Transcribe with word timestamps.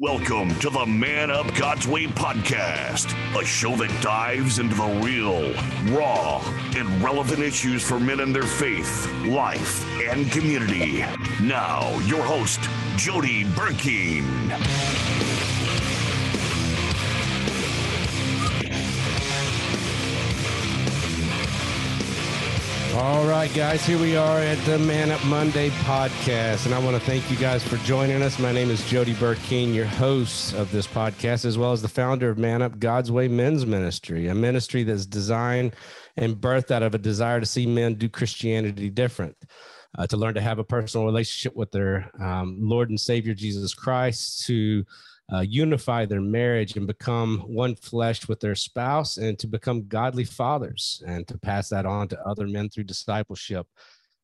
Welcome 0.00 0.52
to 0.58 0.70
the 0.70 0.84
Man 0.84 1.30
Up 1.30 1.54
God's 1.54 1.86
Way 1.86 2.06
podcast, 2.06 3.14
a 3.40 3.44
show 3.44 3.76
that 3.76 4.02
dives 4.02 4.58
into 4.58 4.74
the 4.74 5.00
real, 5.04 5.52
raw, 5.96 6.42
and 6.74 7.00
relevant 7.00 7.38
issues 7.38 7.80
for 7.84 8.00
men 8.00 8.18
and 8.18 8.34
their 8.34 8.42
faith, 8.42 9.08
life, 9.24 9.88
and 10.00 10.32
community. 10.32 11.04
Now, 11.40 11.96
your 12.00 12.24
host, 12.24 12.58
Jody 12.96 13.44
Burkeen. 13.44 14.24
All 22.96 23.26
right, 23.26 23.52
guys, 23.52 23.84
here 23.84 23.98
we 23.98 24.16
are 24.16 24.38
at 24.38 24.56
the 24.66 24.78
Man 24.78 25.10
Up 25.10 25.22
Monday 25.24 25.70
podcast. 25.70 26.64
And 26.64 26.72
I 26.72 26.78
want 26.78 26.96
to 26.96 27.02
thank 27.02 27.28
you 27.28 27.36
guys 27.36 27.66
for 27.66 27.76
joining 27.78 28.22
us. 28.22 28.38
My 28.38 28.52
name 28.52 28.70
is 28.70 28.88
Jody 28.88 29.14
Burkeen, 29.14 29.74
your 29.74 29.84
host 29.84 30.54
of 30.54 30.70
this 30.70 30.86
podcast, 30.86 31.44
as 31.44 31.58
well 31.58 31.72
as 31.72 31.82
the 31.82 31.88
founder 31.88 32.30
of 32.30 32.38
Man 32.38 32.62
Up 32.62 32.78
God's 32.78 33.10
Way 33.10 33.26
Men's 33.26 33.66
Ministry, 33.66 34.28
a 34.28 34.34
ministry 34.34 34.84
that's 34.84 35.06
designed 35.06 35.74
and 36.16 36.36
birthed 36.36 36.70
out 36.70 36.84
of 36.84 36.94
a 36.94 36.98
desire 36.98 37.40
to 37.40 37.46
see 37.46 37.66
men 37.66 37.94
do 37.94 38.08
Christianity 38.08 38.90
different. 38.90 39.36
Uh, 39.98 40.06
to 40.06 40.16
learn 40.16 40.34
to 40.34 40.40
have 40.40 40.60
a 40.60 40.64
personal 40.64 41.04
relationship 41.04 41.56
with 41.56 41.72
their 41.72 42.10
um, 42.20 42.58
Lord 42.60 42.90
and 42.90 43.00
Savior 43.00 43.34
Jesus 43.34 43.74
Christ, 43.74 44.46
to 44.46 44.84
uh, 45.32 45.40
unify 45.40 46.04
their 46.04 46.20
marriage 46.20 46.76
and 46.76 46.86
become 46.86 47.38
one 47.40 47.74
flesh 47.74 48.28
with 48.28 48.40
their 48.40 48.54
spouse 48.54 49.16
and 49.16 49.38
to 49.38 49.46
become 49.46 49.88
godly 49.88 50.24
fathers 50.24 51.02
and 51.06 51.26
to 51.26 51.38
pass 51.38 51.68
that 51.68 51.86
on 51.86 52.08
to 52.08 52.26
other 52.26 52.46
men 52.46 52.68
through 52.68 52.84
discipleship. 52.84 53.66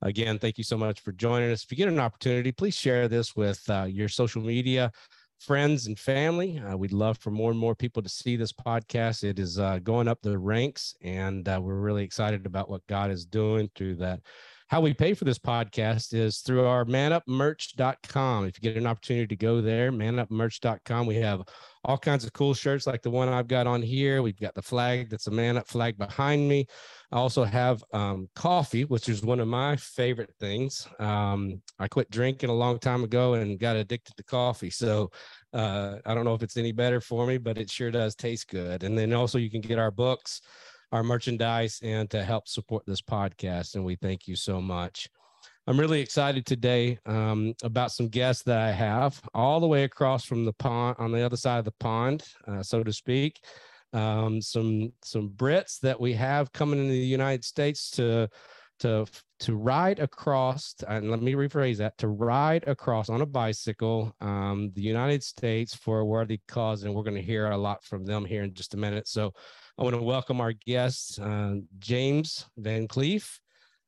Again, 0.02 0.38
thank 0.38 0.58
you 0.58 0.64
so 0.64 0.76
much 0.76 1.00
for 1.00 1.12
joining 1.12 1.50
us. 1.50 1.64
If 1.64 1.70
you 1.70 1.76
get 1.76 1.88
an 1.88 2.00
opportunity, 2.00 2.52
please 2.52 2.74
share 2.74 3.08
this 3.08 3.36
with 3.36 3.62
uh, 3.68 3.86
your 3.88 4.08
social 4.08 4.42
media 4.42 4.92
friends 5.40 5.86
and 5.86 5.98
family. 5.98 6.58
Uh, 6.58 6.76
we'd 6.76 6.92
love 6.92 7.18
for 7.18 7.30
more 7.30 7.50
and 7.50 7.58
more 7.58 7.74
people 7.74 8.02
to 8.02 8.08
see 8.08 8.36
this 8.36 8.52
podcast. 8.52 9.24
It 9.24 9.38
is 9.38 9.58
uh, 9.58 9.78
going 9.78 10.06
up 10.06 10.20
the 10.22 10.38
ranks, 10.38 10.94
and 11.02 11.48
uh, 11.48 11.58
we're 11.62 11.80
really 11.80 12.04
excited 12.04 12.46
about 12.46 12.68
what 12.68 12.86
God 12.86 13.10
is 13.10 13.24
doing 13.24 13.70
through 13.74 13.96
that 13.96 14.20
how 14.70 14.80
we 14.80 14.94
pay 14.94 15.14
for 15.14 15.24
this 15.24 15.38
podcast 15.38 16.14
is 16.14 16.38
through 16.38 16.64
our 16.64 16.84
manupmerch.com. 16.84 18.44
If 18.44 18.56
you 18.56 18.70
get 18.70 18.80
an 18.80 18.86
opportunity 18.86 19.26
to 19.26 19.34
go 19.34 19.60
there, 19.60 19.90
manupmerch.com, 19.90 21.06
we 21.06 21.16
have 21.16 21.42
all 21.82 21.98
kinds 21.98 22.24
of 22.24 22.32
cool 22.32 22.54
shirts 22.54 22.86
like 22.86 23.02
the 23.02 23.10
one 23.10 23.28
I've 23.28 23.48
got 23.48 23.66
on 23.66 23.82
here. 23.82 24.22
We've 24.22 24.38
got 24.38 24.54
the 24.54 24.62
flag 24.62 25.10
that's 25.10 25.26
a 25.26 25.32
man 25.32 25.56
up 25.56 25.66
flag 25.66 25.98
behind 25.98 26.48
me. 26.48 26.66
I 27.10 27.16
also 27.16 27.42
have 27.42 27.82
um, 27.92 28.28
coffee, 28.36 28.84
which 28.84 29.08
is 29.08 29.24
one 29.24 29.40
of 29.40 29.48
my 29.48 29.74
favorite 29.74 30.32
things. 30.38 30.86
Um, 31.00 31.60
I 31.80 31.88
quit 31.88 32.08
drinking 32.08 32.50
a 32.50 32.54
long 32.54 32.78
time 32.78 33.02
ago 33.02 33.34
and 33.34 33.58
got 33.58 33.74
addicted 33.74 34.16
to 34.18 34.22
coffee. 34.22 34.70
So 34.70 35.10
uh, 35.52 35.96
I 36.06 36.14
don't 36.14 36.24
know 36.24 36.34
if 36.34 36.44
it's 36.44 36.56
any 36.56 36.70
better 36.70 37.00
for 37.00 37.26
me, 37.26 37.38
but 37.38 37.58
it 37.58 37.72
sure 37.72 37.90
does 37.90 38.14
taste 38.14 38.46
good. 38.46 38.84
And 38.84 38.96
then 38.96 39.12
also 39.14 39.36
you 39.36 39.50
can 39.50 39.62
get 39.62 39.80
our 39.80 39.90
books 39.90 40.42
our 40.92 41.02
merchandise 41.02 41.80
and 41.82 42.10
to 42.10 42.24
help 42.24 42.48
support 42.48 42.84
this 42.86 43.02
podcast. 43.02 43.74
And 43.74 43.84
we 43.84 43.96
thank 43.96 44.26
you 44.26 44.36
so 44.36 44.60
much. 44.60 45.08
I'm 45.66 45.78
really 45.78 46.00
excited 46.00 46.46
today 46.46 46.98
um, 47.06 47.54
about 47.62 47.92
some 47.92 48.08
guests 48.08 48.42
that 48.44 48.58
I 48.58 48.72
have 48.72 49.20
all 49.34 49.60
the 49.60 49.68
way 49.68 49.84
across 49.84 50.24
from 50.24 50.44
the 50.44 50.52
pond, 50.54 50.96
on 50.98 51.12
the 51.12 51.22
other 51.22 51.36
side 51.36 51.58
of 51.58 51.64
the 51.64 51.74
pond, 51.78 52.24
uh, 52.48 52.62
so 52.62 52.82
to 52.82 52.92
speak. 52.92 53.40
Um, 53.92 54.40
some 54.40 54.92
some 55.02 55.30
Brits 55.30 55.80
that 55.80 56.00
we 56.00 56.12
have 56.14 56.52
coming 56.52 56.80
into 56.80 56.92
the 56.92 56.98
United 56.98 57.44
States 57.44 57.90
to 57.92 58.28
to 58.80 59.06
to 59.40 59.56
ride 59.56 59.98
across. 59.98 60.74
And 60.88 61.10
let 61.10 61.22
me 61.22 61.34
rephrase 61.34 61.76
that: 61.78 61.98
to 61.98 62.08
ride 62.08 62.66
across 62.66 63.08
on 63.08 63.20
a 63.20 63.26
bicycle 63.26 64.14
um, 64.20 64.72
the 64.74 64.82
United 64.82 65.22
States 65.22 65.74
for 65.74 66.00
a 66.00 66.04
worthy 66.04 66.40
cause. 66.48 66.84
And 66.84 66.94
we're 66.94 67.02
going 67.02 67.16
to 67.16 67.22
hear 67.22 67.50
a 67.50 67.56
lot 67.56 67.84
from 67.84 68.04
them 68.04 68.24
here 68.24 68.42
in 68.42 68.54
just 68.54 68.74
a 68.74 68.78
minute. 68.78 69.06
So 69.08 69.32
I 69.78 69.82
want 69.82 69.94
to 69.94 70.02
welcome 70.02 70.40
our 70.40 70.52
guests, 70.52 71.18
uh, 71.18 71.56
James 71.78 72.46
Van 72.56 72.88
Cleef, 72.88 73.38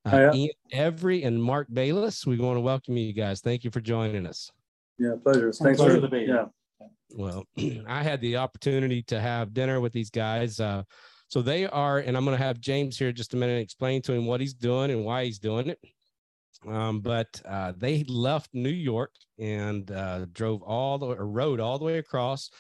uh, 0.05 0.31
Ian 0.33 0.51
Every, 0.71 1.23
and 1.23 1.43
Mark 1.43 1.69
Bayless. 1.73 2.27
We 2.27 2.39
want 2.39 2.57
to 2.57 2.61
welcome 2.61 2.97
you 2.97 3.13
guys. 3.13 3.41
Thank 3.41 3.65
you 3.65 3.71
for 3.71 3.81
joining 3.81 4.27
us. 4.27 4.51
Yeah, 4.99 5.15
pleasure. 5.23 5.53
Thanks 5.53 5.79
pleasure 5.79 6.01
for 6.01 6.09
the 6.09 6.19
Yeah. 6.19 6.45
Well, 7.15 7.45
I 7.87 8.03
had 8.03 8.21
the 8.21 8.37
opportunity 8.37 9.03
to 9.05 9.21
have 9.21 9.53
dinner 9.53 9.81
with 9.81 9.93
these 9.93 10.11
guys. 10.11 10.61
Uh, 10.61 10.85
so 11.29 11.43
they 11.43 11.67
are, 11.67 11.99
and 11.99 12.17
I'm 12.17 12.25
going 12.25 12.37
to 12.37 12.45
have 12.45 12.61
James 12.61 12.99
here 12.99 13.13
just 13.13 13.35
a 13.35 13.37
minute 13.37 13.55
and 13.55 13.63
explain 13.63 14.03
to 14.03 14.13
him 14.13 14.27
what 14.27 14.41
he's 14.41 14.55
doing 14.55 14.91
and 14.91 15.05
why 15.05 15.25
he's 15.25 15.39
doing 15.39 15.69
it. 15.69 15.79
Um, 16.67 17.01
but 17.01 17.43
uh, 17.47 17.73
they 17.77 18.05
left 18.05 18.51
New 18.53 18.71
York 18.71 19.13
and 19.39 19.91
uh, 19.91 20.27
drove 20.33 20.63
all 20.63 20.99
the 20.99 21.07
or 21.07 21.27
rode 21.27 21.59
all 21.59 21.79
the 21.79 21.85
way 21.85 21.99
across 21.99 22.51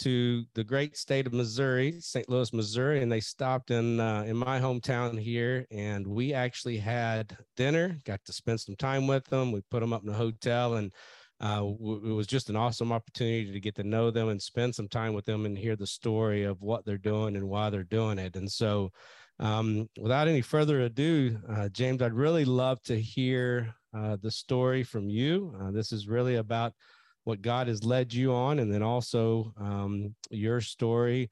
to 0.00 0.44
the 0.54 0.64
great 0.64 0.96
state 0.96 1.26
of 1.26 1.32
Missouri, 1.32 2.00
St. 2.00 2.28
Louis, 2.28 2.52
Missouri, 2.52 3.02
and 3.02 3.10
they 3.10 3.20
stopped 3.20 3.70
in 3.70 4.00
uh, 4.00 4.24
in 4.26 4.36
my 4.36 4.58
hometown 4.60 5.18
here, 5.18 5.66
and 5.70 6.06
we 6.06 6.32
actually 6.32 6.78
had 6.78 7.36
dinner. 7.56 7.98
Got 8.04 8.24
to 8.24 8.32
spend 8.32 8.60
some 8.60 8.76
time 8.76 9.06
with 9.06 9.24
them. 9.26 9.52
We 9.52 9.60
put 9.70 9.80
them 9.80 9.92
up 9.92 10.02
in 10.02 10.08
a 10.08 10.14
hotel, 10.14 10.74
and 10.74 10.92
uh, 11.40 11.56
w- 11.56 12.10
it 12.10 12.12
was 12.14 12.26
just 12.26 12.50
an 12.50 12.56
awesome 12.56 12.92
opportunity 12.92 13.52
to 13.52 13.60
get 13.60 13.74
to 13.76 13.84
know 13.84 14.10
them 14.10 14.28
and 14.28 14.40
spend 14.40 14.74
some 14.74 14.88
time 14.88 15.14
with 15.14 15.24
them 15.24 15.46
and 15.46 15.56
hear 15.56 15.76
the 15.76 15.86
story 15.86 16.44
of 16.44 16.60
what 16.60 16.84
they're 16.84 16.98
doing 16.98 17.36
and 17.36 17.48
why 17.48 17.70
they're 17.70 17.84
doing 17.84 18.18
it. 18.18 18.36
And 18.36 18.50
so, 18.50 18.90
um, 19.38 19.88
without 19.98 20.28
any 20.28 20.42
further 20.42 20.82
ado, 20.82 21.38
uh, 21.48 21.68
James, 21.70 22.02
I'd 22.02 22.12
really 22.12 22.44
love 22.44 22.82
to 22.82 23.00
hear 23.00 23.74
uh, 23.96 24.16
the 24.22 24.30
story 24.30 24.82
from 24.82 25.08
you. 25.08 25.54
Uh, 25.60 25.70
this 25.70 25.92
is 25.92 26.08
really 26.08 26.36
about 26.36 26.74
what 27.24 27.42
God 27.42 27.68
has 27.68 27.84
led 27.84 28.12
you 28.12 28.32
on, 28.32 28.58
and 28.58 28.72
then 28.72 28.82
also 28.82 29.52
um, 29.58 30.14
your 30.30 30.60
story 30.60 31.30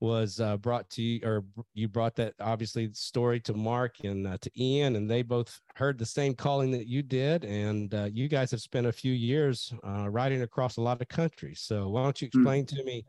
was 0.00 0.40
uh, 0.40 0.56
brought 0.56 0.88
to 0.90 1.02
you, 1.02 1.20
or 1.24 1.44
you 1.74 1.86
brought 1.86 2.16
that 2.16 2.32
obviously 2.40 2.90
story 2.94 3.38
to 3.40 3.52
Mark 3.52 3.96
and 4.02 4.26
uh, 4.26 4.38
to 4.40 4.50
Ian, 4.60 4.96
and 4.96 5.10
they 5.10 5.22
both 5.22 5.60
heard 5.74 5.98
the 5.98 6.06
same 6.06 6.34
calling 6.34 6.70
that 6.72 6.86
you 6.86 7.02
did, 7.02 7.44
and 7.44 7.94
uh, 7.94 8.08
you 8.10 8.26
guys 8.26 8.50
have 8.50 8.62
spent 8.62 8.86
a 8.86 8.92
few 8.92 9.12
years 9.12 9.72
uh, 9.86 10.08
riding 10.08 10.42
across 10.42 10.78
a 10.78 10.80
lot 10.80 11.00
of 11.02 11.08
countries. 11.08 11.60
So 11.60 11.90
why 11.90 12.02
don't 12.02 12.20
you 12.20 12.28
hmm. 12.32 12.40
explain 12.40 12.64
mm-hmm. 12.64 12.76
to 12.76 12.84
me 12.84 13.04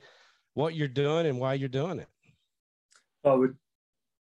what 0.53 0.75
you're 0.75 0.89
doing 0.89 1.25
and 1.27 1.39
why 1.39 1.53
you're 1.53 1.69
doing 1.69 1.99
it? 1.99 2.07
Well, 3.23 3.37
we, 3.37 3.47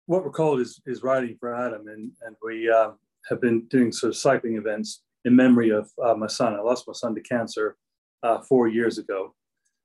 what 0.07 0.25
we're 0.25 0.31
called 0.31 0.61
is 0.61 0.81
is 0.87 1.03
riding 1.03 1.37
for 1.41 1.55
Adam, 1.55 1.89
and 1.89 2.13
and 2.27 2.37
we 2.43 2.71
uh, 2.71 2.91
have 3.31 3.41
been 3.41 3.67
doing 3.69 3.93
sort 3.93 4.11
of 4.11 4.17
cycling 4.17 4.57
events 4.57 5.03
in 5.25 5.35
memory 5.35 5.71
of 5.71 5.91
uh, 6.05 6.15
my 6.15 6.27
son. 6.27 6.55
I 6.55 6.61
lost 6.61 6.87
my 6.87 6.93
son 6.93 7.15
to 7.15 7.21
cancer 7.23 7.77
uh, 8.23 8.41
four 8.41 8.69
years 8.69 8.99
ago, 8.99 9.34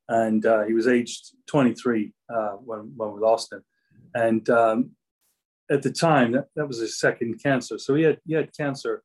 and 0.10 0.46
uh, 0.46 0.64
he 0.64 0.74
was 0.74 0.88
aged 0.88 1.36
23 1.48 2.14
uh, 2.34 2.50
when 2.52 2.92
when 2.96 3.14
we 3.14 3.20
lost 3.20 3.52
him, 3.52 3.64
and 4.14 4.50
um, 4.50 4.92
at 5.72 5.82
the 5.82 5.92
time 5.92 6.34
that, 6.34 6.48
that 6.56 6.68
was 6.68 6.80
his 6.80 7.00
second 7.00 7.42
cancer. 7.42 7.78
So 7.78 7.96
he 7.96 8.04
had 8.04 8.20
he 8.26 8.34
had 8.34 8.56
cancer 8.56 9.04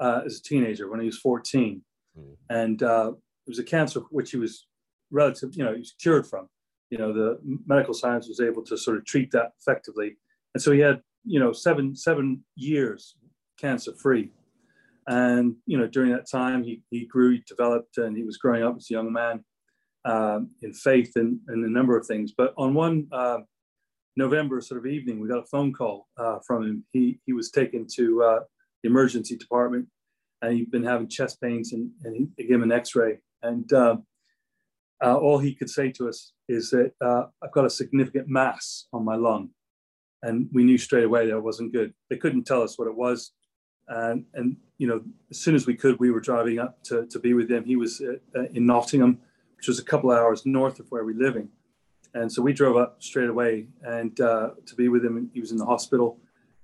uh, 0.00 0.22
as 0.24 0.38
a 0.38 0.42
teenager 0.42 0.90
when 0.90 1.00
he 1.00 1.06
was 1.06 1.18
14, 1.18 1.82
mm. 2.18 2.36
and 2.48 2.82
uh, 2.82 3.12
it 3.46 3.50
was 3.50 3.58
a 3.58 3.64
cancer 3.64 4.00
which 4.10 4.30
he 4.30 4.36
was 4.36 4.66
relative, 5.10 5.54
you 5.54 5.64
know, 5.64 5.72
he 5.72 5.80
was 5.80 5.94
cured 6.00 6.26
from. 6.26 6.48
You 6.90 6.98
know, 6.98 7.12
the 7.12 7.38
medical 7.66 7.94
science 7.94 8.26
was 8.26 8.40
able 8.40 8.62
to 8.64 8.76
sort 8.76 8.96
of 8.96 9.04
treat 9.04 9.30
that 9.30 9.52
effectively, 9.60 10.16
and 10.54 10.62
so 10.62 10.72
he 10.72 10.80
had 10.80 11.00
you 11.24 11.38
know 11.38 11.52
seven 11.52 11.94
seven 11.94 12.44
years 12.56 13.14
cancer 13.58 13.92
free 13.92 14.30
and 15.10 15.56
you 15.66 15.76
know, 15.76 15.88
during 15.88 16.12
that 16.12 16.30
time, 16.30 16.62
he 16.62 16.82
he 16.90 17.04
grew, 17.04 17.32
he 17.32 17.42
developed, 17.46 17.98
and 17.98 18.16
he 18.16 18.22
was 18.22 18.38
growing 18.38 18.62
up 18.62 18.76
as 18.76 18.86
a 18.90 18.94
young 18.94 19.12
man 19.12 19.44
um, 20.04 20.50
in 20.62 20.72
faith 20.72 21.12
and, 21.16 21.40
and 21.48 21.64
a 21.64 21.70
number 21.70 21.98
of 21.98 22.06
things. 22.06 22.32
But 22.36 22.54
on 22.56 22.74
one 22.74 23.08
uh, 23.10 23.38
November 24.16 24.60
sort 24.60 24.78
of 24.78 24.86
evening, 24.86 25.18
we 25.18 25.28
got 25.28 25.42
a 25.42 25.46
phone 25.46 25.72
call 25.72 26.06
uh, 26.16 26.38
from 26.46 26.62
him. 26.62 26.84
He 26.92 27.18
he 27.26 27.32
was 27.32 27.50
taken 27.50 27.88
to 27.96 28.22
uh, 28.22 28.40
the 28.84 28.88
emergency 28.88 29.36
department, 29.36 29.88
and 30.42 30.54
he'd 30.54 30.70
been 30.70 30.84
having 30.84 31.08
chest 31.08 31.40
pains, 31.40 31.72
and 31.72 31.90
and 32.04 32.28
he, 32.36 32.44
gave 32.44 32.54
him 32.54 32.62
an 32.62 32.70
X-ray, 32.70 33.18
and 33.42 33.72
um, 33.72 34.04
uh, 35.04 35.16
all 35.16 35.38
he 35.38 35.56
could 35.56 35.70
say 35.70 35.90
to 35.90 36.08
us 36.08 36.32
is 36.48 36.70
that 36.70 36.92
uh, 37.04 37.24
I've 37.42 37.52
got 37.52 37.64
a 37.64 37.70
significant 37.70 38.28
mass 38.28 38.86
on 38.92 39.04
my 39.04 39.16
lung, 39.16 39.50
and 40.22 40.48
we 40.52 40.62
knew 40.62 40.78
straight 40.78 41.04
away 41.04 41.26
that 41.26 41.40
wasn't 41.40 41.72
good. 41.72 41.94
They 42.10 42.16
couldn't 42.16 42.44
tell 42.44 42.62
us 42.62 42.78
what 42.78 42.86
it 42.86 42.96
was 42.96 43.32
and 43.90 44.24
and 44.34 44.56
you 44.78 44.86
know 44.86 45.02
as 45.30 45.38
soon 45.38 45.54
as 45.54 45.66
we 45.66 45.74
could 45.74 45.98
we 46.00 46.10
were 46.10 46.20
driving 46.20 46.58
up 46.58 46.82
to, 46.84 47.06
to 47.06 47.18
be 47.18 47.34
with 47.34 47.50
him. 47.50 47.64
He 47.64 47.76
was 47.76 48.00
uh, 48.00 48.38
uh, 48.38 48.44
in 48.54 48.66
nottingham 48.66 49.18
which 49.56 49.68
was 49.68 49.78
a 49.78 49.84
couple 49.84 50.10
hours 50.10 50.46
north 50.46 50.80
of 50.80 50.86
where 50.90 51.04
we're 51.04 51.18
living 51.18 51.50
and 52.14 52.32
so 52.32 52.42
we 52.42 52.52
drove 52.52 52.76
up 52.76 53.02
straight 53.02 53.28
away 53.28 53.68
and 53.82 54.20
uh, 54.20 54.50
to 54.66 54.74
be 54.74 54.88
with 54.88 55.04
him. 55.04 55.30
He 55.32 55.40
was 55.40 55.52
in 55.52 55.58
the 55.58 55.66
hospital 55.66 56.18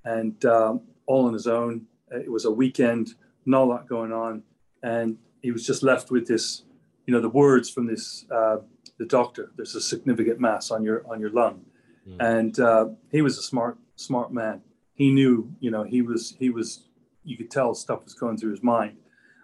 and 0.04 0.44
um, 0.44 0.82
all 1.06 1.26
on 1.26 1.32
his 1.32 1.46
own. 1.46 1.86
It 2.10 2.30
was 2.30 2.44
a 2.44 2.50
weekend 2.50 3.14
not 3.44 3.62
a 3.62 3.64
lot 3.64 3.88
going 3.88 4.12
on. 4.12 4.42
And 4.82 5.18
he 5.40 5.52
was 5.52 5.64
just 5.64 5.82
left 5.82 6.10
with 6.10 6.26
this 6.26 6.62
you 7.06 7.14
know 7.14 7.20
the 7.20 7.28
words 7.28 7.70
from 7.70 7.86
this 7.86 8.24
uh, 8.34 8.56
the 8.98 9.06
doctor 9.06 9.52
there's 9.56 9.74
a 9.74 9.80
significant 9.80 10.40
mass 10.40 10.70
on 10.70 10.82
your 10.82 11.04
on 11.08 11.20
your 11.20 11.30
lung. 11.30 11.64
Mm. 12.08 12.16
and 12.20 12.60
uh, 12.60 12.86
he 13.10 13.22
was 13.22 13.38
a 13.38 13.42
smart 13.42 13.78
smart 13.94 14.32
man. 14.32 14.62
He 14.94 15.12
knew 15.12 15.54
you 15.60 15.70
know 15.70 15.84
he 15.84 16.02
was 16.02 16.34
he 16.38 16.50
was 16.50 16.84
you 17.26 17.36
could 17.36 17.50
tell 17.50 17.74
stuff 17.74 18.04
was 18.04 18.14
going 18.14 18.36
through 18.36 18.52
his 18.52 18.62
mind. 18.62 18.96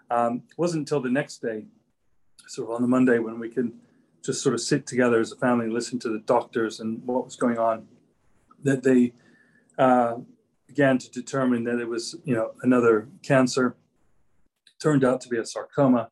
Um, 0.09 0.43
it 0.49 0.57
wasn't 0.57 0.81
until 0.81 1.01
the 1.01 1.09
next 1.09 1.41
day, 1.41 1.65
sort 2.47 2.69
of 2.69 2.75
on 2.75 2.81
the 2.81 2.87
Monday, 2.87 3.19
when 3.19 3.39
we 3.39 3.49
could 3.49 3.71
just 4.23 4.41
sort 4.41 4.55
of 4.55 4.61
sit 4.61 4.87
together 4.87 5.19
as 5.19 5.31
a 5.31 5.35
family, 5.35 5.65
and 5.65 5.73
listen 5.73 5.99
to 5.99 6.09
the 6.09 6.19
doctors 6.19 6.79
and 6.79 7.03
what 7.05 7.25
was 7.25 7.35
going 7.35 7.57
on, 7.57 7.87
that 8.63 8.83
they 8.83 9.13
uh, 9.77 10.15
began 10.67 10.97
to 10.97 11.11
determine 11.11 11.63
that 11.65 11.79
it 11.79 11.87
was, 11.87 12.15
you 12.23 12.33
know, 12.33 12.51
another 12.63 13.07
cancer. 13.21 13.75
Turned 14.81 15.03
out 15.03 15.21
to 15.21 15.29
be 15.29 15.37
a 15.37 15.45
sarcoma, 15.45 16.09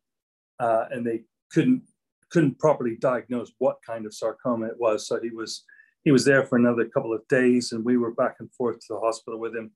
uh, 0.58 0.84
and 0.90 1.06
they 1.06 1.24
couldn't 1.52 1.82
couldn't 2.30 2.58
properly 2.58 2.96
diagnose 2.96 3.52
what 3.58 3.76
kind 3.86 4.06
of 4.06 4.14
sarcoma 4.14 4.66
it 4.66 4.78
was. 4.78 5.06
So 5.06 5.20
he 5.20 5.30
was 5.30 5.64
he 6.04 6.10
was 6.10 6.24
there 6.24 6.44
for 6.44 6.56
another 6.56 6.86
couple 6.86 7.12
of 7.12 7.26
days, 7.28 7.72
and 7.72 7.84
we 7.84 7.96
were 7.96 8.12
back 8.12 8.36
and 8.40 8.50
forth 8.52 8.80
to 8.80 8.94
the 8.94 9.00
hospital 9.00 9.38
with 9.38 9.54
him, 9.54 9.70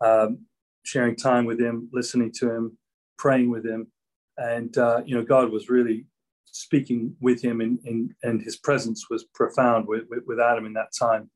um, 0.00 0.38
sharing 0.84 1.16
time 1.16 1.44
with 1.44 1.60
him, 1.60 1.88
listening 1.92 2.32
to 2.38 2.50
him, 2.50 2.78
praying 3.18 3.50
with 3.50 3.66
him, 3.66 3.88
and 4.36 4.76
uh, 4.78 5.02
you 5.04 5.14
know 5.14 5.22
God 5.22 5.50
was 5.50 5.68
really 5.68 6.06
speaking 6.46 7.14
with 7.20 7.42
him, 7.42 7.60
and, 7.60 7.78
and, 7.84 8.12
and 8.22 8.42
his 8.42 8.56
presence 8.56 9.10
was 9.10 9.24
profound 9.34 9.86
with, 9.86 10.04
with, 10.08 10.24
with 10.26 10.40
Adam 10.40 10.66
in 10.66 10.72
that 10.74 10.92
time. 10.98 11.30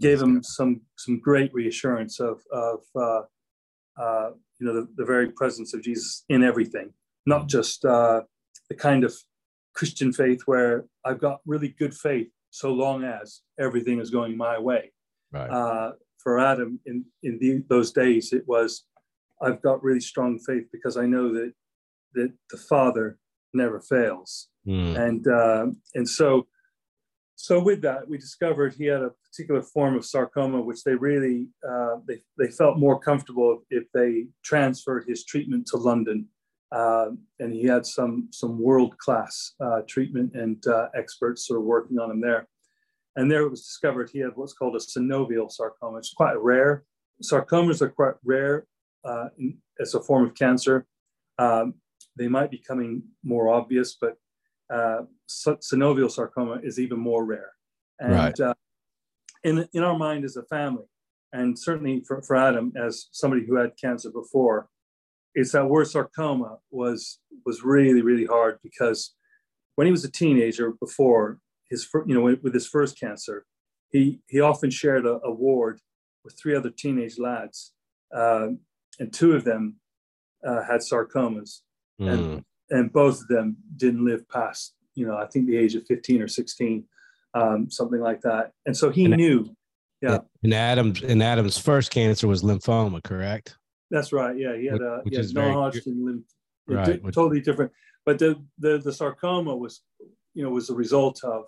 Gave 0.00 0.20
him 0.20 0.42
some 0.42 0.82
some 0.96 1.18
great 1.18 1.52
reassurance 1.52 2.20
of 2.20 2.40
of 2.52 2.80
uh, 2.94 3.22
uh, 4.00 4.30
you 4.58 4.66
know 4.66 4.74
the, 4.74 4.88
the 4.96 5.04
very 5.04 5.30
presence 5.32 5.74
of 5.74 5.82
Jesus 5.82 6.24
in 6.28 6.44
everything, 6.44 6.92
not 7.26 7.48
just 7.48 7.84
uh, 7.84 8.22
the 8.68 8.76
kind 8.76 9.02
of 9.02 9.12
Christian 9.74 10.12
faith 10.12 10.42
where 10.46 10.84
I've 11.04 11.20
got 11.20 11.40
really 11.46 11.74
good 11.78 11.94
faith 11.94 12.28
so 12.50 12.72
long 12.72 13.04
as 13.04 13.40
everything 13.58 14.00
is 14.00 14.10
going 14.10 14.36
my 14.36 14.58
way. 14.58 14.92
Right. 15.32 15.50
Uh, 15.50 15.92
for 16.18 16.38
Adam 16.38 16.80
in 16.86 17.04
in 17.22 17.38
the, 17.38 17.64
those 17.68 17.92
days, 17.92 18.32
it 18.32 18.44
was 18.46 18.84
I've 19.40 19.62
got 19.62 19.82
really 19.82 20.00
strong 20.00 20.38
faith 20.38 20.66
because 20.72 20.96
I 20.96 21.06
know 21.06 21.32
that 21.32 21.52
that 22.14 22.32
the 22.50 22.56
Father 22.56 23.18
never 23.54 23.80
fails, 23.80 24.48
mm. 24.66 24.96
and 24.98 25.26
uh, 25.26 25.66
and 25.94 26.08
so 26.08 26.46
so 27.40 27.60
with 27.62 27.82
that, 27.82 28.08
we 28.08 28.18
discovered 28.18 28.74
he 28.74 28.86
had 28.86 29.00
a 29.00 29.12
particular 29.30 29.62
form 29.62 29.96
of 29.96 30.04
sarcoma, 30.04 30.60
which 30.60 30.82
they 30.82 30.96
really 30.96 31.46
uh, 31.66 31.96
they 32.06 32.18
they 32.36 32.50
felt 32.50 32.78
more 32.78 32.98
comfortable 32.98 33.62
if 33.70 33.84
they 33.94 34.26
transferred 34.42 35.04
his 35.06 35.24
treatment 35.24 35.64
to 35.68 35.76
London, 35.76 36.26
uh, 36.72 37.10
and 37.38 37.52
he 37.52 37.64
had 37.64 37.86
some 37.86 38.28
some 38.32 38.60
world 38.60 38.98
class 38.98 39.52
uh, 39.60 39.82
treatment 39.86 40.34
and 40.34 40.66
uh, 40.66 40.88
experts 40.96 41.46
sort 41.46 41.60
of 41.60 41.64
working 41.64 42.00
on 42.00 42.10
him 42.10 42.20
there. 42.20 42.48
And 43.18 43.28
there 43.28 43.42
it 43.42 43.50
was 43.50 43.62
discovered 43.62 44.10
he 44.10 44.20
had 44.20 44.36
what's 44.36 44.52
called 44.52 44.76
a 44.76 44.78
synovial 44.78 45.50
sarcoma. 45.50 45.98
It's 45.98 46.14
quite 46.14 46.38
rare. 46.38 46.84
Sarcomas 47.20 47.82
are 47.82 47.88
quite 47.88 48.14
rare 48.22 48.68
uh, 49.04 49.30
as 49.80 49.92
a 49.94 50.00
form 50.00 50.24
of 50.24 50.36
cancer. 50.36 50.86
Um, 51.36 51.74
they 52.16 52.28
might 52.28 52.48
be 52.48 52.58
coming 52.58 53.02
more 53.24 53.48
obvious, 53.48 53.96
but 54.00 54.14
uh, 54.72 55.00
synovial 55.28 56.08
sarcoma 56.08 56.60
is 56.62 56.78
even 56.78 57.00
more 57.00 57.24
rare. 57.24 57.50
And 57.98 58.12
right. 58.12 58.40
uh, 58.40 58.54
in, 59.42 59.68
in 59.72 59.82
our 59.82 59.98
mind 59.98 60.24
as 60.24 60.36
a 60.36 60.44
family, 60.44 60.84
and 61.32 61.58
certainly 61.58 62.04
for, 62.06 62.22
for 62.22 62.36
Adam 62.36 62.72
as 62.80 63.08
somebody 63.10 63.44
who 63.44 63.56
had 63.56 63.72
cancer 63.80 64.10
before, 64.12 64.68
it's 65.34 65.50
that 65.52 65.68
word 65.68 65.88
sarcoma 65.88 66.58
was 66.70 67.18
was 67.44 67.64
really 67.64 68.00
really 68.00 68.24
hard 68.24 68.58
because 68.62 69.14
when 69.74 69.86
he 69.86 69.90
was 69.90 70.04
a 70.04 70.10
teenager 70.10 70.72
before 70.80 71.38
his 71.70 71.88
you 72.06 72.14
know 72.14 72.36
with 72.42 72.54
his 72.54 72.66
first 72.66 72.98
cancer, 72.98 73.44
he 73.90 74.20
he 74.28 74.40
often 74.40 74.70
shared 74.70 75.06
a, 75.06 75.20
a 75.24 75.30
ward 75.30 75.80
with 76.24 76.38
three 76.40 76.54
other 76.54 76.70
teenage 76.70 77.18
lads, 77.18 77.72
uh, 78.14 78.48
and 78.98 79.12
two 79.12 79.32
of 79.32 79.44
them 79.44 79.76
uh, 80.46 80.62
had 80.64 80.80
sarcomas, 80.80 81.60
mm. 82.00 82.12
and 82.12 82.26
hmm. 82.34 82.38
and 82.70 82.92
both 82.92 83.22
of 83.22 83.28
them 83.28 83.56
didn't 83.76 84.04
live 84.04 84.28
past 84.28 84.74
you 84.98 85.06
know 85.06 85.16
I 85.16 85.26
think 85.26 85.46
the 85.46 85.56
age 85.56 85.74
of 85.76 85.86
fifteen 85.86 86.20
or 86.20 86.28
sixteen, 86.28 86.84
um, 87.34 87.70
something 87.70 88.00
like 88.00 88.20
that. 88.22 88.52
And 88.66 88.76
so 88.76 88.90
he 88.90 89.04
and, 89.04 89.16
knew. 89.16 89.54
Yeah. 90.02 90.18
And 90.42 90.54
Adam's 90.54 91.02
and 91.02 91.22
Adam's 91.22 91.58
first 91.58 91.90
cancer 91.90 92.28
was 92.28 92.42
lymphoma, 92.42 93.02
correct? 93.02 93.56
That's 93.90 94.12
right. 94.12 94.36
Yeah, 94.36 94.56
he 94.56 94.66
had 94.66 94.80
a 94.80 95.02
yeah, 95.06 95.22
non-Hodgkin 95.32 96.04
lymph. 96.04 96.24
Right. 96.66 97.00
Totally 97.12 97.40
different. 97.40 97.72
But 98.04 98.18
the, 98.18 98.36
the 98.58 98.78
the 98.78 98.92
sarcoma 98.92 99.56
was, 99.56 99.82
you 100.34 100.42
know, 100.42 100.50
was 100.50 100.70
a 100.70 100.74
result 100.74 101.22
of 101.24 101.44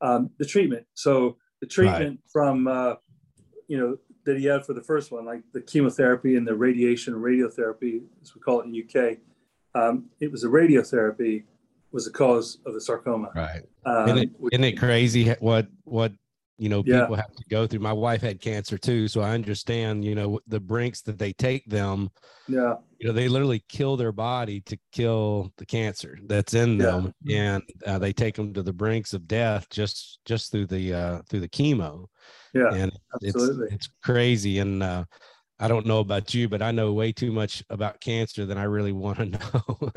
um, 0.00 0.30
the 0.38 0.44
treatment. 0.44 0.86
So 0.94 1.36
the 1.60 1.66
treatment 1.66 2.02
right. 2.02 2.30
from, 2.32 2.66
uh, 2.66 2.94
you 3.68 3.78
know, 3.78 3.96
that 4.24 4.38
he 4.38 4.44
had 4.46 4.64
for 4.64 4.74
the 4.74 4.82
first 4.82 5.12
one, 5.12 5.24
like 5.24 5.42
the 5.52 5.60
chemotherapy 5.60 6.36
and 6.36 6.46
the 6.46 6.54
radiation 6.54 7.14
radiotherapy, 7.14 8.02
as 8.22 8.34
we 8.34 8.40
call 8.40 8.60
it 8.60 8.66
in 8.66 8.84
UK, 8.84 9.18
um, 9.74 10.06
it 10.20 10.30
was 10.30 10.44
a 10.44 10.48
radiotherapy 10.48 11.44
was 11.92 12.04
the 12.04 12.10
cause 12.10 12.58
of 12.66 12.74
the 12.74 12.80
sarcoma. 12.80 13.30
Right. 13.34 13.62
Um, 13.84 14.08
isn't, 14.08 14.18
it, 14.18 14.30
which, 14.38 14.54
isn't 14.54 14.64
it 14.64 14.78
crazy 14.78 15.30
what 15.40 15.66
what 15.84 16.12
you 16.58 16.68
know 16.68 16.82
people 16.82 17.08
yeah. 17.10 17.16
have 17.16 17.34
to 17.34 17.44
go 17.48 17.66
through? 17.66 17.80
My 17.80 17.92
wife 17.92 18.20
had 18.20 18.40
cancer 18.40 18.78
too, 18.78 19.08
so 19.08 19.20
I 19.20 19.30
understand 19.30 20.04
you 20.04 20.14
know 20.14 20.40
the 20.46 20.60
brinks 20.60 21.02
that 21.02 21.18
they 21.18 21.32
take 21.32 21.64
them. 21.66 22.10
Yeah. 22.48 22.74
You 23.00 23.08
know 23.08 23.12
they 23.14 23.28
literally 23.28 23.64
kill 23.68 23.96
their 23.96 24.12
body 24.12 24.60
to 24.62 24.78
kill 24.92 25.52
the 25.56 25.64
cancer 25.64 26.18
that's 26.26 26.54
in 26.54 26.76
them, 26.76 27.14
yeah. 27.24 27.54
and 27.54 27.62
uh, 27.86 27.98
they 27.98 28.12
take 28.12 28.34
them 28.34 28.52
to 28.52 28.62
the 28.62 28.74
brinks 28.74 29.14
of 29.14 29.26
death 29.26 29.66
just 29.70 30.20
just 30.26 30.52
through 30.52 30.66
the 30.66 30.94
uh, 30.94 31.22
through 31.28 31.40
the 31.40 31.48
chemo. 31.48 32.06
Yeah. 32.52 32.74
And 32.74 32.92
absolutely. 33.14 33.66
it's 33.66 33.74
it's 33.74 33.88
crazy 34.02 34.58
and. 34.58 34.82
uh 34.82 35.04
I 35.62 35.68
don't 35.68 35.84
know 35.84 36.00
about 36.00 36.32
you, 36.32 36.48
but 36.48 36.62
I 36.62 36.70
know 36.70 36.90
way 36.94 37.12
too 37.12 37.30
much 37.30 37.62
about 37.68 38.00
cancer 38.00 38.46
than 38.46 38.56
I 38.56 38.62
really 38.62 38.92
want 38.92 39.18
to 39.18 39.26
know. 39.26 39.90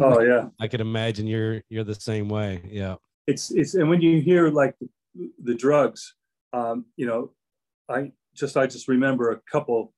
oh 0.00 0.20
yeah. 0.22 0.48
I 0.58 0.66
can 0.66 0.80
imagine 0.80 1.26
you're 1.26 1.62
you're 1.68 1.84
the 1.84 1.94
same 1.94 2.28
way. 2.28 2.62
Yeah. 2.64 2.96
It's 3.26 3.50
it's 3.50 3.74
and 3.74 3.90
when 3.90 4.00
you 4.00 4.22
hear 4.22 4.48
like 4.48 4.74
the, 5.14 5.30
the 5.42 5.54
drugs, 5.54 6.14
um, 6.54 6.86
you 6.96 7.06
know, 7.06 7.32
I 7.86 8.12
just 8.34 8.56
I 8.56 8.66
just 8.66 8.88
remember 8.88 9.30
a 9.30 9.40
couple 9.50 9.92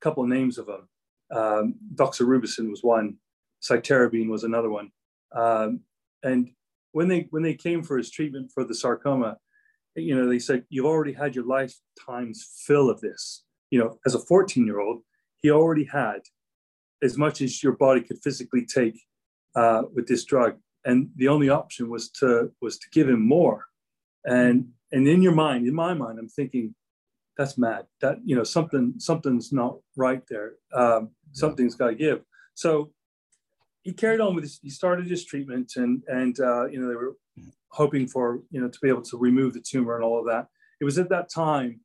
couple 0.00 0.24
names 0.24 0.56
of 0.56 0.66
them. 0.66 0.88
Um, 1.34 1.74
doxorubicin 1.94 2.70
was 2.70 2.82
one, 2.82 3.16
cytarabine 3.62 4.28
was 4.28 4.44
another 4.44 4.70
one, 4.70 4.90
um, 5.34 5.80
and 6.22 6.50
when 6.92 7.08
they 7.08 7.26
when 7.30 7.42
they 7.42 7.54
came 7.54 7.82
for 7.82 7.98
his 7.98 8.10
treatment 8.10 8.52
for 8.54 8.64
the 8.64 8.74
sarcoma, 8.74 9.38
you 9.96 10.14
know, 10.14 10.28
they 10.28 10.38
said 10.38 10.64
you've 10.68 10.86
already 10.86 11.12
had 11.12 11.34
your 11.34 11.44
lifetime's 11.44 12.62
fill 12.66 12.88
of 12.88 13.00
this 13.00 13.44
you 13.74 13.80
know, 13.80 13.98
as 14.06 14.14
a 14.14 14.20
14 14.20 14.64
year 14.64 14.78
old, 14.78 15.02
he 15.42 15.50
already 15.50 15.82
had 15.82 16.20
as 17.02 17.18
much 17.18 17.40
as 17.40 17.60
your 17.60 17.72
body 17.72 18.00
could 18.00 18.18
physically 18.22 18.64
take 18.64 19.00
uh, 19.56 19.82
with 19.92 20.06
this 20.06 20.24
drug. 20.24 20.54
And 20.84 21.08
the 21.16 21.26
only 21.26 21.48
option 21.48 21.90
was 21.90 22.08
to 22.20 22.52
was 22.62 22.78
to 22.78 22.86
give 22.92 23.08
him 23.08 23.26
more. 23.26 23.64
And 24.24 24.68
and 24.92 25.08
in 25.08 25.22
your 25.22 25.34
mind, 25.34 25.66
in 25.66 25.74
my 25.74 25.92
mind, 25.92 26.20
I'm 26.20 26.28
thinking, 26.28 26.76
that's 27.36 27.58
mad. 27.58 27.86
That 28.00 28.18
you 28.24 28.36
know 28.36 28.44
something 28.44 28.94
something's 28.98 29.52
not 29.52 29.78
right 29.96 30.22
there. 30.28 30.52
Um, 30.72 31.10
something's 31.34 31.74
got 31.74 31.88
to 31.88 31.94
give. 31.94 32.22
So 32.54 32.92
he 33.82 33.92
carried 33.92 34.20
on 34.20 34.34
with 34.34 34.44
his. 34.44 34.58
He 34.62 34.70
started 34.70 35.06
his 35.06 35.24
treatment, 35.24 35.72
and 35.76 36.02
and 36.08 36.38
uh, 36.40 36.66
you 36.66 36.80
know 36.80 36.88
they 36.88 36.94
were 36.94 37.16
hoping 37.68 38.06
for 38.06 38.40
you 38.50 38.60
know 38.60 38.68
to 38.68 38.78
be 38.80 38.88
able 38.88 39.02
to 39.02 39.18
remove 39.18 39.52
the 39.52 39.60
tumor 39.60 39.96
and 39.96 40.04
all 40.04 40.18
of 40.18 40.26
that. 40.26 40.46
It 40.80 40.84
was 40.84 40.98
at 40.98 41.10
that 41.10 41.30
time 41.30 41.80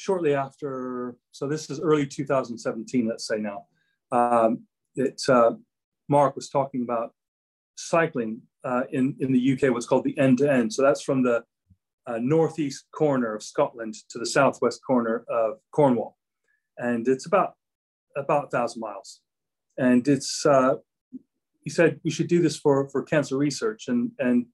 shortly 0.00 0.34
after, 0.34 1.14
so 1.30 1.46
this 1.46 1.68
is 1.68 1.78
early 1.78 2.06
2017, 2.06 3.06
let's 3.06 3.26
say 3.26 3.36
now, 3.36 3.66
um, 4.12 4.62
that 4.96 5.20
uh, 5.28 5.52
Mark 6.08 6.34
was 6.36 6.48
talking 6.48 6.82
about 6.82 7.12
cycling 7.76 8.40
uh, 8.64 8.84
in, 8.92 9.14
in 9.20 9.30
the 9.30 9.52
UK, 9.52 9.72
what's 9.74 9.86
called 9.86 10.04
the 10.04 10.18
end 10.18 10.38
to 10.38 10.50
end. 10.50 10.72
So 10.72 10.82
that's 10.82 11.02
from 11.02 11.22
the 11.22 11.44
uh, 12.06 12.18
northeast 12.18 12.86
corner 12.92 13.34
of 13.34 13.42
Scotland 13.42 13.94
to 14.08 14.18
the 14.18 14.24
southwest 14.24 14.80
corner 14.86 15.24
of 15.28 15.58
Cornwall. 15.70 16.16
And 16.78 17.06
it's 17.06 17.26
about, 17.26 17.56
about 18.16 18.44
a 18.44 18.56
1,000 18.56 18.80
miles. 18.80 19.20
And 19.78 20.06
it's, 20.06 20.44
uh, 20.44 20.74
he 21.62 21.70
said, 21.70 22.00
we 22.04 22.10
should 22.10 22.28
do 22.28 22.40
this 22.42 22.56
for, 22.56 22.88
for 22.90 23.02
cancer 23.02 23.36
research. 23.36 23.88
And, 23.88 24.10
and, 24.18 24.46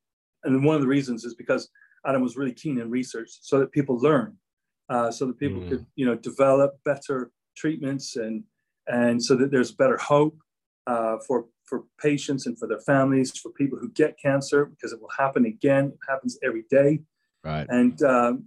and 0.45 0.65
one 0.65 0.77
of 0.77 0.83
the 0.83 0.89
reasons 0.89 1.25
is 1.25 1.35
because 1.35 1.69
Adam 2.07 2.23
was 2.23 2.37
really 2.37 2.53
keen 2.53 2.79
in 2.79 2.91
research 2.91 3.31
so 3.43 3.59
that 3.59 3.73
people 3.73 3.99
learn 3.99 4.37
uh, 4.89 5.11
so 5.11 5.27
that 5.27 5.39
people 5.39 5.61
mm. 5.61 5.69
could 5.69 5.87
you 5.97 6.07
know 6.07 6.15
develop 6.15 6.79
better 6.85 7.31
treatments 7.57 8.17
and 8.17 8.45
and 8.87 9.23
so 9.23 9.35
that 9.35 9.51
there's 9.51 9.73
better 9.73 9.97
hope 9.97 10.39
uh, 10.87 11.17
for 11.27 11.47
for 11.65 11.85
patients 12.01 12.47
and 12.47 12.59
for 12.59 12.69
their 12.69 12.81
families 12.81 13.37
for 13.37 13.51
people 13.53 13.79
who 13.79 13.91
get 13.91 14.17
cancer 14.21 14.67
because 14.67 14.93
it 14.93 15.01
will 15.01 15.11
happen 15.19 15.45
again 15.45 15.87
it 15.87 15.99
happens 16.09 16.39
every 16.45 16.65
day 16.71 17.01
right 17.45 17.67
and 17.69 18.03
um, 18.03 18.45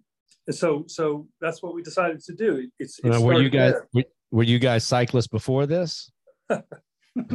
so 0.50 0.86
so 0.88 1.28
that's 1.42 1.62
what 1.62 1.74
we 1.76 1.82
decided 1.82 2.22
to 2.22 2.34
do 2.34 2.70
it's, 2.80 3.00
it's 3.04 3.20
were 3.20 3.42
you 3.42 3.50
guys 3.50 3.74
there. 3.94 4.06
Were 4.32 4.44
you 4.44 4.60
guys 4.60 4.86
cyclists 4.86 5.28
before 5.28 5.66
this 5.66 6.12
uh, 6.50 6.60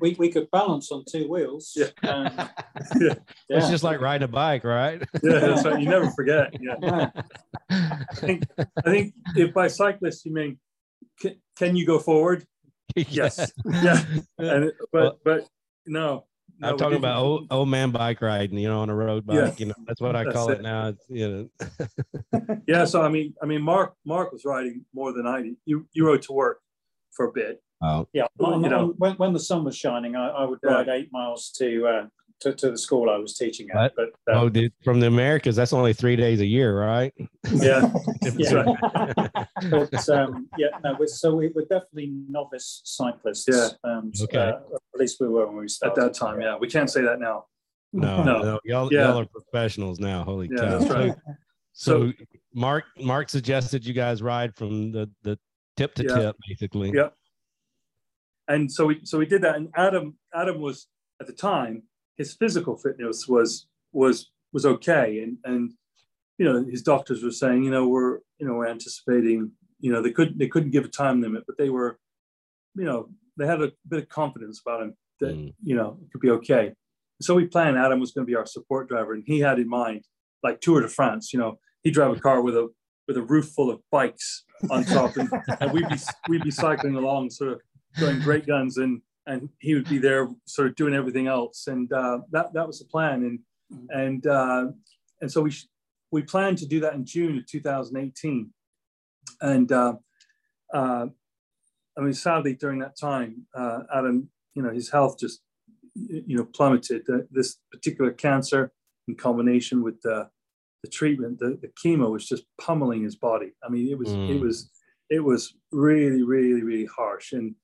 we, 0.00 0.16
we 0.18 0.30
could 0.30 0.50
balance 0.50 0.92
on 0.92 1.04
two 1.10 1.28
wheels. 1.28 1.76
Yeah. 1.76 1.86
Um, 2.08 2.32
yeah. 3.00 3.14
It's 3.48 3.68
just 3.68 3.84
like 3.84 4.00
riding 4.00 4.24
a 4.24 4.28
bike, 4.28 4.64
right? 4.64 5.02
Yeah, 5.22 5.38
that's 5.38 5.64
right. 5.64 5.80
You 5.80 5.88
never 5.88 6.10
forget. 6.10 6.54
Yeah. 6.60 7.10
I 7.70 8.04
think, 8.14 8.44
I 8.58 8.90
think 8.90 9.14
if 9.36 9.54
by 9.54 9.68
cyclists 9.68 10.24
you 10.24 10.32
mean 10.32 10.58
can, 11.20 11.36
can 11.56 11.76
you 11.76 11.86
go 11.86 11.98
forward? 11.98 12.46
yes. 12.94 13.52
Yeah. 13.64 14.02
And, 14.38 14.72
but 14.92 15.02
well, 15.02 15.18
but 15.24 15.48
no. 15.86 16.26
No, 16.60 16.68
I'm 16.70 16.76
talking 16.76 16.90
didn't. 16.92 17.04
about 17.04 17.22
old, 17.22 17.46
old 17.50 17.68
man 17.68 17.90
bike 17.90 18.20
riding, 18.20 18.58
you 18.58 18.68
know, 18.68 18.80
on 18.80 18.90
a 18.90 18.94
road 18.94 19.26
bike. 19.26 19.36
Yeah. 19.36 19.54
You 19.58 19.66
know, 19.66 19.74
that's 19.86 20.00
what 20.00 20.16
I 20.16 20.24
That's 20.24 20.34
call 20.36 20.50
it, 20.50 20.58
it. 20.58 20.62
now. 20.62 20.88
It's, 20.88 21.04
you 21.08 21.50
know, 22.32 22.58
Yeah, 22.66 22.84
so 22.84 23.02
I 23.02 23.08
mean, 23.08 23.34
I 23.42 23.46
mean, 23.46 23.62
Mark 23.62 23.94
Mark 24.04 24.32
was 24.32 24.44
riding 24.44 24.84
more 24.94 25.12
than 25.12 25.26
I 25.26 25.42
did. 25.42 25.56
You 25.66 25.86
you 25.92 26.06
rode 26.06 26.22
to 26.22 26.32
work 26.32 26.60
for 27.12 27.26
a 27.26 27.32
bit. 27.32 27.62
oh, 27.82 28.06
Yeah, 28.12 28.26
on- 28.40 28.62
you 28.62 28.70
know- 28.70 28.94
when, 28.98 29.14
when 29.14 29.32
the 29.32 29.40
sun 29.40 29.64
was 29.64 29.76
shining, 29.76 30.16
I, 30.16 30.28
I 30.28 30.44
would 30.44 30.58
Yeah. 30.64 30.72
ride 30.74 30.88
eight 30.88 31.08
miles 31.12 31.50
to, 31.58 31.86
uh, 31.86 32.06
to 32.40 32.52
to 32.54 32.70
the 32.70 32.78
school 32.78 33.10
I 33.10 33.16
was 33.16 33.36
teaching 33.36 33.68
at. 33.70 33.76
What? 33.76 33.94
But 34.26 34.32
uh, 34.32 34.40
oh, 34.40 34.48
dude, 34.48 34.72
from 34.84 35.00
the 35.00 35.06
Americas, 35.06 35.56
that's 35.56 35.72
only 35.72 35.92
three 35.92 36.16
days 36.16 36.40
a 36.40 36.46
year, 36.46 36.78
right? 36.78 37.12
Yeah, 37.52 37.92
yeah, 38.36 38.76
but 39.70 40.08
um, 40.08 40.48
yeah, 40.56 40.68
no, 40.84 40.96
we're, 40.98 41.06
so 41.06 41.34
we, 41.34 41.48
we're 41.54 41.62
definitely 41.62 42.12
novice 42.28 42.80
cyclists. 42.84 43.46
Yeah. 43.48 43.68
Um, 43.90 44.12
Okay. 44.22 44.38
uh, 44.38 44.52
at 44.74 45.00
least 45.00 45.18
we 45.20 45.28
were 45.28 45.46
when 45.46 45.56
we 45.56 45.66
at 45.84 45.94
that 45.94 46.14
time. 46.14 46.40
Yeah, 46.40 46.56
we 46.56 46.68
can't 46.68 46.90
say 46.90 47.02
that 47.02 47.18
now. 47.20 47.46
No, 47.92 48.22
No. 48.22 48.38
no, 48.42 48.60
y'all, 48.64 48.92
Yeah. 48.92 49.08
y'all 49.08 49.18
are 49.20 49.26
professionals 49.26 49.98
now. 49.98 50.22
Holy 50.22 50.48
Yeah, 50.50 50.58
cow! 50.60 50.78
that's 50.78 50.90
right. 50.90 51.14
So, 51.72 52.08
so 52.08 52.12
Mark, 52.54 52.84
Mark 53.00 53.28
suggested 53.30 53.84
you 53.86 53.94
guys 53.94 54.22
ride 54.22 54.54
from 54.56 54.92
the 54.92 55.10
the 55.22 55.38
tip 55.76 55.94
to 55.94 56.04
Yeah. 56.04 56.14
tip, 56.18 56.36
basically. 56.48 56.92
Yeah. 56.94 57.08
And 58.46 58.70
so 58.70 58.86
we 58.86 59.00
so 59.04 59.18
we 59.18 59.26
did 59.26 59.42
that. 59.42 59.56
And 59.56 59.68
Adam 59.76 60.16
Adam 60.34 60.60
was 60.60 60.86
at 61.20 61.26
the 61.26 61.32
time 61.32 61.82
his 62.18 62.34
physical 62.34 62.76
fitness 62.76 63.26
was 63.28 63.66
was 63.92 64.30
was 64.52 64.66
okay. 64.66 65.20
And 65.22 65.38
and 65.44 65.72
you 66.38 66.44
know 66.44 66.64
his 66.64 66.82
doctors 66.82 67.22
were 67.22 67.30
saying 67.30 67.64
you 67.64 67.70
know 67.70 67.88
we're 67.88 68.18
you 68.38 68.46
know 68.46 68.54
we're 68.54 68.68
anticipating 68.68 69.52
you 69.80 69.92
know 69.92 70.02
they 70.02 70.10
couldn't 70.12 70.38
they 70.38 70.48
couldn't 70.48 70.70
give 70.70 70.84
a 70.84 70.88
time 70.88 71.20
limit, 71.20 71.44
but 71.46 71.56
they 71.58 71.70
were 71.70 71.98
you 72.74 72.84
know 72.84 73.08
they 73.36 73.46
had 73.46 73.62
a 73.62 73.72
bit 73.88 74.02
of 74.02 74.08
confidence 74.08 74.60
about 74.64 74.82
him 74.82 74.94
that 75.20 75.34
Mm. 75.34 75.52
you 75.64 75.74
know 75.76 75.98
it 76.02 76.10
could 76.12 76.20
be 76.20 76.30
okay. 76.30 76.72
So 77.20 77.34
we 77.34 77.46
planned 77.46 77.76
Adam 77.76 77.98
was 77.98 78.12
going 78.12 78.24
to 78.24 78.30
be 78.30 78.36
our 78.36 78.46
support 78.46 78.88
driver, 78.88 79.12
and 79.14 79.24
he 79.26 79.40
had 79.40 79.58
in 79.58 79.68
mind 79.68 80.04
like 80.44 80.60
Tour 80.60 80.80
de 80.82 80.88
France. 80.88 81.32
You 81.32 81.40
know, 81.40 81.58
he'd 81.82 81.94
drive 81.94 82.16
a 82.16 82.20
car 82.20 82.40
with 82.40 82.56
a 82.56 82.68
with 83.08 83.16
a 83.16 83.22
roof 83.22 83.46
full 83.56 83.70
of 83.70 83.80
bikes 83.90 84.44
on 84.70 84.84
top, 84.84 85.16
and, 85.16 85.28
and 85.60 85.72
we'd 85.72 85.88
be 85.88 85.96
we'd 86.28 86.44
be 86.44 86.50
cycling 86.52 86.94
along, 86.94 87.30
sort 87.30 87.52
of 87.52 87.60
going 87.98 88.20
great 88.20 88.46
guns, 88.46 88.76
and 88.76 89.02
and 89.28 89.48
he 89.60 89.74
would 89.74 89.88
be 89.88 89.98
there, 89.98 90.28
sort 90.46 90.68
of 90.68 90.74
doing 90.74 90.94
everything 90.94 91.26
else, 91.28 91.66
and 91.68 91.92
uh, 91.92 92.18
that 92.32 92.52
that 92.54 92.66
was 92.66 92.78
the 92.80 92.86
plan, 92.86 93.18
and 93.28 93.38
and 93.90 94.26
uh, 94.26 94.64
and 95.20 95.30
so 95.30 95.42
we 95.42 95.50
sh- 95.50 95.68
we 96.10 96.22
planned 96.22 96.58
to 96.58 96.66
do 96.66 96.80
that 96.80 96.94
in 96.94 97.04
June 97.04 97.38
of 97.38 97.46
2018, 97.46 98.50
and 99.42 99.70
uh, 99.72 99.94
uh, 100.74 101.06
I 101.96 102.00
mean 102.00 102.14
sadly 102.14 102.54
during 102.54 102.78
that 102.80 102.98
time, 102.98 103.46
uh, 103.54 103.80
Adam, 103.94 104.30
you 104.54 104.62
know, 104.62 104.70
his 104.72 104.90
health 104.90 105.18
just 105.18 105.40
you 105.94 106.36
know 106.36 106.44
plummeted. 106.44 107.02
This 107.30 107.58
particular 107.70 108.10
cancer, 108.12 108.72
in 109.08 109.14
combination 109.14 109.82
with 109.82 110.00
the 110.02 110.30
the 110.84 110.88
treatment, 110.90 111.38
the, 111.40 111.58
the 111.60 111.70
chemo 111.84 112.10
was 112.12 112.26
just 112.26 112.44
pummeling 112.60 113.02
his 113.02 113.16
body. 113.16 113.52
I 113.64 113.68
mean, 113.68 113.88
it 113.90 113.98
was 113.98 114.10
it 114.12 114.36
Mm. 114.36 114.40
was 114.40 114.70
it 115.10 115.20
was 115.30 115.54
really 115.72 116.22
really 116.22 116.62
really 116.62 116.86
harsh, 116.86 117.32
and 117.32 117.54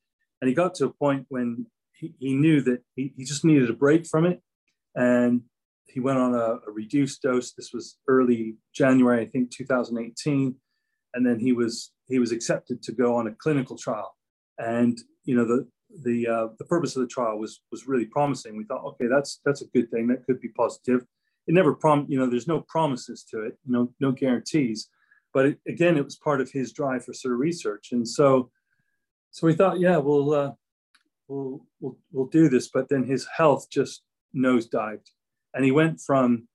and 0.45 0.49
he 0.51 0.55
got 0.55 0.75
to 0.75 0.85
a 0.85 0.93
point 0.93 1.25
when 1.31 1.65
he, 1.95 2.15
he 2.19 2.35
knew 2.35 2.61
that 2.61 2.83
he, 2.97 3.15
he 3.17 3.25
just 3.25 3.47
needed 3.47 3.71
a 3.71 3.73
break 3.73 4.05
from 4.07 4.27
it, 4.27 4.43
and 4.95 5.41
he 5.87 6.01
went 6.01 6.19
on 6.19 6.35
a, 6.35 6.59
a 6.69 6.71
reduced 6.71 7.23
dose. 7.23 7.53
This 7.53 7.73
was 7.73 7.97
early 8.09 8.57
January, 8.75 9.23
I 9.23 9.27
think, 9.27 9.51
2018, 9.51 10.55
and 11.15 11.27
then 11.27 11.39
he 11.39 11.53
was 11.53 11.93
he 12.09 12.19
was 12.19 12.31
accepted 12.31 12.83
to 12.83 12.93
go 12.93 13.17
on 13.17 13.27
a 13.27 13.35
clinical 13.37 13.79
trial, 13.79 14.15
and 14.59 14.99
you 15.25 15.35
know 15.35 15.47
the 15.47 15.67
the 16.03 16.29
uh, 16.29 16.49
the 16.59 16.67
purpose 16.67 16.95
of 16.95 17.01
the 17.01 17.09
trial 17.09 17.39
was 17.39 17.63
was 17.71 17.89
really 17.89 18.05
promising. 18.05 18.55
We 18.55 18.65
thought, 18.65 18.85
okay, 18.85 19.07
that's 19.07 19.41
that's 19.47 19.63
a 19.63 19.69
good 19.69 19.91
thing. 19.91 20.09
That 20.09 20.27
could 20.27 20.43
be 20.43 20.49
positive. 20.49 21.07
It 21.47 21.55
never 21.55 21.73
prom, 21.73 22.05
you 22.07 22.19
know, 22.19 22.29
there's 22.29 22.49
no 22.49 22.61
promises 22.69 23.25
to 23.31 23.45
it, 23.45 23.57
no 23.65 23.91
no 23.99 24.13
guarantees. 24.13 24.91
But 25.33 25.47
it, 25.47 25.59
again, 25.67 25.97
it 25.97 26.05
was 26.05 26.17
part 26.17 26.43
of 26.43 26.51
his 26.51 26.71
drive 26.75 27.07
for 27.07 27.15
sort 27.15 27.33
of 27.33 27.41
research, 27.41 27.93
and 27.93 28.07
so 28.07 28.51
so 29.35 29.49
we 29.49 29.55
thought, 29.55 29.81
yeah, 29.81 29.97
we'll 29.97 30.33
uh, 30.33 30.53
we'll 31.27 31.67
we'll 31.81 31.99
we'll 32.13 32.27
do 32.27 32.49
this. 32.49 32.69
But 32.69 32.89
then 32.89 33.03
his 33.03 33.27
health 33.37 33.67
just 33.69 34.05
nosedived, 34.35 35.09
and 35.53 35.65
he 35.65 35.73
went 35.73 36.01
from, 36.01 36.47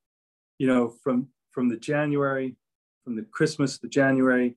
you 0.59 0.65
know, 0.65 0.95
from 1.03 1.27
from 1.51 1.67
the 1.67 1.75
January, 1.75 2.55
from 3.03 3.17
the 3.17 3.25
Christmas, 3.33 3.79
the 3.79 3.89
January, 3.89 4.55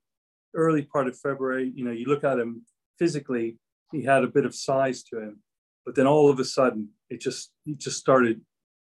early 0.55 0.83
part 0.83 1.09
of 1.09 1.19
February. 1.19 1.73
You 1.75 1.85
know, 1.85 1.91
you 1.91 2.05
look 2.05 2.23
at 2.23 2.39
him 2.39 2.65
physically, 2.97 3.59
he 3.91 4.05
had 4.05 4.23
a 4.23 4.29
bit 4.29 4.47
of 4.47 4.55
size 4.55 5.03
to 5.11 5.19
him, 5.19 5.43
but 5.85 5.97
then 5.97 6.07
all 6.07 6.31
of 6.31 6.39
a 6.39 6.45
sudden, 6.45 6.91
it 7.11 7.21
just 7.21 7.51
he 7.65 7.75
just 7.75 7.99
started 7.99 8.41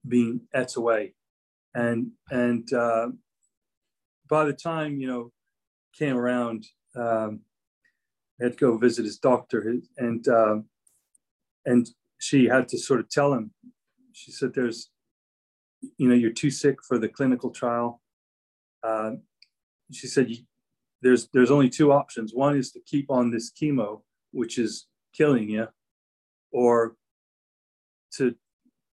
being 0.09 0.40
et 0.52 0.75
away, 0.75 1.14
and 1.75 2.11
and 2.33 2.73
uh, 2.73 3.11
by 4.28 4.45
the 4.47 4.52
time 4.52 4.99
you 4.99 5.07
know 5.07 5.30
came 5.97 6.16
around. 6.16 6.66
Um, 6.97 7.42
had 8.40 8.52
to 8.52 8.59
go 8.59 8.76
visit 8.78 9.04
his 9.04 9.18
doctor, 9.18 9.76
and 9.97 10.28
um, 10.28 10.66
and 11.64 11.90
she 12.18 12.47
had 12.47 12.68
to 12.68 12.78
sort 12.78 13.00
of 13.00 13.09
tell 13.09 13.33
him. 13.33 13.52
She 14.12 14.33
said, 14.33 14.54
"There's, 14.54 14.90
you 15.97 16.09
know, 16.09 16.14
you're 16.14 16.33
too 16.33 16.50
sick 16.50 16.76
for 16.87 16.99
the 16.99 17.09
clinical 17.09 17.50
trial." 17.50 18.00
Uh, 18.83 19.12
she 19.92 20.07
said, 20.07 20.30
"There's 21.02 21.28
there's 21.33 21.50
only 21.50 21.68
two 21.68 21.92
options. 21.92 22.33
One 22.35 22.57
is 22.57 22.73
to 22.73 22.80
keep 22.80 23.11
on 23.11 23.30
this 23.30 23.50
chemo, 23.50 24.02
which 24.33 24.59
is 24.59 24.87
killing 25.12 25.49
you, 25.49 25.68
or 26.52 26.97
to 28.12 28.35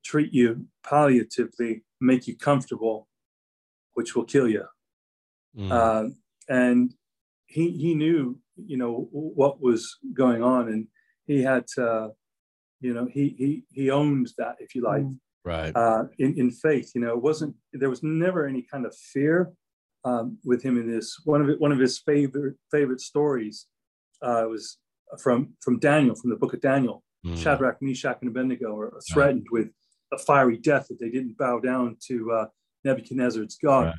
treat 0.04 0.32
you 0.32 0.66
palliatively, 0.84 1.82
make 2.00 2.26
you 2.26 2.36
comfortable, 2.36 3.08
which 3.94 4.14
will 4.14 4.24
kill 4.24 4.48
you." 4.48 4.64
Mm. 5.56 5.70
uh, 5.70 6.10
and 6.48 6.94
he 7.46 7.70
he 7.70 7.94
knew 7.94 8.40
you 8.56 8.76
know 8.76 9.08
what 9.10 9.60
was 9.60 9.96
going 10.12 10.42
on 10.42 10.68
and 10.68 10.86
he 11.26 11.42
had 11.42 11.66
to 11.66 12.10
you 12.80 12.92
know 12.94 13.06
he 13.10 13.34
he 13.38 13.64
he 13.72 13.90
owned 13.90 14.28
that 14.38 14.56
if 14.58 14.74
you 14.74 14.82
like 14.82 15.04
right. 15.44 15.74
uh, 15.74 16.04
in 16.18 16.38
in 16.38 16.50
faith 16.50 16.92
you 16.94 17.00
know 17.00 17.12
it 17.12 17.22
wasn't 17.22 17.54
there 17.72 17.90
was 17.90 18.02
never 18.02 18.46
any 18.46 18.62
kind 18.62 18.86
of 18.86 18.94
fear 19.12 19.52
um, 20.04 20.38
with 20.44 20.62
him 20.62 20.78
in 20.78 20.90
this 20.90 21.16
one 21.24 21.40
of 21.40 21.48
it, 21.48 21.60
one 21.60 21.72
of 21.72 21.78
his 21.78 21.98
favorite 21.98 22.56
favorite 22.70 23.00
stories 23.00 23.66
uh, 24.22 24.44
was 24.48 24.78
from 25.22 25.54
from 25.60 25.78
Daniel 25.78 26.14
from 26.14 26.30
the 26.30 26.36
book 26.36 26.54
of 26.54 26.60
Daniel 26.60 27.04
Mm. 27.24 27.38
Shadrach, 27.38 27.80
Meshach, 27.80 28.18
and 28.20 28.30
Abednego 28.30 28.78
are 28.78 29.00
threatened 29.10 29.46
with 29.50 29.68
a 30.12 30.18
fiery 30.18 30.58
death 30.58 30.88
if 30.90 30.98
they 30.98 31.08
didn't 31.08 31.38
bow 31.38 31.58
down 31.58 31.96
to 32.08 32.32
uh, 32.32 32.46
Nebuchadnezzar's 32.84 33.56
God. 33.62 33.86
Right. 33.86 33.94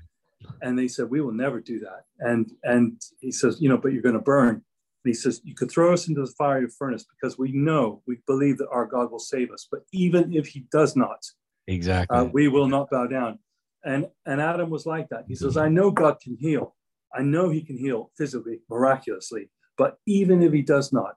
And 0.62 0.78
they 0.78 0.88
said, 0.88 1.10
"We 1.10 1.22
will 1.22 1.32
never 1.34 1.60
do 1.60 1.80
that." 1.80 2.06
And 2.20 2.52
and 2.64 3.02
he 3.20 3.32
says, 3.32 3.62
"You 3.62 3.70
know, 3.70 3.78
but 3.78 3.94
you're 3.94 4.02
going 4.02 4.16
to 4.16 4.22
burn." 4.22 4.56
And 4.56 4.64
he 5.04 5.14
says, 5.14 5.42
"You 5.44 5.54
could 5.56 5.70
throw 5.72 5.94
us 5.94 6.08
into 6.08 6.22
the 6.22 6.34
fiery 6.38 6.68
furnace 6.68 7.06
because 7.14 7.38
we 7.38 7.52
know, 7.52 8.02
we 8.08 8.20
believe 8.26 8.58
that 8.60 8.70
our 8.70 8.86
God 8.86 9.12
will 9.12 9.20
save 9.20 9.52
us. 9.52 9.68
But 9.70 9.82
even 9.92 10.34
if 10.34 10.48
He 10.48 10.62
does 10.72 10.96
not, 10.96 11.24
Exactly. 11.68 12.18
uh, 12.18 12.26
we 12.26 12.48
will 12.48 12.68
not 12.68 12.90
bow 12.90 13.08
down." 13.08 13.40
And 13.84 14.10
and 14.26 14.42
Adam 14.42 14.70
was 14.70 14.86
like 14.86 15.10
that. 15.10 15.26
He 15.28 15.36
says, 15.36 15.58
"I 15.58 15.70
know 15.70 15.92
God 15.92 16.20
can 16.20 16.36
heal. 16.38 16.76
I 17.14 17.22
know 17.22 17.50
He 17.50 17.62
can 17.62 17.78
heal 17.78 18.12
physically, 18.18 18.62
miraculously. 18.70 19.52
But 19.78 19.98
even 20.06 20.42
if 20.42 20.54
He 20.54 20.62
does 20.62 20.92
not, 20.92 21.16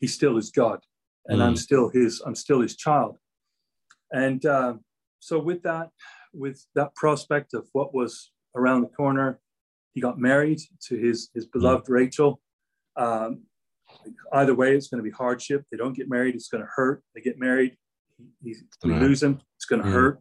He 0.00 0.06
still 0.06 0.36
is 0.38 0.50
God, 0.50 0.80
and 1.26 1.42
I'm 1.42 1.54
Mm. 1.54 1.58
still 1.58 1.88
His. 1.90 2.20
I'm 2.24 2.34
still 2.34 2.60
His 2.60 2.76
child." 2.76 3.18
And 4.10 4.44
uh, 4.46 4.74
so 5.20 5.38
with 5.38 5.62
that, 5.64 5.90
with 6.32 6.64
that 6.74 6.94
prospect 6.94 7.52
of 7.52 7.68
what 7.72 7.92
was 7.92 8.30
around 8.54 8.82
the 8.82 8.88
corner, 8.88 9.40
he 9.94 10.00
got 10.00 10.18
married 10.18 10.60
to 10.88 10.96
his 10.96 11.30
his 11.34 11.46
beloved 11.46 11.88
Rachel. 11.88 12.40
Um, 12.96 13.42
either 14.32 14.54
way, 14.54 14.74
it's 14.76 14.88
going 14.88 15.02
to 15.02 15.08
be 15.10 15.14
hardship. 15.14 15.64
They 15.70 15.76
don't 15.78 15.94
get 15.96 16.08
married; 16.08 16.34
it's 16.34 16.48
going 16.48 16.62
to 16.64 16.70
hurt. 16.74 17.02
They 17.14 17.20
get 17.20 17.38
married, 17.38 17.76
he, 18.42 18.54
we 18.84 18.92
Right. 18.92 19.02
lose 19.02 19.22
him. 19.22 19.40
It's 19.56 19.64
going 19.64 19.82
to 19.82 19.88
Mm. 19.88 19.92
hurt. 19.92 20.20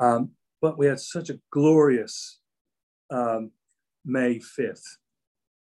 Um, 0.00 0.30
but 0.60 0.78
we 0.78 0.86
had 0.86 1.00
such 1.00 1.30
a 1.30 1.40
glorious 1.50 2.40
um, 3.10 3.52
May 4.04 4.38
fifth 4.38 4.98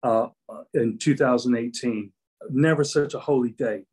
uh, 0.03 0.29
in 0.75 0.99
2018. 0.99 2.13
Never 2.51 2.85
such 2.85 3.15
a 3.15 3.19
holy 3.21 3.51
day. 3.53 3.85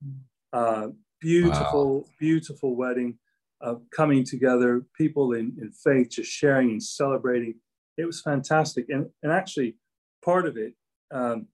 Uh, 0.53 0.89
beautiful, 1.21 2.09
beautiful 2.19 2.75
wedding, 2.75 3.17
uh, 3.61 3.75
coming 3.95 4.23
together, 4.23 4.85
people 4.97 5.33
in, 5.33 5.55
in 5.61 5.71
faith 5.71 6.09
just 6.11 6.31
sharing 6.31 6.69
and 6.71 6.83
celebrating. 6.83 7.55
It 7.99 8.05
was 8.05 8.21
fantastic. 8.21 8.85
And, 8.89 9.07
and 9.23 9.31
actually, 9.31 9.75
part 10.23 10.47
of 10.47 10.55
it 10.57 10.73
um, 11.11 11.47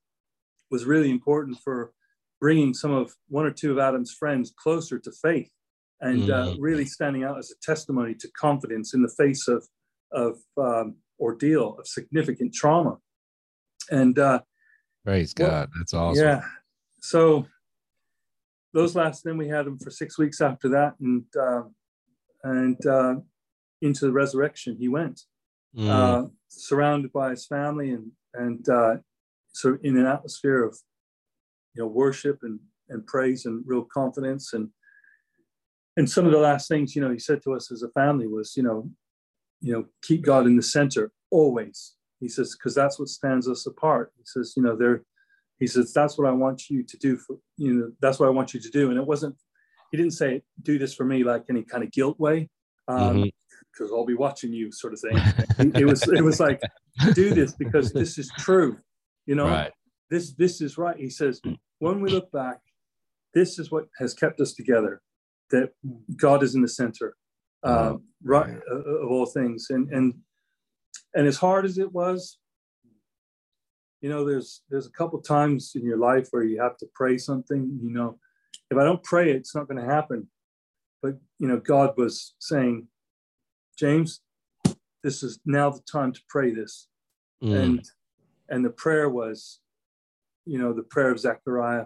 was 0.70 0.86
really 0.86 1.10
important 1.10 1.58
for 1.64 1.92
bringing 2.40 2.74
some 2.74 2.92
of 2.92 3.14
one 3.30 3.46
or 3.46 3.52
two 3.52 3.72
of 3.72 3.80
Adam's 3.80 4.12
friends 4.14 4.54
closer 4.56 5.00
to 5.00 5.12
faith 5.12 5.50
and 6.02 6.30
uh, 6.30 6.48
Mhm. 6.50 6.58
really 6.60 6.86
standing 6.86 7.24
out 7.24 7.40
as 7.40 7.52
a 7.52 7.60
testimony 7.66 8.14
to 8.16 8.30
confidence 8.32 8.94
in 8.94 9.02
the 9.02 9.14
face 9.18 9.48
of, 9.48 9.68
of 10.12 10.38
um, 10.58 10.98
ordeal, 11.20 11.78
of 11.80 11.88
significant 11.88 12.54
trauma. 12.54 12.98
And 13.90 14.20
uh, 14.20 14.42
Praise 15.04 15.34
well, 15.40 15.50
God. 15.50 15.70
That's 15.78 15.94
awesome. 15.94 16.24
yeah. 16.24 16.42
So 17.02 17.48
those 18.74 18.96
last, 18.96 19.24
then 19.24 19.38
we 19.38 19.48
had 19.48 19.66
them 19.66 19.80
for 19.80 19.90
six 19.90 20.20
weeks 20.20 20.42
after 20.42 20.70
that, 20.70 20.96
and 21.00 21.24
uh, 21.40 21.64
and 22.44 22.86
uh, 22.86 23.16
into 23.82 24.06
the 24.06 24.12
resurrection 24.12 24.76
he 24.78 24.88
went, 24.88 25.22
Mm. 25.76 25.90
uh, 25.90 26.28
surrounded 26.48 27.12
by 27.12 27.32
his 27.32 27.46
family 27.46 27.90
and 27.92 28.12
and 28.34 28.68
uh, 28.70 28.96
so 29.50 29.78
in 29.84 29.98
an 29.98 30.06
atmosphere 30.06 30.64
of 30.64 30.78
you 31.74 31.84
know 31.84 31.88
worship 31.88 32.40
and 32.44 32.60
and 32.90 33.06
praise 33.06 33.46
and 33.46 33.64
real 33.68 33.84
confidence 33.84 34.54
and 34.54 34.70
and 35.98 36.10
some 36.10 36.26
of 36.26 36.32
the 36.32 36.38
last 36.38 36.68
things 36.70 36.96
you 36.96 37.02
know 37.02 37.12
he 37.12 37.20
said 37.20 37.42
to 37.44 37.54
us 37.54 37.72
as 37.72 37.84
a 37.84 37.90
family 37.90 38.28
was 38.28 38.56
you 38.56 38.64
know 38.64 38.90
you 39.62 39.74
know 39.74 39.86
keep 40.02 40.22
God 40.24 40.46
in 40.48 40.56
the 40.56 40.64
center 40.64 41.12
always. 41.32 41.96
He 42.22 42.30
says 42.30 42.56
because 42.56 42.74
that's 42.74 42.98
what 42.98 43.10
stands 43.10 43.48
us 43.50 43.66
apart. 43.66 44.14
He 44.18 44.24
says 44.26 44.54
you 44.56 44.64
know 44.64 44.76
there. 44.78 45.04
He 45.60 45.68
says 45.68 45.94
that's 45.94 46.18
what 46.18 46.28
I 46.28 46.32
want 46.32 46.70
you 46.70 46.84
to 46.84 46.98
do 46.98 47.18
for 47.18 47.38
you 47.58 47.74
know 47.74 47.92
that's 48.02 48.20
what 48.20 48.28
I 48.28 48.32
want 48.32 48.54
you 48.54 48.60
to 48.62 48.70
do 48.70 48.90
and 48.92 48.98
it 49.00 49.06
wasn't 49.06 49.36
he 49.92 49.98
didn't 49.98 50.14
say 50.14 50.42
do 50.64 50.78
this 50.80 50.94
for 50.94 51.06
me 51.06 51.24
like 51.24 51.44
any 51.50 51.64
kind 51.64 51.84
of 51.84 51.92
guilt 51.92 52.20
way 52.20 52.50
um, 52.88 53.18
Mhm. 53.18 53.32
Because 53.72 53.92
I'll 53.92 54.06
be 54.06 54.14
watching 54.16 54.54
you, 54.54 54.72
sort 54.72 54.94
of 54.94 55.00
thing. 55.00 55.18
it 55.76 55.86
was 55.86 56.08
it 56.08 56.24
was 56.24 56.40
like 56.40 56.62
do 57.14 57.34
this 57.34 57.54
because 57.54 57.92
this 57.92 58.18
is 58.18 58.32
true, 58.38 58.78
you 59.26 59.36
know. 59.36 59.48
Right. 59.48 59.72
This 60.10 60.34
this 60.34 60.62
is 60.62 60.78
right. 60.78 60.98
He 60.98 61.10
says 61.10 61.42
when 61.80 62.02
we 62.02 62.12
look 62.12 62.32
back, 62.32 62.60
this 63.34 63.60
is 63.60 63.72
what 63.72 63.86
has 64.00 64.14
kept 64.14 64.40
us 64.40 64.54
together. 64.54 65.02
That 65.52 65.72
God 66.16 66.44
is 66.44 66.56
in 66.56 66.62
the 66.62 66.68
center, 66.68 67.16
uh, 67.64 67.96
right 68.24 68.58
uh, 68.72 68.76
of 68.76 69.12
all 69.12 69.26
things, 69.26 69.68
and 69.70 69.90
and 69.90 70.14
and 71.14 71.28
as 71.28 71.38
hard 71.38 71.66
as 71.66 71.78
it 71.78 71.92
was, 71.92 72.40
you 74.02 74.10
know, 74.10 74.24
there's 74.24 74.62
there's 74.70 74.86
a 74.86 74.92
couple 74.92 75.20
times 75.20 75.72
in 75.74 75.84
your 75.84 75.98
life 75.98 76.28
where 76.32 76.44
you 76.44 76.62
have 76.62 76.78
to 76.78 76.88
pray 76.94 77.18
something. 77.18 77.80
You 77.82 77.92
know, 77.92 78.20
if 78.70 78.78
I 78.78 78.84
don't 78.84 79.04
pray 79.04 79.32
it, 79.32 79.38
it's 79.38 79.56
not 79.56 79.68
going 79.68 79.84
to 79.84 79.92
happen. 79.92 80.28
But 81.02 81.16
you 81.40 81.48
know, 81.48 81.58
God 81.58 81.94
was 81.98 82.36
saying, 82.40 82.88
James, 83.78 84.22
this 85.04 85.22
is 85.24 85.40
now 85.46 85.70
the 85.70 85.82
time 85.92 86.12
to 86.14 86.22
pray 86.30 86.54
this. 86.54 86.88
Mm. 87.44 87.56
And 87.56 87.90
and 88.50 88.66
the 88.66 88.70
prayer 88.70 89.10
was, 89.10 89.60
you 90.46 90.58
know, 90.60 90.74
the 90.74 90.84
prayer 90.84 91.12
of 91.12 91.20
Zechariah, 91.20 91.86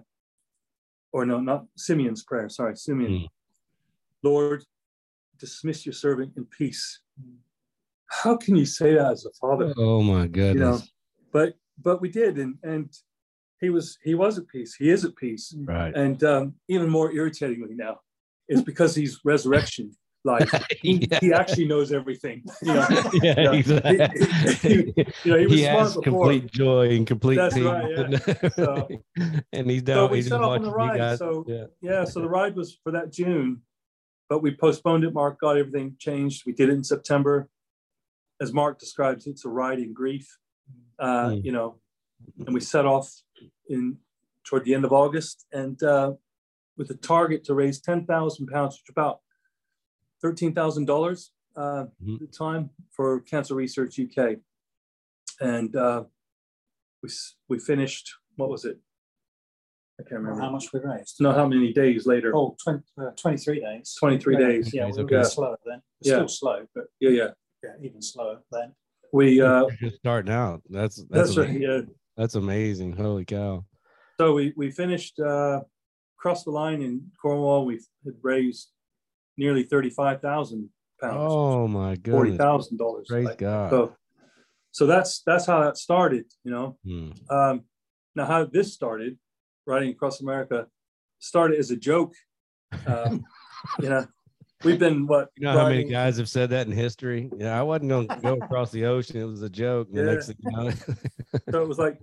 or 1.11 1.25
no, 1.25 1.39
not 1.39 1.65
Simeon's 1.77 2.23
prayer. 2.23 2.49
Sorry, 2.49 2.75
Simeon. 2.75 3.11
Mm. 3.11 3.27
Lord, 4.23 4.63
dismiss 5.39 5.85
your 5.85 5.93
servant 5.93 6.33
in 6.37 6.45
peace. 6.45 6.99
How 8.07 8.35
can 8.35 8.55
you 8.55 8.65
say 8.65 8.95
that 8.95 9.11
as 9.11 9.25
a 9.25 9.31
father? 9.39 9.73
oh 9.77 10.01
my 10.01 10.27
goodness. 10.27 10.91
But 11.31 11.55
but 11.81 12.01
we 12.01 12.09
did, 12.09 12.37
and 12.37 12.55
and 12.63 12.89
he 13.59 13.69
was 13.69 13.97
he 14.03 14.15
was 14.15 14.37
at 14.37 14.47
peace. 14.47 14.75
He 14.75 14.89
is 14.89 15.05
at 15.05 15.15
peace, 15.15 15.55
right. 15.65 15.95
and 15.95 16.23
um, 16.23 16.53
even 16.67 16.89
more 16.89 17.11
irritatingly 17.11 17.75
now, 17.75 17.99
it's 18.47 18.61
because 18.61 18.95
he's 18.95 19.19
resurrection 19.23 19.91
life. 20.25 20.51
He, 20.81 21.07
yeah. 21.11 21.19
he 21.21 21.33
actually 21.33 21.65
knows 21.67 21.91
everything. 21.91 22.43
You 22.61 22.73
know, 22.73 22.87
yeah, 23.23 23.33
Yeah. 23.39 23.51
exactly. 23.53 24.93
you 25.23 25.31
know, 25.31 25.37
he 25.37 25.45
was 25.47 25.59
smart 25.61 25.79
has 25.79 25.95
before. 25.95 26.01
complete 26.03 26.51
joy 26.51 26.89
and 26.95 27.05
complete 27.07 27.35
That's 27.37 27.55
peace. 27.55 27.63
right, 27.63 27.89
yeah. 27.89 27.99
and, 28.43 28.53
So- 28.53 28.87
and 29.53 29.69
he's 29.71 29.81
So 29.81 29.85
down. 29.85 30.11
we 30.11 30.17
he's 30.17 30.27
set 30.27 30.41
off 30.41 30.57
on 30.57 30.63
the 30.63 30.71
ride. 30.71 30.97
guys. 30.97 31.19
So 31.19 31.45
yeah. 31.47 31.65
yeah, 31.81 32.05
so 32.05 32.21
the 32.21 32.29
ride 32.29 32.55
was 32.55 32.77
for 32.83 32.91
that 32.91 33.11
June, 33.11 33.61
but 34.29 34.41
we 34.41 34.55
postponed 34.55 35.03
it. 35.03 35.13
Mark 35.13 35.39
got 35.39 35.57
everything 35.57 35.95
changed. 35.99 36.43
We 36.45 36.53
did 36.53 36.69
it 36.69 36.73
in 36.73 36.83
September. 36.83 37.49
As 38.41 38.53
Mark 38.53 38.79
describes, 38.79 39.27
it's 39.27 39.43
a 39.45 39.49
ride 39.49 39.79
in 39.79 39.93
grief. 39.93 40.27
Uh, 40.97 41.29
Mm. 41.29 41.43
You 41.45 41.51
know, 41.53 41.75
and 42.45 42.53
we 42.53 42.59
set 42.59 42.85
off 42.85 43.09
in 43.69 43.97
toward 44.45 44.65
the 44.65 44.73
end 44.73 44.83
of 44.85 44.91
August, 44.93 45.45
and 45.51 45.81
uh, 45.83 46.13
with 46.77 46.89
a 46.91 46.95
target 46.95 47.43
to 47.45 47.53
raise 47.53 47.79
ten 47.81 48.05
thousand 48.05 48.47
pounds, 48.47 48.75
which 48.77 48.89
about 48.89 49.19
thirteen 50.21 50.53
thousand 50.53 50.85
dollars 50.85 51.31
uh, 51.55 51.85
Mhm. 52.03 52.15
at 52.15 52.19
the 52.19 52.27
time 52.27 52.69
for 52.91 53.21
Cancer 53.21 53.55
Research 53.55 53.99
UK, 53.99 54.37
and 55.39 55.75
uh, 55.75 56.03
we 57.03 57.09
we 57.47 57.59
finished. 57.59 58.09
What 58.35 58.49
was 58.49 58.65
it? 58.65 58.79
I 59.99 60.03
can't 60.03 60.21
remember. 60.21 60.41
How 60.41 60.49
much 60.49 60.71
we 60.71 60.79
raised? 60.79 61.17
know 61.19 61.33
how 61.33 61.45
many 61.45 61.73
days 61.73 62.05
later. 62.07 62.33
Oh, 62.33 62.55
20, 62.63 62.81
uh, 63.01 63.11
23 63.17 63.59
days. 63.59 63.95
23 63.99 64.35
Yeah, 64.39 64.47
days. 64.47 64.73
Yeah, 64.73 64.85
Days, 64.85 64.95
we 64.97 65.03
were 65.03 65.07
okay. 65.07 65.15
okay. 65.17 65.27
slower 65.27 65.57
then. 65.65 65.81
We're 66.05 66.09
Yeah. 66.11 66.15
Still 66.15 66.27
slow, 66.29 66.65
but 66.73 66.85
Yeah, 67.01 67.09
yeah. 67.09 67.27
yeah, 67.63 67.71
even 67.83 68.01
slower 68.01 68.41
then. 68.51 68.73
We 69.11 69.41
uh 69.41 69.65
You're 69.81 69.89
just 69.89 69.97
starting 69.97 70.31
out. 70.31 70.61
That's 70.69 71.03
that's 71.09 71.35
that's 71.35 71.37
right. 71.37 71.49
amazing. 71.49 71.61
Yeah. 71.61 71.81
That's 72.15 72.35
amazing. 72.35 72.93
Holy 72.93 73.25
cow. 73.25 73.65
So 74.21 74.33
we 74.35 74.53
we 74.55 74.71
finished 74.71 75.19
uh 75.19 75.61
across 76.17 76.45
the 76.45 76.51
line 76.51 76.81
in 76.81 77.11
Cornwall. 77.21 77.65
We 77.65 77.81
had 78.05 78.13
raised 78.21 78.69
nearly 79.39 79.63
35,000 79.63 80.69
pounds, 81.01 81.15
Oh 81.17 81.67
my 81.67 81.95
forty 81.95 82.31
goodness. 82.31 82.37
thousand 82.37 82.77
dollars. 82.77 83.07
Praise 83.09 83.35
God. 83.37 83.69
So 83.71 83.95
so 84.71 84.85
that's 84.85 85.21
that's 85.25 85.45
how 85.45 85.63
that 85.63 85.77
started, 85.77 86.25
you 86.43 86.51
know. 86.51 86.77
Hmm. 86.85 87.11
Um 87.29 87.63
now 88.15 88.25
how 88.25 88.45
this 88.45 88.73
started, 88.73 89.17
riding 89.65 89.89
across 89.91 90.21
America, 90.21 90.67
started 91.19 91.57
as 91.57 91.71
a 91.71 91.77
joke. 91.77 92.13
Um, 92.85 93.23
you 93.81 93.89
know, 93.89 94.05
we've 94.63 94.79
been 94.79 95.07
what 95.07 95.29
You 95.37 95.45
know 95.45 95.57
how 95.57 95.69
many 95.69 95.85
guys 95.85 96.17
have 96.17 96.29
said 96.29 96.49
that 96.49 96.67
in 96.67 96.73
history? 96.73 97.29
Yeah, 97.37 97.57
I 97.57 97.63
wasn't 97.63 97.89
going 97.89 98.07
to 98.09 98.15
go 98.17 98.33
across 98.33 98.71
the 98.71 98.85
ocean. 98.85 99.17
It 99.21 99.25
was 99.25 99.41
a 99.41 99.49
joke. 99.49 99.87
Yeah. 99.91 100.01
you 100.03 100.51
know, 100.51 100.71
so 101.51 101.61
it 101.61 101.67
was 101.67 101.79
like 101.79 101.99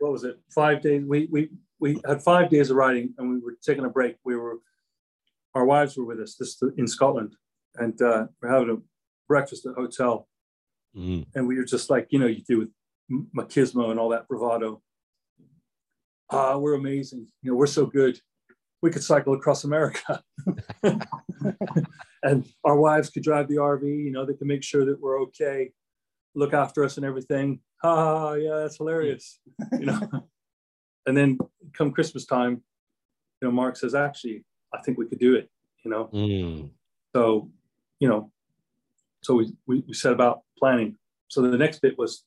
what 0.00 0.12
was 0.12 0.24
it 0.24 0.38
five 0.54 0.82
days 0.82 1.02
we 1.04 1.28
we 1.30 1.48
we 1.80 2.00
had 2.06 2.22
five 2.22 2.50
days 2.50 2.70
of 2.70 2.76
riding 2.76 3.14
and 3.18 3.30
we 3.30 3.38
were 3.38 3.56
taking 3.62 3.84
a 3.84 3.88
break 3.88 4.16
we 4.24 4.36
were 4.36 4.58
our 5.54 5.64
wives 5.64 5.96
were 5.96 6.04
with 6.04 6.20
us 6.20 6.36
this 6.36 6.62
in 6.76 6.86
scotland 6.86 7.34
and 7.78 8.00
uh 8.02 8.26
we're 8.40 8.48
having 8.50 8.70
a 8.70 8.76
breakfast 9.28 9.66
at 9.66 9.72
a 9.72 9.74
hotel. 9.74 10.26
Mm. 10.96 11.26
and 11.34 11.46
we 11.46 11.56
were 11.56 11.64
just 11.64 11.90
like 11.90 12.08
you 12.10 12.18
know 12.18 12.26
you 12.26 12.42
do 12.48 12.58
with 12.58 12.70
machismo 13.36 13.90
and 13.90 14.00
all 14.00 14.08
that 14.08 14.26
bravado. 14.26 14.82
Ah 16.30 16.56
we're 16.56 16.74
amazing. 16.74 17.26
You 17.42 17.50
know 17.50 17.56
we're 17.56 17.66
so 17.66 17.86
good. 17.86 18.18
We 18.82 18.90
could 18.90 19.04
cycle 19.04 19.34
across 19.34 19.64
america. 19.64 20.22
And 22.24 22.44
our 22.64 22.76
wives 22.76 23.10
could 23.10 23.22
drive 23.22 23.46
the 23.48 23.56
rv 23.56 23.82
you 23.82 24.10
know 24.10 24.24
they 24.24 24.34
can 24.34 24.48
make 24.48 24.64
sure 24.64 24.84
that 24.86 25.00
we're 25.00 25.20
okay 25.22 25.70
look 26.34 26.52
after 26.52 26.82
us 26.84 26.96
and 26.96 27.06
everything. 27.06 27.60
Ah 27.84 28.32
yeah 28.34 28.56
that's 28.56 28.78
hilarious 28.78 29.38
you 29.78 29.86
know. 29.86 30.00
And 31.06 31.16
then 31.16 31.38
come 31.72 31.92
christmas 31.92 32.26
time 32.26 32.62
you 33.40 33.48
know 33.48 33.52
mark 33.52 33.76
says 33.76 33.94
actually 33.94 34.44
i 34.72 34.78
think 34.82 34.98
we 34.98 35.06
could 35.06 35.18
do 35.18 35.34
it 35.34 35.50
you 35.84 35.90
know 35.90 36.10
Mm. 36.12 36.70
so 37.14 37.50
you 38.00 38.08
know 38.08 38.30
so 39.22 39.34
we, 39.34 39.52
we, 39.66 39.82
we 39.86 39.94
set 39.94 40.12
about 40.12 40.42
planning 40.58 40.96
so 41.28 41.42
the 41.42 41.58
next 41.58 41.80
bit 41.80 41.98
was 41.98 42.24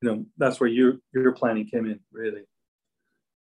you 0.00 0.08
know 0.08 0.24
that's 0.38 0.60
where 0.60 0.68
your 0.68 0.98
your 1.12 1.32
planning 1.32 1.66
came 1.66 1.86
in 1.86 2.00
really 2.12 2.42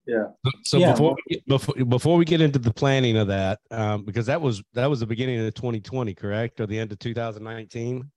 yeah 0.07 0.27
So 0.64 0.79
Yeah. 0.79 0.93
before 0.93 1.17
we 1.17 1.35
get, 1.35 1.47
before 1.47 1.85
before 1.85 2.17
we 2.17 2.25
get 2.25 2.41
into 2.41 2.59
the 2.59 2.73
planning 2.73 3.17
of 3.17 3.29
that, 3.29 3.59
um, 3.71 4.05
because 4.05 4.27
that 4.27 4.41
was 4.41 4.62
that 4.73 4.87
was 4.87 5.01
the 5.01 5.07
beginning 5.07 5.38
of 5.41 5.53
2020, 5.55 6.14
correct, 6.14 6.61
or 6.61 6.67
the 6.67 6.79
end 6.79 6.93
of 6.93 6.99
2019? 6.99 8.11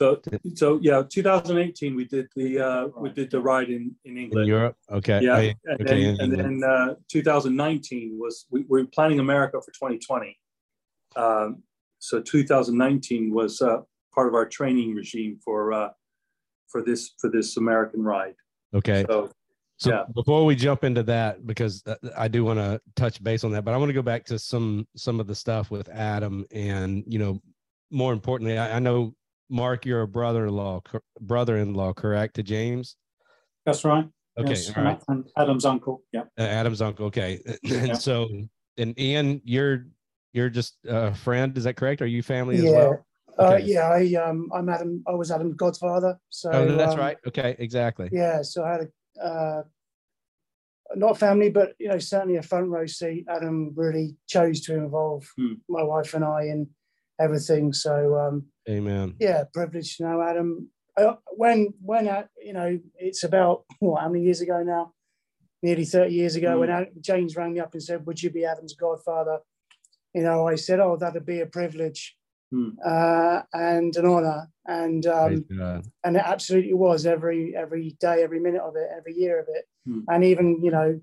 So 0.00 0.20
so 0.54 0.78
yeah 0.82 1.02
2018 1.08 1.94
we 1.96 2.04
did 2.04 2.28
the 2.36 2.58
uh 2.58 2.88
we 2.96 3.10
did 3.10 3.30
the 3.30 3.40
ride 3.40 3.68
in 3.68 3.94
in 4.04 4.12
in 4.12 4.18
england 4.24 4.46
Europe. 4.46 4.76
Okay. 4.90 5.20
yeah 5.22 5.36
I- 5.36 5.54
and 5.64 5.80
okay, 5.80 6.04
then, 6.16 6.20
and 6.20 6.62
then 6.62 6.64
uh 6.64 6.94
2019 7.08 8.18
was 8.20 8.46
we, 8.50 8.60
we 8.68 8.82
were 8.82 8.86
planning 8.86 9.18
america 9.20 9.58
for 9.60 9.72
2020 9.72 10.38
um 11.16 11.62
so 11.98 12.20
2019 12.20 13.32
was 13.32 13.60
uh 13.60 13.78
part 14.14 14.28
of 14.28 14.34
our 14.34 14.46
training 14.46 14.94
regime 14.94 15.38
for 15.44 15.72
uh 15.72 15.90
for 16.68 16.82
this 16.82 17.14
for 17.20 17.30
this 17.30 17.56
american 17.56 18.02
ride 18.02 18.34
okay. 18.74 19.04
so 19.08 19.30
So 19.80 19.90
Yeah. 19.90 20.04
before 20.12 20.42
we 20.44 20.54
jump 20.56 20.82
into 20.82 21.04
that, 21.04 21.46
because 21.46 21.74
uh, 21.86 21.94
I 22.24 22.26
do 22.26 22.40
want 22.44 22.58
to 22.58 22.80
touch 22.96 23.22
base 23.22 23.44
on 23.44 23.52
that, 23.52 23.64
but 23.64 23.74
I 23.74 23.76
want 23.76 23.90
to 23.90 23.98
go 24.00 24.02
back 24.02 24.24
to 24.30 24.36
some 24.36 24.88
some 24.96 25.20
of 25.22 25.26
the 25.30 25.36
stuff 25.44 25.70
with 25.70 25.88
Adam, 25.88 26.44
and 26.50 27.04
you 27.06 27.18
know, 27.22 27.40
more 28.02 28.12
importantly, 28.12 28.58
I, 28.58 28.66
I 28.76 28.80
know 28.80 29.14
Mark, 29.50 29.86
you're 29.86 30.02
a 30.02 30.08
brother-in-law, 30.08 30.82
cor- 30.82 31.02
brother-in-law, 31.20 31.94
correct, 31.94 32.34
to 32.34 32.42
James. 32.42 32.96
That's 33.64 33.84
right. 33.84 34.06
Okay, 34.38 34.50
Yes, 34.50 34.76
all 34.76 34.84
right. 34.84 35.02
And 35.08 35.24
Adam's 35.36 35.64
uncle. 35.64 36.02
Yeah. 36.12 36.22
Uh, 36.38 36.42
Adam's 36.42 36.80
uncle. 36.80 37.06
Okay, 37.06 37.40
and 37.64 37.88
Yeah. 37.88 37.94
so 37.94 38.28
and 38.76 38.98
Ian, 38.98 39.40
you're 39.44 39.86
you're 40.32 40.50
just 40.50 40.76
a 40.86 41.12
friend. 41.14 41.56
Is 41.58 41.64
that 41.64 41.74
correct? 41.76 42.00
Are 42.02 42.06
you 42.06 42.22
family 42.22 42.56
as 42.58 42.64
yeah. 42.64 42.70
well? 42.70 43.06
Uh, 43.38 43.56
yeah, 43.56 43.88
I 43.88 44.14
um, 44.14 44.48
I'm 44.54 44.68
Adam. 44.68 45.02
I 45.08 45.12
was 45.12 45.30
Adam's 45.30 45.54
godfather. 45.54 46.18
So 46.28 46.50
Oh, 46.52 46.76
that's 46.76 46.92
um, 46.92 46.98
right. 46.98 47.16
Okay, 47.26 47.56
exactly. 47.58 48.08
Yeah, 48.12 48.42
so 48.42 48.64
I 48.64 48.72
had 48.72 48.80
a 49.20 49.24
uh, 49.24 49.62
not 50.94 51.18
family, 51.18 51.50
but 51.50 51.74
you 51.80 51.88
know, 51.88 51.98
certainly 51.98 52.36
a 52.36 52.42
front 52.42 52.68
row 52.68 52.86
seat. 52.86 53.26
Adam 53.28 53.72
really 53.74 54.16
chose 54.28 54.60
to 54.62 54.74
involve 54.74 55.28
Hmm. 55.36 55.54
my 55.68 55.82
wife 55.82 56.14
and 56.14 56.24
I 56.24 56.44
in 56.44 56.68
everything. 57.20 57.72
So 57.72 58.16
um, 58.18 58.46
Amen. 58.68 59.14
yeah, 59.18 59.44
privileged 59.52 59.98
to 59.98 60.04
know 60.04 60.22
Adam. 60.22 60.70
Uh, 60.96 61.14
when 61.36 61.74
when 61.80 62.08
uh, 62.08 62.24
you 62.42 62.52
know, 62.52 62.78
it's 62.96 63.24
about 63.24 63.64
what 63.80 64.00
how 64.02 64.08
many 64.08 64.24
years 64.24 64.40
ago 64.40 64.62
now? 64.62 64.92
Nearly 65.62 65.84
thirty 65.84 66.14
years 66.14 66.36
ago, 66.36 66.60
when 66.60 66.70
Ad- 66.70 66.92
James 67.00 67.34
rang 67.36 67.54
me 67.54 67.60
up 67.60 67.72
and 67.72 67.82
said, 67.82 68.06
"Would 68.06 68.22
you 68.22 68.30
be 68.30 68.44
Adam's 68.44 68.74
godfather 68.74 69.40
you 70.14 70.22
know, 70.22 70.48
I 70.48 70.54
said, 70.56 70.80
"Oh, 70.80 70.96
that'd 70.96 71.26
be 71.26 71.40
a 71.40 71.46
privilege 71.46 72.16
Hmm. 72.50 72.70
uh, 72.84 73.42
and 73.52 73.94
an 73.96 74.06
honor," 74.06 74.48
and 74.66 75.06
um, 75.06 75.44
and 76.04 76.16
it 76.16 76.22
absolutely 76.24 76.72
was 76.72 77.04
every 77.06 77.54
every 77.54 77.96
day, 78.00 78.22
every 78.22 78.40
minute 78.40 78.62
of 78.62 78.74
it, 78.76 78.88
every 78.96 79.14
year 79.14 79.38
of 79.40 79.48
it, 79.48 79.66
Hmm. 79.86 80.00
and 80.08 80.24
even 80.24 80.64
you 80.64 80.70
know, 80.70 80.98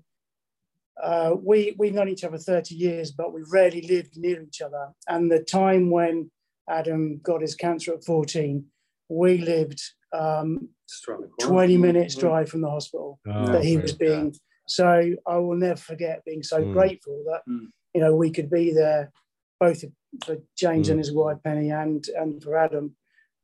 uh, 1.02 1.34
we 1.40 1.74
we've 1.78 1.94
known 1.94 2.08
each 2.08 2.24
other 2.24 2.38
thirty 2.38 2.74
years, 2.74 3.10
but 3.12 3.32
we 3.32 3.42
rarely 3.50 3.82
lived 3.82 4.16
near 4.16 4.42
each 4.42 4.60
other. 4.62 4.92
And 5.08 5.30
the 5.30 5.42
time 5.42 5.90
when 5.90 6.30
Adam 6.68 7.18
got 7.22 7.40
his 7.42 7.54
cancer 7.54 7.92
at 7.94 8.04
fourteen, 8.04 8.66
we 9.08 9.38
lived 9.38 9.80
um, 10.12 10.68
Just 10.88 11.06
around 11.08 11.22
the 11.24 11.28
corner. 11.28 11.52
twenty 11.52 11.76
minutes 11.76 12.14
drive 12.14 12.48
from 12.48 12.62
the 12.62 12.70
hospital 12.70 13.20
Oh, 13.26 13.52
that 13.52 13.64
he 13.64 13.76
was 13.76 13.92
being. 13.94 14.34
So 14.68 15.14
I 15.26 15.36
will 15.36 15.56
never 15.56 15.76
forget 15.76 16.24
being 16.24 16.42
so 16.42 16.62
Mm. 16.64 16.72
grateful 16.72 17.22
that 17.30 17.42
Mm. 17.48 17.68
you 17.94 18.00
know 18.00 18.16
we 18.16 18.30
could 18.30 18.50
be 18.50 18.72
there, 18.72 19.12
both 19.60 19.84
for 20.24 20.38
James 20.56 20.88
Mm. 20.88 20.92
and 20.92 20.98
his 20.98 21.12
wife 21.12 21.38
Penny 21.44 21.70
and 21.70 22.08
and 22.16 22.42
for 22.42 22.56
Adam. 22.56 22.96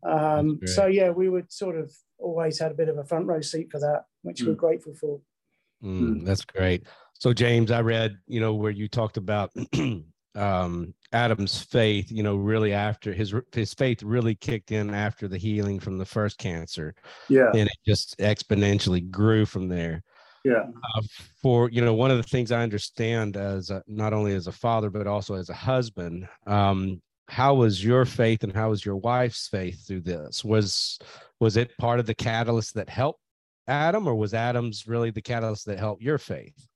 Um, 0.05 0.59
so 0.67 0.87
yeah, 0.87 1.11
we 1.11 1.29
would 1.29 1.53
sort 1.53 1.77
of 1.77 1.93
always 2.19 2.59
had 2.59 2.73
a 2.73 2.75
bit 2.75 2.89
of 2.89 2.99
a 2.99 3.05
front 3.05 3.27
row 3.27 3.41
seat 3.41 3.71
for 3.71 3.79
that, 3.81 4.07
which 4.23 4.43
we're 4.43 4.55
Mm. 4.55 4.65
grateful 4.65 4.95
for. 4.95 5.21
Mm, 5.83 6.25
that's 6.25 6.45
great. 6.45 6.87
So 7.23 7.33
James, 7.33 7.71
I 7.71 7.83
read, 7.83 8.19
you 8.27 8.41
know, 8.41 8.53
where 8.53 8.73
you 8.73 8.89
talked 8.89 9.17
about 9.17 9.53
um, 10.35 10.93
Adam's 11.13 11.63
faith, 11.63 12.11
you 12.11 12.25
know, 12.25 12.35
really 12.35 12.73
after 12.73 13.13
his 13.13 13.33
his 13.53 13.73
faith 13.73 14.03
really 14.03 14.35
kicked 14.35 14.73
in 14.73 14.93
after 14.93 15.29
the 15.29 15.39
healing 15.39 15.79
from 15.79 15.99
the 15.99 16.05
first 16.05 16.37
cancer, 16.39 16.97
Yeah, 17.29 17.51
and 17.55 17.69
it 17.69 17.79
just 17.87 18.19
exponentially 18.19 19.09
grew 19.09 19.47
from 19.47 19.69
there. 19.69 20.03
yeah. 20.43 20.65
Uh, 20.97 21.03
for 21.41 21.71
you 21.71 21.81
know, 21.81 21.95
one 21.95 22.11
of 22.11 22.17
the 22.17 22.25
things 22.25 22.51
I 22.51 22.65
understand 22.65 23.37
as 23.37 23.71
a, 23.71 23.85
not 23.87 24.13
only 24.13 24.35
as 24.35 24.49
a 24.49 24.53
father 24.53 24.91
but 24.91 25.07
also 25.07 25.37
as 25.37 25.49
a 25.49 25.55
husband, 25.55 26.29
um, 26.49 27.01
how 27.29 27.55
was 27.55 27.85
your 27.85 28.05
faith 28.05 28.43
and 28.43 28.53
how 28.53 28.71
was 28.71 28.85
your 28.85 28.97
wife's 28.97 29.47
faith 29.47 29.87
through 29.87 30.01
this? 30.01 30.45
Was 30.45 30.99
was 31.39 31.57
it 31.57 31.71
part 31.79 32.01
of 32.01 32.07
the 32.07 32.17
catalyst 32.17 32.75
that 32.75 32.89
helped 32.89 33.21
Adam, 33.69 34.09
or 34.09 34.17
was 34.17 34.35
Adam's 34.35 34.89
really 34.89 35.13
the 35.13 35.23
catalyst 35.23 35.67
that 35.67 35.79
helped 35.79 36.03
your 36.03 36.19
faith? 36.19 36.67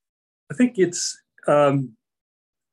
I 0.50 0.54
think 0.54 0.78
it's. 0.78 1.16
Um, 1.48 1.96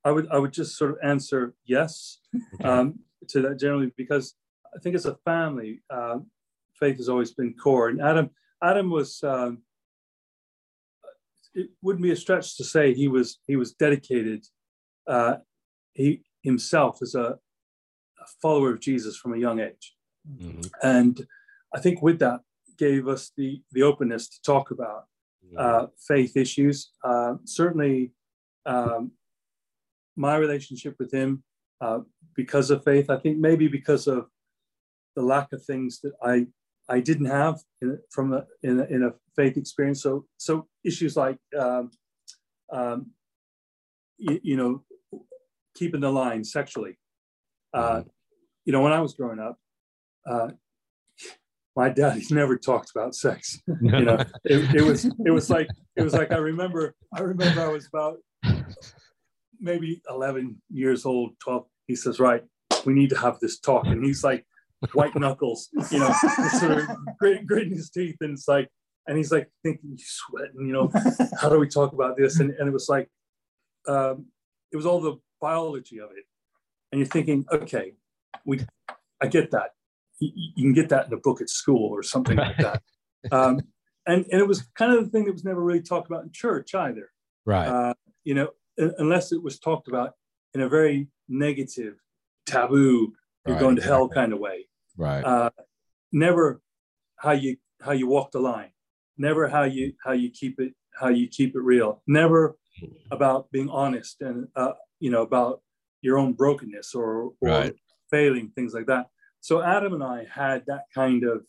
I 0.05 0.11
would 0.11 0.27
I 0.31 0.37
would 0.37 0.51
just 0.51 0.77
sort 0.77 0.91
of 0.91 0.97
answer 1.03 1.53
yes 1.65 2.19
Okay. 2.55 2.63
um, 2.67 2.99
to 3.29 3.41
that 3.41 3.59
generally 3.59 3.91
because 3.95 4.35
I 4.75 4.79
think 4.79 4.95
as 4.95 5.05
a 5.05 5.15
family, 5.23 5.81
um, 5.89 6.27
faith 6.79 6.97
has 6.97 7.07
always 7.09 7.33
been 7.33 7.53
core. 7.53 7.89
And 7.89 8.01
Adam 8.01 8.29
Adam 8.61 8.89
was. 8.89 9.21
Um, 9.23 9.59
it 11.55 11.69
wouldn't 11.83 12.01
be 12.03 12.11
a 12.11 12.15
stretch 12.15 12.57
to 12.57 12.63
say 12.63 12.93
he 12.93 13.07
was 13.07 13.39
he 13.47 13.55
was 13.55 13.73
dedicated. 13.73 14.45
Uh, 15.07 15.35
he 15.93 16.23
himself 16.41 16.99
as 17.01 17.13
a, 17.15 17.37
a 18.19 18.25
follower 18.41 18.71
of 18.71 18.79
Jesus 18.81 19.17
from 19.17 19.33
a 19.33 19.37
young 19.37 19.59
age. 19.59 19.95
Mhm. 20.31 20.69
and 20.81 21.27
I 21.75 21.79
think 21.81 22.01
with 22.01 22.19
that 22.19 22.39
gave 22.77 23.07
us 23.07 23.31
the 23.37 23.61
the 23.71 23.83
openness 23.83 24.27
to 24.29 24.41
talk 24.41 24.71
about 24.71 25.03
uh, 25.57 25.87
faith 26.07 26.35
issues. 26.37 26.91
Uh, 27.03 27.35
certainly, 27.45 28.11
um, 28.65 29.11
my 30.15 30.35
relationship 30.37 30.95
with 30.99 31.11
him 31.11 31.43
uh, 31.81 31.99
because 32.35 32.71
of 32.71 32.83
faith. 32.83 33.09
I 33.09 33.17
think 33.17 33.37
maybe 33.37 33.67
because 33.67 34.07
of 34.07 34.27
the 35.15 35.21
lack 35.21 35.53
of 35.53 35.63
things 35.63 35.99
that 36.01 36.13
I 36.21 36.47
I 36.89 36.99
didn't 36.99 37.27
have 37.27 37.61
in, 37.81 37.99
from 38.11 38.33
a, 38.33 38.45
in, 38.61 38.79
a, 38.81 38.83
in 38.85 39.03
a 39.03 39.13
faith 39.35 39.57
experience. 39.57 40.01
So 40.01 40.25
so 40.37 40.67
issues 40.83 41.15
like 41.15 41.37
um, 41.57 41.91
um, 42.71 43.11
you, 44.17 44.39
you 44.43 44.57
know 44.57 44.83
keeping 45.75 46.01
the 46.01 46.11
line 46.11 46.43
sexually. 46.43 46.97
Uh, 47.73 48.01
Mhm. 48.01 48.09
You 48.65 48.71
know, 48.71 48.81
when 48.81 48.93
I 48.93 49.01
was 49.01 49.13
growing 49.13 49.39
up, 49.39 49.57
uh, 50.25 50.49
my 51.75 51.89
daddy's 51.89 52.31
never 52.31 52.57
talked 52.57 52.91
about 52.95 53.15
sex. 53.15 53.61
you 53.81 54.05
know, 54.05 54.17
it, 54.45 54.75
it 54.75 54.83
was 54.83 55.05
it 55.05 55.31
was 55.31 55.49
like 55.49 55.67
it 55.95 56.03
was 56.03 56.13
like 56.13 56.31
I 56.31 56.37
remember 56.37 56.95
I 57.13 57.21
remember 57.21 57.61
I 57.61 57.67
was 57.67 57.87
about 57.87 58.17
maybe 59.59 60.01
11 60.09 60.61
years 60.69 61.05
old, 61.05 61.31
12. 61.43 61.65
He 61.87 61.95
says, 61.95 62.19
"Right, 62.19 62.43
we 62.85 62.93
need 62.93 63.09
to 63.09 63.17
have 63.17 63.39
this 63.39 63.59
talk," 63.59 63.85
and 63.87 64.03
he's 64.03 64.23
like 64.23 64.45
white 64.93 65.15
knuckles, 65.15 65.69
you 65.91 65.99
know, 65.99 66.13
sort 66.59 66.79
of 66.79 66.87
grit, 67.17 67.45
gritting 67.45 67.75
his 67.75 67.89
teeth, 67.89 68.17
and 68.21 68.31
it's 68.31 68.47
like, 68.47 68.69
and 69.07 69.17
he's 69.17 69.31
like 69.31 69.49
thinking, 69.63 69.91
"You 69.91 70.05
sweating, 70.05 70.67
you 70.67 70.73
know? 70.73 70.91
How 71.39 71.49
do 71.49 71.59
we 71.59 71.67
talk 71.67 71.93
about 71.93 72.17
this?" 72.17 72.39
And 72.39 72.51
and 72.51 72.67
it 72.67 72.71
was 72.71 72.87
like, 72.89 73.09
um, 73.87 74.27
it 74.71 74.77
was 74.77 74.85
all 74.85 75.01
the 75.01 75.17
biology 75.41 75.99
of 75.99 76.09
it, 76.11 76.25
and 76.91 76.99
you're 76.99 77.07
thinking, 77.07 77.45
okay, 77.51 77.93
we, 78.45 78.59
I 79.21 79.27
get 79.27 79.51
that. 79.51 79.71
You, 80.55 80.63
can 80.63 80.73
get 80.73 80.89
that 80.89 81.07
in 81.07 81.13
a 81.13 81.17
book 81.17 81.41
at 81.41 81.49
school 81.49 81.89
or 81.91 82.03
something 82.03 82.37
like 82.37 82.57
that. 82.57 82.81
Um, 83.31 83.61
and, 84.05 84.25
and 84.31 84.41
it 84.41 84.47
was 84.47 84.63
kind 84.75 84.91
of 84.91 85.05
the 85.05 85.09
thing 85.09 85.23
that 85.25 85.31
was 85.31 85.45
never 85.45 85.63
really 85.63 85.81
talked 85.81 86.07
about 86.07 86.23
in 86.23 86.31
church 86.33 86.75
either. 86.75 87.09
right. 87.45 87.67
Uh, 87.67 87.93
you 88.25 88.33
know, 88.33 88.49
unless 88.77 89.31
it 89.31 89.41
was 89.41 89.59
talked 89.59 89.87
about 89.87 90.11
in 90.53 90.59
a 90.59 90.67
very 90.67 91.07
negative, 91.29 91.95
taboo, 92.45 93.13
you're 93.45 93.55
Right, 93.55 93.59
going 93.61 93.75
to 93.77 93.81
hell 93.81 94.09
kind 94.09 94.33
of 94.33 94.39
way. 94.39 94.67
right. 94.97 95.21
Uh, 95.23 95.49
never 96.11 96.61
how 97.15 97.31
you 97.31 97.55
how 97.81 97.91
you 97.93 98.07
walk 98.07 98.31
the 98.31 98.39
line. 98.41 98.71
Never 99.17 99.47
how 99.47 99.63
you 99.63 99.93
how 100.03 100.11
you 100.11 100.29
keep 100.29 100.59
it 100.59 100.73
how 100.99 101.07
you 101.07 101.27
keep 101.29 101.55
it 101.55 101.61
real. 101.61 102.01
Never 102.05 102.57
about 103.11 103.49
being 103.51 103.69
honest 103.69 104.21
and 104.21 104.47
uh, 104.57 104.73
you 104.99 105.09
know 105.11 105.21
about 105.21 105.61
your 106.01 106.17
own 106.17 106.33
brokenness 106.33 106.93
or, 106.93 107.07
or 107.23 107.33
Right. 107.41 107.73
failing 108.11 108.51
things 108.53 108.73
like 108.73 108.87
that. 108.87 109.07
So 109.43 109.61
Adam 109.61 109.93
and 109.93 110.03
I 110.03 110.25
had 110.33 110.63
that 110.67 110.85
kind 110.95 111.25
of 111.25 111.43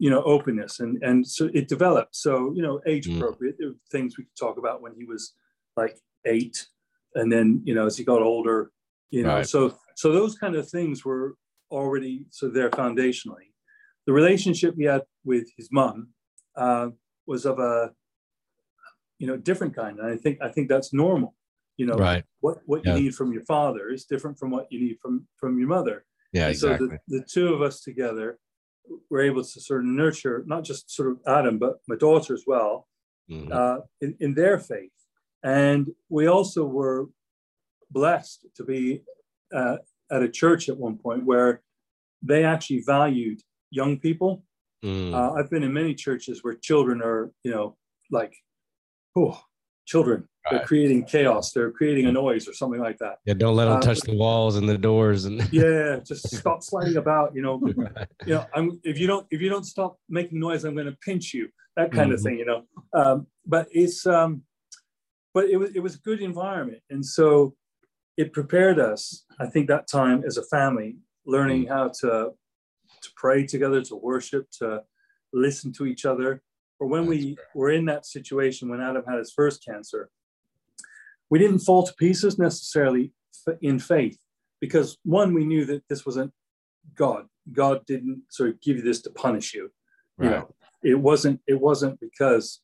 you 0.00 0.10
know 0.10 0.22
openness 0.24 0.80
and 0.80 1.00
and 1.04 1.24
so 1.24 1.48
it 1.54 1.68
developed. 1.68 2.16
So 2.16 2.52
you 2.56 2.62
know 2.62 2.80
age 2.92 3.06
Mm. 3.06 3.16
appropriate 3.16 3.54
there 3.58 3.68
were 3.68 3.74
things 3.92 4.18
we 4.18 4.24
could 4.24 4.36
talk 4.36 4.58
about 4.58 4.82
when 4.82 4.94
he 4.98 5.04
was 5.04 5.34
like 5.76 5.96
eight. 6.26 6.56
And 7.14 7.30
then 7.32 7.62
you 7.64 7.72
know 7.76 7.86
as 7.86 7.96
he 7.96 8.02
got 8.04 8.20
older 8.20 8.72
you 9.10 9.22
know 9.22 9.36
Right. 9.36 9.46
so 9.54 9.60
so 9.94 10.06
those 10.12 10.34
kind 10.42 10.56
of 10.56 10.68
things 10.68 11.04
were 11.04 11.36
already 11.70 12.26
so 12.30 12.48
there 12.48 12.70
foundationally. 12.70 13.46
The 14.08 14.12
relationship 14.12 14.74
he 14.76 14.84
had 14.86 15.02
with 15.24 15.46
his 15.56 15.68
mom 15.70 16.08
uh, 16.56 16.88
was 17.28 17.46
of 17.46 17.60
a 17.60 17.92
you 19.20 19.28
know 19.28 19.36
different 19.36 19.76
kind. 19.76 19.94
And 20.00 20.08
i 20.14 20.16
think 20.16 20.36
i 20.42 20.48
think 20.48 20.68
that's 20.68 20.92
normal 20.92 21.34
you 21.78 21.86
know 21.86 21.94
right. 21.96 22.24
what 22.40 22.58
what 22.66 22.80
Yeah. 22.84 22.96
you 22.96 23.02
need 23.04 23.14
from 23.14 23.32
your 23.32 23.44
father 23.54 23.88
is 23.88 24.04
different 24.04 24.38
from 24.38 24.50
what 24.50 24.66
you 24.70 24.78
need 24.84 24.96
from 25.02 25.26
from 25.40 25.58
your 25.58 25.68
mother 25.76 26.04
Yeah, 26.32 26.48
and 26.48 26.58
so 26.58 26.68
the, 26.76 26.98
the 27.14 27.22
two 27.34 27.48
of 27.54 27.62
us 27.68 27.76
together 27.88 28.28
were 29.10 29.22
able 29.30 29.42
to 29.52 29.60
sort 29.68 29.80
of 29.82 29.86
nurture 30.02 30.36
not 30.46 30.62
just 30.70 30.82
sort 30.98 31.08
of 31.12 31.16
Adam, 31.26 31.58
but 31.64 31.74
my 31.90 31.96
daughter 31.96 32.32
as 32.38 32.44
well, 32.46 32.74
Mhm. 33.30 33.50
uh, 33.60 33.78
in, 34.04 34.10
in 34.24 34.30
their 34.40 34.58
faith. 34.58 34.96
And 35.42 35.82
we 36.16 36.26
also 36.26 36.62
were 36.80 37.00
blessed 37.90 38.40
to 38.56 38.62
be 38.64 39.02
uh, 39.58 39.76
at 40.10 40.22
a 40.22 40.28
church 40.40 40.68
at 40.70 40.76
one 40.86 40.96
point 40.98 41.22
where 41.30 41.62
they 42.30 42.42
actually 42.44 42.80
valued 42.96 43.38
young 43.70 43.98
people. 44.06 44.32
Mm. 44.84 45.12
Uh, 45.14 45.32
I've 45.36 45.50
been 45.50 45.62
in 45.68 45.72
many 45.72 45.94
churches 45.94 46.42
where 46.42 46.54
children 46.54 47.02
are, 47.02 47.30
you 47.44 47.50
know, 47.54 47.76
like, 48.10 48.34
oh, 49.16 49.38
children, 49.86 50.28
they're 50.50 50.60
creating 50.60 51.04
chaos, 51.04 51.52
they're 51.52 51.70
creating 51.70 52.06
a 52.06 52.12
noise 52.12 52.48
or 52.48 52.52
something 52.54 52.80
like 52.80 52.98
that. 52.98 53.18
yeah, 53.24 53.34
don't 53.34 53.56
let 53.56 53.66
them 53.66 53.76
uh, 53.76 53.80
touch 53.80 54.00
the 54.00 54.16
walls 54.16 54.56
and 54.56 54.68
the 54.68 54.78
doors 54.78 55.24
and 55.24 55.40
Yeah, 55.52 55.98
just 56.04 56.28
stop 56.36 56.62
sliding 56.62 56.96
about, 56.96 57.34
you 57.34 57.42
know, 57.42 57.58
Right. 57.76 58.08
you 58.26 58.34
know, 58.34 58.46
I'm 58.54 58.80
if 58.84 58.98
you 58.98 59.06
don't 59.06 59.26
if 59.30 59.40
you 59.40 59.48
don't 59.48 59.64
stop 59.64 59.98
making 60.08 60.40
noise, 60.40 60.64
I'm 60.64 60.74
going 60.74 60.86
to 60.86 60.96
pinch 61.04 61.34
you. 61.34 61.48
That 61.76 61.92
kind 61.92 62.12
of 62.12 62.18
Mhm. 62.20 62.22
thing, 62.24 62.38
you 62.38 62.44
know. 62.44 62.62
Um, 62.92 63.26
but 63.46 63.68
it's 63.70 64.06
um, 64.06 64.42
but 65.34 65.44
it 65.48 65.56
was 65.56 65.74
it 65.76 65.80
was 65.80 65.94
a 65.94 65.98
good 66.00 66.20
environment, 66.20 66.82
and 66.90 67.04
so 67.04 67.54
it 68.16 68.32
prepared 68.32 68.78
us. 68.80 69.24
I 69.38 69.46
think 69.46 69.68
that 69.68 69.86
time 69.86 70.24
as 70.26 70.36
a 70.38 70.44
family, 70.44 70.96
learning 71.24 71.66
Mm. 71.66 71.68
how 71.68 71.88
to 72.00 72.32
to 73.02 73.08
pray 73.16 73.46
together, 73.46 73.80
to 73.82 73.94
worship, 73.94 74.50
to 74.58 74.82
listen 75.32 75.72
to 75.74 75.86
each 75.86 76.04
other. 76.04 76.42
Or 76.80 76.86
when 76.88 77.06
we 77.06 77.36
were 77.54 77.70
in 77.70 77.84
that 77.86 78.06
situation 78.06 78.68
when 78.68 78.80
Adam 78.80 79.02
had 79.08 79.18
his 79.18 79.32
first 79.32 79.64
cancer, 79.64 80.10
we 81.30 81.38
didn't 81.38 81.60
fall 81.60 81.82
to 81.86 81.92
pieces 81.94 82.38
necessarily 82.38 83.12
in 83.60 83.78
faith 83.78 84.18
because 84.60 84.98
one, 85.04 85.34
we 85.34 85.44
knew 85.44 85.64
that 85.66 85.82
this 85.88 86.04
wasn't 86.04 86.32
God. 86.94 87.26
God 87.52 87.84
didn't 87.86 88.22
sort 88.30 88.50
of 88.50 88.60
give 88.60 88.76
you 88.76 88.82
this 88.82 89.02
to 89.02 89.10
punish 89.10 89.54
you. 89.54 89.70
You 90.20 90.30
know, 90.30 90.54
it 90.82 90.96
wasn't. 90.96 91.40
It 91.46 91.60
wasn't 91.60 92.00
because 92.00 92.60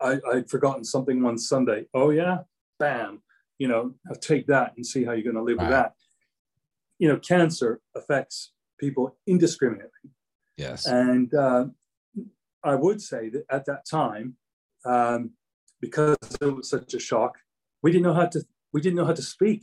I, 0.00 0.18
I'd 0.32 0.48
forgotten 0.48 0.82
something 0.82 1.22
one 1.22 1.36
Sunday. 1.36 1.84
Oh 1.92 2.08
yeah, 2.10 2.38
bam. 2.78 3.22
You 3.58 3.68
know, 3.68 3.94
I'll 4.08 4.16
take 4.16 4.46
that 4.46 4.72
and 4.76 4.84
see 4.86 5.04
how 5.04 5.12
you're 5.12 5.24
going 5.30 5.36
to 5.36 5.42
live 5.42 5.58
with 5.58 5.68
that. 5.68 5.92
You 6.98 7.08
know, 7.08 7.18
cancer 7.18 7.80
affects 7.94 8.52
people 8.80 9.16
indiscriminately, 9.26 10.10
Yes. 10.56 10.86
and 10.86 11.32
uh, 11.34 11.66
I 12.64 12.74
would 12.76 13.02
say 13.02 13.28
that 13.28 13.44
at 13.50 13.66
that 13.66 13.84
time, 13.88 14.36
um, 14.86 15.32
because 15.80 16.16
it 16.40 16.46
was 16.46 16.70
such 16.70 16.94
a 16.94 16.98
shock, 16.98 17.36
we 17.84 17.92
didn't 17.92 18.04
know 18.04 18.14
how 18.14 18.26
to 18.26 18.42
we 18.72 18.80
didn't 18.80 18.96
know 18.96 19.04
how 19.04 19.12
to 19.12 19.22
speak. 19.22 19.62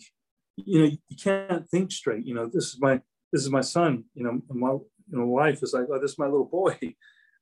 You 0.56 0.80
know, 0.80 0.92
you 1.10 1.18
can't 1.22 1.68
think 1.70 1.92
straight. 1.92 2.24
You 2.24 2.36
know, 2.36 2.46
this 2.46 2.66
is 2.66 2.78
my 2.80 3.02
this 3.34 3.42
is 3.42 3.50
my 3.50 3.62
son. 3.62 4.06
You 4.14 4.24
know, 4.24 4.40
my 4.48 4.74
you 4.74 5.18
know, 5.18 5.26
wife 5.26 5.64
is 5.64 5.74
like, 5.74 5.88
oh, 5.92 6.00
this 6.00 6.12
is 6.12 6.20
my 6.20 6.28
little 6.28 6.46
boy. 6.46 6.78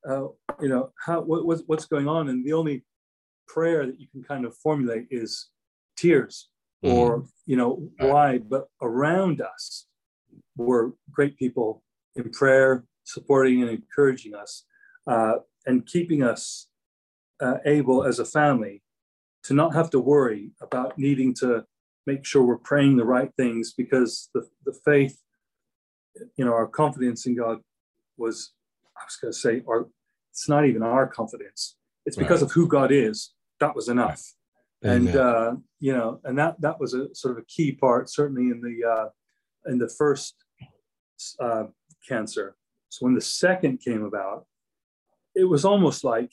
Uh, 0.10 0.28
you 0.62 0.70
know, 0.70 0.94
how 1.06 1.20
what, 1.20 1.44
what's 1.68 1.86
going 1.86 2.08
on? 2.08 2.30
And 2.30 2.46
the 2.46 2.54
only 2.54 2.86
prayer 3.50 3.86
that 3.86 4.00
you 4.00 4.08
can 4.08 4.24
kind 4.24 4.46
of 4.46 4.56
formulate 4.56 5.08
is 5.12 5.50
tears, 5.98 6.48
mm. 6.86 6.94
or 6.94 7.26
you 7.46 7.58
know, 7.58 7.89
why? 7.98 8.38
But 8.38 8.70
around 8.82 9.42
us 9.42 9.88
were 10.56 10.94
great 11.12 11.38
people 11.38 11.84
in 12.15 12.30
prayer, 12.30 12.86
supporting 13.04 13.62
and 13.62 13.72
encouraging 13.72 14.36
us, 14.36 14.63
uh, 15.06 15.39
and 15.65 15.86
keeping 15.86 16.24
us 16.24 16.70
uh, 17.42 17.58
able 17.65 18.06
as 18.06 18.20
a 18.20 18.26
family 18.26 18.82
to 19.43 19.54
not 19.54 19.73
have 19.73 19.89
to 19.91 19.99
worry 19.99 20.52
about 20.62 20.97
needing 20.97 21.34
to 21.36 21.63
make 22.06 22.25
sure 22.25 22.43
we're 22.43 22.58
praying 22.58 22.97
the 22.97 23.06
right 23.06 23.32
things 23.38 23.73
because 23.73 24.30
the, 24.34 24.47
the 24.65 24.73
faith, 24.86 25.19
you 26.36 26.45
know, 26.45 26.54
our 26.54 26.67
confidence 26.67 27.25
in 27.25 27.36
God 27.36 27.60
was, 28.17 28.54
I 28.97 29.06
was 29.06 29.15
going 29.15 29.32
to 29.32 29.38
say, 29.38 29.63
our, 29.67 29.88
it's 30.32 30.49
not 30.49 30.65
even 30.65 30.84
our 30.84 31.08
confidence. 31.08 31.75
It's 32.06 32.17
because 32.17 32.41
right. 32.41 32.49
of 32.49 32.54
who 32.54 32.67
God 32.67 32.91
is. 32.91 33.34
That 33.60 33.75
was 33.75 33.89
enough. 33.89 34.23
Right. 34.84 34.93
And, 34.93 35.15
uh, 35.15 35.56
you 35.80 35.93
know, 35.93 36.19
and 36.23 36.38
that, 36.38 36.60
that 36.62 36.80
was 36.80 36.93
a 36.93 37.13
sort 37.13 37.38
of 37.38 37.43
a 37.43 37.45
key 37.45 37.73
part, 37.73 38.10
certainly 38.10 38.52
in 38.52 38.62
the, 38.62 38.89
uh, 38.89 39.10
in 39.69 39.78
the 39.78 39.89
first 39.89 40.36
uh, 41.39 41.65
cancer. 42.08 42.56
So 42.89 43.06
when 43.06 43.13
the 43.13 43.21
second 43.21 43.82
came 43.82 44.04
about, 44.04 44.45
it 45.36 45.43
was 45.43 45.63
almost 45.63 46.04
like, 46.04 46.32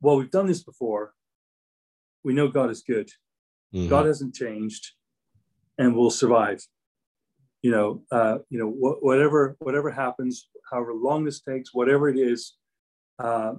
well, 0.00 0.16
we've 0.16 0.30
done 0.30 0.46
this 0.46 0.62
before. 0.62 1.14
We 2.26 2.34
know 2.34 2.48
God 2.48 2.70
is 2.70 2.82
good. 2.82 3.08
Mm-hmm. 3.72 3.88
God 3.88 4.06
hasn't 4.06 4.34
changed, 4.34 4.94
and 5.78 5.94
we'll 5.94 6.10
survive. 6.10 6.60
You 7.62 7.70
know, 7.70 8.02
uh, 8.10 8.38
you 8.50 8.58
know, 8.58 8.68
wh- 8.68 9.00
whatever 9.00 9.54
whatever 9.60 9.92
happens, 9.92 10.48
however 10.68 10.92
long 10.92 11.24
this 11.24 11.40
takes, 11.40 11.72
whatever 11.72 12.08
it 12.08 12.18
is, 12.18 12.56
uh, 13.20 13.52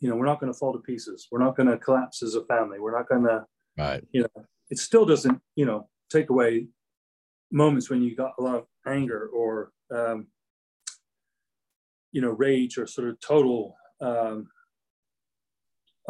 you 0.00 0.10
know, 0.10 0.16
we're 0.16 0.26
not 0.26 0.40
going 0.40 0.52
to 0.52 0.58
fall 0.58 0.72
to 0.72 0.80
pieces. 0.80 1.28
We're 1.30 1.38
not 1.38 1.56
going 1.56 1.68
to 1.68 1.78
collapse 1.78 2.20
as 2.24 2.34
a 2.34 2.44
family. 2.46 2.80
We're 2.80 2.98
not 2.98 3.08
going 3.08 3.22
to, 3.22 3.46
right. 3.78 4.04
you 4.10 4.22
know, 4.22 4.44
it 4.70 4.78
still 4.78 5.06
doesn't, 5.06 5.40
you 5.54 5.64
know, 5.64 5.88
take 6.10 6.30
away 6.30 6.66
moments 7.52 7.90
when 7.90 8.02
you 8.02 8.16
got 8.16 8.32
a 8.40 8.42
lot 8.42 8.56
of 8.56 8.64
anger 8.88 9.28
or 9.32 9.70
um, 9.94 10.26
you 12.10 12.20
know 12.20 12.30
rage 12.30 12.76
or 12.76 12.88
sort 12.88 13.08
of 13.08 13.20
total 13.20 13.76
um, 14.00 14.48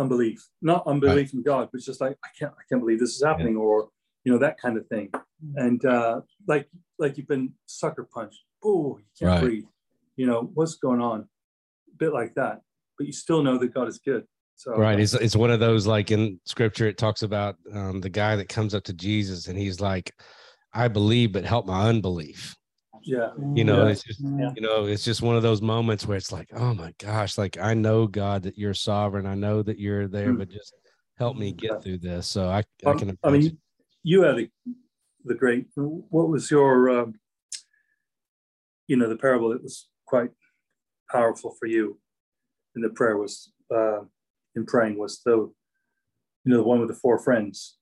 unbelief 0.01 0.49
not 0.63 0.87
unbelief 0.87 1.29
right. 1.29 1.35
in 1.35 1.43
god 1.43 1.69
but 1.71 1.81
just 1.81 2.01
like 2.01 2.17
i 2.25 2.29
can't 2.39 2.53
i 2.53 2.63
can't 2.69 2.81
believe 2.81 2.99
this 2.99 3.15
is 3.15 3.23
happening 3.23 3.55
yeah. 3.55 3.61
or 3.61 3.89
you 4.25 4.33
know 4.33 4.39
that 4.39 4.59
kind 4.61 4.77
of 4.77 4.87
thing. 4.89 5.11
And 5.57 5.85
uh 5.85 6.21
like 6.47 6.69
like 6.99 7.17
you've 7.17 7.29
been 7.29 7.55
sucker 7.67 8.09
punched. 8.13 8.41
Oh 8.63 8.99
you 8.99 9.05
can't 9.19 9.31
right. 9.33 9.41
breathe. 9.43 9.65
You 10.17 10.27
know 10.27 10.51
what's 10.55 10.77
going 10.77 11.01
on? 11.01 11.21
A 11.21 11.97
bit 11.97 12.13
like 12.13 12.35
that 12.35 12.61
but 12.99 13.07
you 13.07 13.13
still 13.13 13.43
know 13.43 13.57
that 13.57 13.73
god 13.73 13.89
is 13.89 13.99
good. 13.99 14.25
So 14.57 14.77
right. 14.77 15.01
it's, 15.01 15.15
it's 15.15 15.35
one 15.35 15.51
of 15.51 15.59
those 15.59 15.87
like 15.87 16.11
in 16.11 16.39
scripture 16.45 16.87
it 16.87 16.99
talks 16.99 17.23
about 17.23 17.57
um, 17.73 18.03
the 18.03 18.11
guy 18.11 18.37
that 18.37 18.51
comes 18.51 18.75
up 18.75 18.85
to 18.85 18.93
jesus 18.93 19.49
and 19.49 19.59
he's 19.59 19.81
like 19.81 20.13
i 20.75 20.87
believe 20.87 21.33
but 21.33 21.47
help 21.47 21.67
my 21.67 21.89
unbelief 21.89 22.55
yeah 23.03 23.31
you 23.55 23.65
know 23.65 23.85
yeah. 23.85 23.91
it's 23.91 24.03
just 24.03 24.21
yeah. 24.21 24.51
you 24.55 24.63
know 24.63 24.87
it's 24.87 25.05
just 25.05 25.23
one 25.23 25.37
of 25.37 25.43
those 25.43 25.63
moments 25.63 26.07
where 26.07 26.17
it's 26.17 26.33
like 26.33 26.49
oh 26.55 26.75
my 26.75 26.93
gosh 26.99 27.39
like 27.39 27.59
i 27.59 27.75
know 27.75 28.07
god 28.07 28.43
that 28.43 28.59
you're 28.59 28.75
sovereign 28.75 29.27
i 29.27 29.35
know 29.35 29.63
that 29.63 29.79
you're 29.79 30.09
there 30.09 30.33
mm. 30.33 30.39
but 30.39 30.51
just 30.51 30.75
help 31.19 31.37
me 31.37 31.53
get 31.53 31.83
through 31.83 31.99
this 31.99 32.27
so 32.27 32.49
i, 32.49 32.63
I 32.87 32.93
can 32.95 33.11
imagine. 33.11 33.19
i 33.25 33.31
mean 33.31 33.59
you 34.03 34.23
had 34.23 34.37
the, 34.37 34.51
the 35.25 35.35
great 35.35 35.67
what 35.75 36.29
was 36.29 36.51
your 36.51 36.91
um, 36.91 37.15
you 38.87 38.97
know 38.97 39.09
the 39.09 39.17
parable 39.17 39.51
that 39.51 39.63
was 39.63 39.89
quite 40.07 40.31
powerful 41.11 41.55
for 41.59 41.67
you 41.67 41.99
in 42.75 42.83
the 42.83 42.91
prayer 42.91 43.17
was 43.17 43.53
uh, 43.75 44.01
in 44.57 44.67
praying 44.67 44.99
was 44.99 45.21
the 45.25 45.33
you 45.33 45.53
know 46.47 46.57
the 46.57 46.63
one 46.63 46.81
with 46.81 46.89
the 46.89 46.95
four 46.95 47.19
friends 47.19 47.77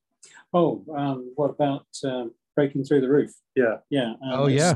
oh 0.53 0.85
um, 0.97 1.33
what 1.37 1.51
about 1.51 1.87
um, 2.05 2.33
breaking 2.57 2.85
through 2.85 3.01
the 3.01 3.09
roof 3.09 3.33
yeah 3.55 3.77
yeah 3.91 4.11
um, 4.11 4.33
oh 4.33 4.47
yeah 4.47 4.75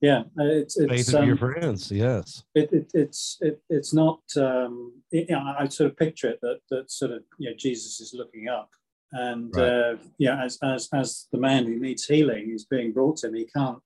yeah, 0.00 0.20
uh, 0.38 0.44
it's 0.44 0.78
it's 0.78 1.10
faith 1.10 1.14
um, 1.14 1.26
your 1.26 1.36
friends. 1.36 1.92
Yes, 1.92 2.44
it, 2.54 2.72
it 2.72 2.90
it's 2.94 3.36
it, 3.40 3.62
it's 3.68 3.92
not. 3.92 4.20
Um, 4.36 5.02
it, 5.12 5.28
you 5.28 5.36
know, 5.36 5.54
I 5.58 5.68
sort 5.68 5.90
of 5.90 5.96
picture 5.96 6.30
it 6.30 6.38
that 6.40 6.60
that 6.70 6.90
sort 6.90 7.10
of 7.10 7.22
you 7.38 7.50
know 7.50 7.56
Jesus 7.56 8.00
is 8.00 8.14
looking 8.14 8.48
up, 8.48 8.70
and 9.12 9.54
right. 9.54 9.68
uh, 9.68 9.96
yeah, 10.16 10.42
as 10.42 10.58
as 10.62 10.88
as 10.94 11.28
the 11.32 11.38
man 11.38 11.66
who 11.66 11.78
needs 11.78 12.06
healing 12.06 12.50
is 12.50 12.64
being 12.64 12.92
brought 12.92 13.18
to 13.18 13.28
him, 13.28 13.34
he 13.34 13.44
can't 13.44 13.78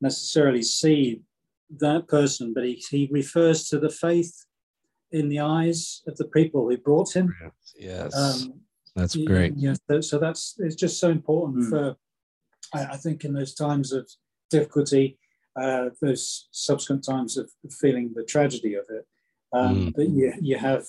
necessarily 0.00 0.62
see 0.62 1.22
that 1.78 2.06
person, 2.06 2.54
but 2.54 2.64
he 2.64 2.80
he 2.88 3.08
refers 3.10 3.68
to 3.68 3.80
the 3.80 3.90
faith 3.90 4.44
in 5.10 5.28
the 5.28 5.40
eyes 5.40 6.02
of 6.06 6.16
the 6.18 6.26
people 6.26 6.68
who 6.68 6.76
brought 6.76 7.16
him. 7.16 7.34
Yes, 7.76 8.14
um, 8.16 8.60
that's 8.94 9.16
great. 9.16 9.54
Yeah, 9.56 9.74
so 10.00 10.18
that's 10.20 10.54
it's 10.58 10.76
just 10.76 11.00
so 11.00 11.10
important 11.10 11.64
mm. 11.64 11.70
for 11.70 11.96
I, 12.72 12.92
I 12.92 12.96
think 12.96 13.24
in 13.24 13.32
those 13.32 13.54
times 13.56 13.92
of 13.92 14.08
difficulty 14.50 15.18
uh, 15.60 15.90
those 16.00 16.48
subsequent 16.50 17.04
times 17.04 17.36
of 17.36 17.50
feeling 17.80 18.12
the 18.14 18.24
tragedy 18.24 18.74
of 18.74 18.86
it, 18.90 19.06
um, 19.52 19.76
mm. 19.76 19.94
that 19.94 20.08
you, 20.08 20.32
you 20.40 20.56
have 20.56 20.84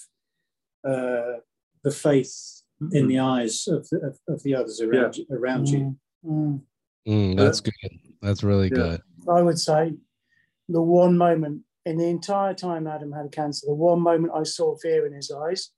uh, 0.87 1.39
the 1.83 1.91
faith 1.91 2.61
mm-hmm. 2.81 2.95
in 2.95 3.07
the 3.07 3.19
eyes 3.19 3.67
of 3.67 3.87
the, 3.89 3.97
of, 3.99 4.19
of 4.27 4.43
the 4.43 4.55
others 4.55 4.81
around, 4.81 5.17
yeah. 5.17 5.23
you, 5.29 5.37
around 5.37 5.67
mm. 5.67 5.71
you. 5.71 5.97
Mm. 6.25 6.61
mm 7.07 7.37
that's 7.37 7.61
good. 7.61 7.73
That's 8.21 8.43
really 8.43 8.69
yeah. 8.69 8.75
good. 8.75 9.01
I 9.29 9.41
would 9.41 9.59
say 9.59 9.93
the 10.67 10.81
one 10.81 11.17
moment 11.17 11.63
in 11.85 11.97
the 11.97 12.07
entire 12.07 12.53
time 12.53 12.87
Adam 12.87 13.11
had 13.11 13.31
cancer, 13.31 13.67
the 13.67 13.73
one 13.73 14.01
moment 14.01 14.33
I 14.35 14.43
saw 14.43 14.77
fear 14.77 15.05
in 15.05 15.13
his 15.13 15.31
eyes 15.31 15.71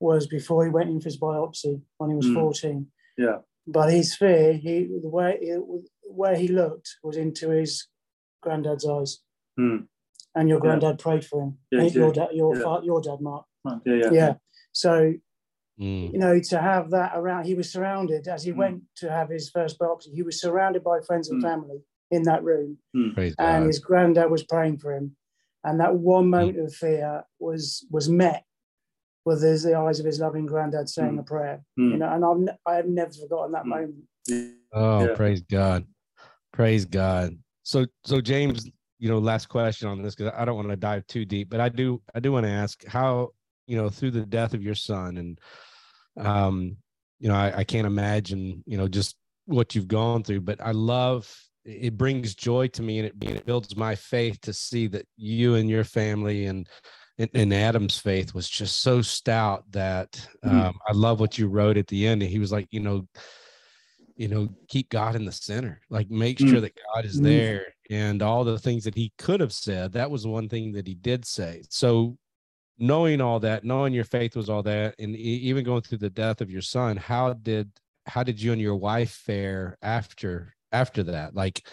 was 0.00 0.26
before 0.26 0.64
he 0.64 0.70
went 0.70 0.90
in 0.90 1.00
for 1.00 1.06
his 1.06 1.18
biopsy 1.18 1.80
when 1.98 2.10
he 2.10 2.16
was 2.16 2.26
mm. 2.26 2.34
14. 2.34 2.86
Yeah. 3.16 3.38
But 3.66 3.92
his 3.92 4.14
fear, 4.14 4.54
he 4.54 4.88
the 5.02 5.08
way 5.08 5.38
it, 5.40 5.60
where 6.04 6.36
he 6.36 6.48
looked 6.48 6.96
was 7.02 7.16
into 7.16 7.50
his 7.50 7.86
granddad's 8.40 8.86
eyes. 8.86 9.18
Mm. 9.58 9.86
And 10.34 10.48
your 10.48 10.60
granddad 10.60 10.96
yeah. 10.98 11.02
prayed 11.02 11.24
for 11.24 11.42
him. 11.42 11.58
Yeah, 11.70 11.82
your 11.82 12.12
dad, 12.12 12.28
your 12.32 12.56
yeah. 12.56 12.62
Fa- 12.62 12.80
your 12.84 13.00
dad, 13.00 13.20
Mark. 13.20 13.46
Yeah, 13.64 13.94
yeah. 13.94 14.10
yeah. 14.12 14.34
So, 14.72 15.14
mm. 15.80 16.12
you 16.12 16.18
know, 16.18 16.38
to 16.38 16.60
have 16.60 16.90
that 16.90 17.12
around, 17.14 17.44
he 17.44 17.54
was 17.54 17.72
surrounded 17.72 18.28
as 18.28 18.44
he 18.44 18.52
mm. 18.52 18.56
went 18.56 18.82
to 18.96 19.10
have 19.10 19.30
his 19.30 19.50
first 19.50 19.78
biopsy. 19.78 20.14
He 20.14 20.22
was 20.22 20.40
surrounded 20.40 20.84
by 20.84 21.00
friends 21.06 21.28
and 21.28 21.42
hmm. 21.42 21.48
family 21.48 21.78
in 22.10 22.22
that 22.22 22.44
room, 22.44 22.78
hmm. 22.94 23.10
and 23.38 23.66
his 23.66 23.80
granddad 23.80 24.30
was 24.30 24.44
praying 24.44 24.78
for 24.78 24.94
him. 24.94 25.16
And 25.64 25.80
that 25.80 25.94
one 25.94 26.24
hmm. 26.24 26.30
moment 26.30 26.58
of 26.60 26.74
fear 26.74 27.24
was 27.38 27.84
was 27.90 28.08
met 28.08 28.44
with 29.24 29.42
his, 29.42 29.62
the 29.62 29.76
eyes 29.76 30.00
of 30.00 30.06
his 30.06 30.20
loving 30.20 30.46
granddad 30.46 30.88
saying 30.88 31.18
a 31.18 31.22
prayer. 31.22 31.62
You 31.76 31.96
know, 31.98 32.10
and 32.10 32.24
I've 32.24 32.56
I 32.66 32.76
have 32.76 32.86
never 32.86 33.12
forgotten 33.12 33.52
that 33.52 33.66
moment. 33.66 34.04
Oh, 34.72 35.14
praise 35.14 35.42
God, 35.42 35.86
praise 36.52 36.84
God. 36.84 37.36
So, 37.68 37.84
so 38.02 38.22
James, 38.22 38.66
you 38.98 39.10
know, 39.10 39.18
last 39.18 39.50
question 39.50 39.88
on 39.88 40.00
this 40.00 40.14
because 40.14 40.32
I 40.34 40.46
don't 40.46 40.56
want 40.56 40.70
to 40.70 40.76
dive 40.76 41.06
too 41.06 41.26
deep, 41.26 41.50
but 41.50 41.60
I 41.60 41.68
do, 41.68 42.00
I 42.14 42.20
do 42.20 42.32
want 42.32 42.46
to 42.46 42.50
ask 42.50 42.82
how, 42.86 43.32
you 43.66 43.76
know, 43.76 43.90
through 43.90 44.12
the 44.12 44.24
death 44.24 44.54
of 44.54 44.62
your 44.62 44.74
son, 44.74 45.18
and, 45.18 45.38
um, 46.16 46.78
you 47.18 47.28
know, 47.28 47.34
I, 47.34 47.58
I 47.58 47.64
can't 47.64 47.86
imagine, 47.86 48.64
you 48.66 48.78
know, 48.78 48.88
just 48.88 49.16
what 49.44 49.74
you've 49.74 49.86
gone 49.86 50.22
through, 50.22 50.40
but 50.40 50.62
I 50.62 50.70
love 50.70 51.30
it 51.66 51.98
brings 51.98 52.34
joy 52.34 52.68
to 52.68 52.82
me 52.82 53.00
and 53.00 53.08
it, 53.08 53.14
it 53.20 53.44
builds 53.44 53.76
my 53.76 53.94
faith 53.94 54.40
to 54.40 54.54
see 54.54 54.86
that 54.86 55.04
you 55.18 55.56
and 55.56 55.68
your 55.68 55.84
family 55.84 56.46
and 56.46 56.66
and, 57.34 57.52
Adam's 57.52 57.98
faith 57.98 58.32
was 58.32 58.48
just 58.48 58.80
so 58.80 59.02
stout 59.02 59.64
that 59.72 60.12
mm-hmm. 60.44 60.60
um, 60.60 60.72
mm. 60.72 60.76
I 60.88 60.92
love 60.92 61.18
what 61.18 61.36
you 61.36 61.48
wrote 61.48 61.76
at 61.76 61.88
the 61.88 62.06
end. 62.06 62.22
He 62.22 62.38
was 62.38 62.52
like, 62.52 62.68
you 62.70 62.78
know, 62.78 63.08
you 64.18 64.26
know 64.28 64.48
keep 64.66 64.90
god 64.90 65.14
in 65.14 65.24
the 65.24 65.32
center 65.32 65.80
like 65.88 66.10
make 66.10 66.38
sure 66.38 66.58
mm. 66.58 66.60
that 66.60 66.78
god 66.92 67.04
is 67.04 67.20
mm. 67.20 67.24
there 67.24 67.66
and 67.88 68.20
all 68.20 68.44
the 68.44 68.58
things 68.58 68.84
that 68.84 68.94
he 68.94 69.12
could 69.16 69.40
have 69.40 69.52
said 69.52 69.92
that 69.92 70.10
was 70.10 70.26
one 70.26 70.48
thing 70.48 70.72
that 70.72 70.86
he 70.86 70.94
did 70.94 71.24
say 71.24 71.62
so 71.70 72.18
knowing 72.78 73.20
all 73.20 73.40
that 73.40 73.64
knowing 73.64 73.94
your 73.94 74.04
faith 74.04 74.36
was 74.36 74.50
all 74.50 74.62
that 74.62 74.94
and 74.98 75.16
even 75.16 75.64
going 75.64 75.80
through 75.80 75.98
the 75.98 76.10
death 76.10 76.40
of 76.40 76.50
your 76.50 76.60
son 76.60 76.96
how 76.96 77.32
did 77.32 77.70
how 78.06 78.22
did 78.22 78.40
you 78.40 78.52
and 78.52 78.60
your 78.60 78.76
wife 78.76 79.12
fare 79.12 79.78
after 79.82 80.54
after 80.72 81.02
that 81.04 81.34
like 81.34 81.64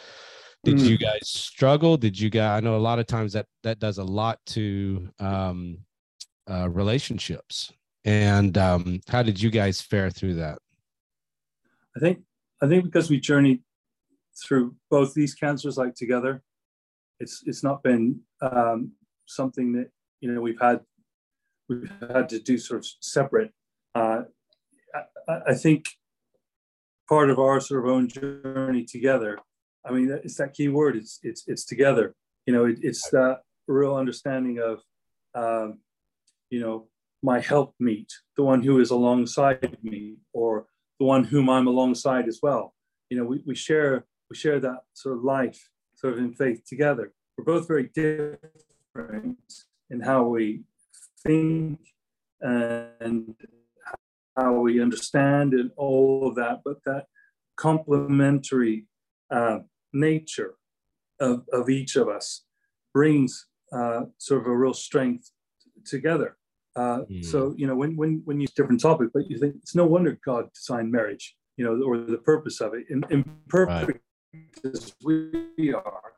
did 0.63 0.77
mm. 0.77 0.87
you 0.87 0.97
guys 0.97 1.27
struggle 1.27 1.97
did 1.97 2.17
you 2.19 2.29
guys 2.29 2.57
i 2.57 2.59
know 2.59 2.75
a 2.75 2.77
lot 2.77 2.99
of 2.99 3.07
times 3.07 3.33
that 3.33 3.47
that 3.63 3.79
does 3.79 3.97
a 3.97 4.03
lot 4.03 4.39
to 4.45 5.09
um 5.19 5.79
uh 6.49 6.69
relationships 6.69 7.71
and 8.03 8.55
um 8.59 8.99
how 9.09 9.23
did 9.23 9.41
you 9.41 9.49
guys 9.49 9.81
fare 9.81 10.11
through 10.11 10.35
that 10.35 10.59
i 11.97 11.99
think 11.99 12.19
I 12.65 12.67
think 12.67 12.83
because 12.83 13.11
we 13.11 13.19
journeyed 13.19 13.61
through 14.43 14.75
both 14.89 15.13
these 15.13 15.35
cancers 15.35 15.77
like 15.77 15.93
together, 15.93 16.41
it's 17.19 17.43
it's 17.45 17.63
not 17.63 17.83
been 17.83 18.21
um, 18.41 18.93
something 19.27 19.73
that 19.73 19.91
you 20.19 20.31
know 20.31 20.41
we've 20.41 20.59
had 20.59 20.79
we've 21.69 21.91
had 22.11 22.27
to 22.29 22.39
do 22.39 22.57
sort 22.57 22.79
of 22.79 22.87
separate. 23.01 23.51
Uh, 23.93 24.23
I, 25.29 25.41
I, 25.49 25.53
think 25.53 25.85
part 27.07 27.29
of 27.29 27.37
our 27.37 27.59
sort 27.59 27.85
of 27.85 27.91
own 27.91 28.09
journey 28.09 28.83
together. 28.83 29.37
I 29.85 29.91
mean, 29.91 30.09
it's 30.23 30.37
that 30.37 30.55
key 30.55 30.67
word. 30.67 30.95
It's 30.95 31.19
it's 31.21 31.43
it's 31.45 31.65
together. 31.65 32.15
You 32.47 32.53
know, 32.53 32.65
it, 32.65 32.79
it's 32.81 33.07
that 33.11 33.41
real 33.67 33.95
understanding 33.95 34.59
of, 34.59 34.81
um, 35.35 35.79
you 36.49 36.59
know, 36.59 36.87
my 37.21 37.39
help 37.39 37.75
meet, 37.79 38.11
the 38.37 38.43
one 38.43 38.63
who 38.63 38.79
is 38.79 38.89
alongside 38.89 39.77
me, 39.83 40.17
or 40.33 40.65
the 40.99 41.05
one 41.05 41.23
whom 41.23 41.49
I'm 41.49 41.67
alongside 41.67 42.27
as 42.27 42.39
well. 42.41 42.73
You 43.09 43.17
know, 43.17 43.25
we, 43.25 43.41
we 43.45 43.55
share 43.55 44.05
we 44.29 44.35
share 44.35 44.59
that 44.59 44.79
sort 44.93 45.17
of 45.17 45.23
life, 45.23 45.69
sort 45.95 46.13
of 46.13 46.19
in 46.19 46.33
faith 46.33 46.63
together. 46.65 47.13
We're 47.37 47.45
both 47.45 47.67
very 47.67 47.89
different 47.93 49.37
in 49.89 50.01
how 50.01 50.23
we 50.23 50.63
think 51.23 51.79
and 52.41 53.35
how 54.37 54.53
we 54.59 54.81
understand 54.81 55.53
and 55.53 55.71
all 55.77 56.27
of 56.27 56.35
that, 56.35 56.61
but 56.65 56.83
that 56.85 57.05
complementary 57.55 58.85
uh, 59.31 59.59
nature 59.93 60.55
of, 61.19 61.43
of 61.53 61.69
each 61.69 61.95
of 61.95 62.07
us 62.07 62.43
brings 62.93 63.47
uh, 63.71 64.01
sort 64.17 64.41
of 64.41 64.47
a 64.47 64.55
real 64.55 64.73
strength 64.73 65.31
together. 65.85 66.37
Uh, 66.75 67.01
mm. 67.09 67.23
So 67.23 67.53
you 67.57 67.67
know 67.67 67.75
when 67.75 67.95
when 67.95 68.21
when 68.25 68.39
you 68.39 68.47
different 68.55 68.81
topic, 68.81 69.09
but 69.13 69.29
you 69.29 69.37
think 69.37 69.55
it's 69.55 69.75
no 69.75 69.85
wonder 69.85 70.17
God 70.25 70.49
designed 70.53 70.91
marriage, 70.91 71.35
you 71.57 71.65
know, 71.65 71.81
or 71.85 71.97
the 71.97 72.17
purpose 72.17 72.61
of 72.61 72.73
it. 72.73 72.85
In, 72.89 73.03
imperfect 73.09 74.01
right. 74.33 74.73
as 74.73 74.93
we 75.03 75.73
are, 75.73 76.13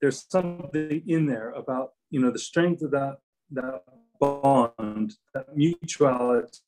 there's 0.00 0.26
something 0.30 1.02
in 1.06 1.26
there 1.26 1.50
about 1.50 1.90
you 2.10 2.20
know 2.20 2.30
the 2.30 2.38
strength 2.38 2.82
of 2.82 2.90
that 2.90 3.16
that 3.52 3.82
bond, 4.18 5.14
that 5.34 5.56
mutuality 5.56 6.58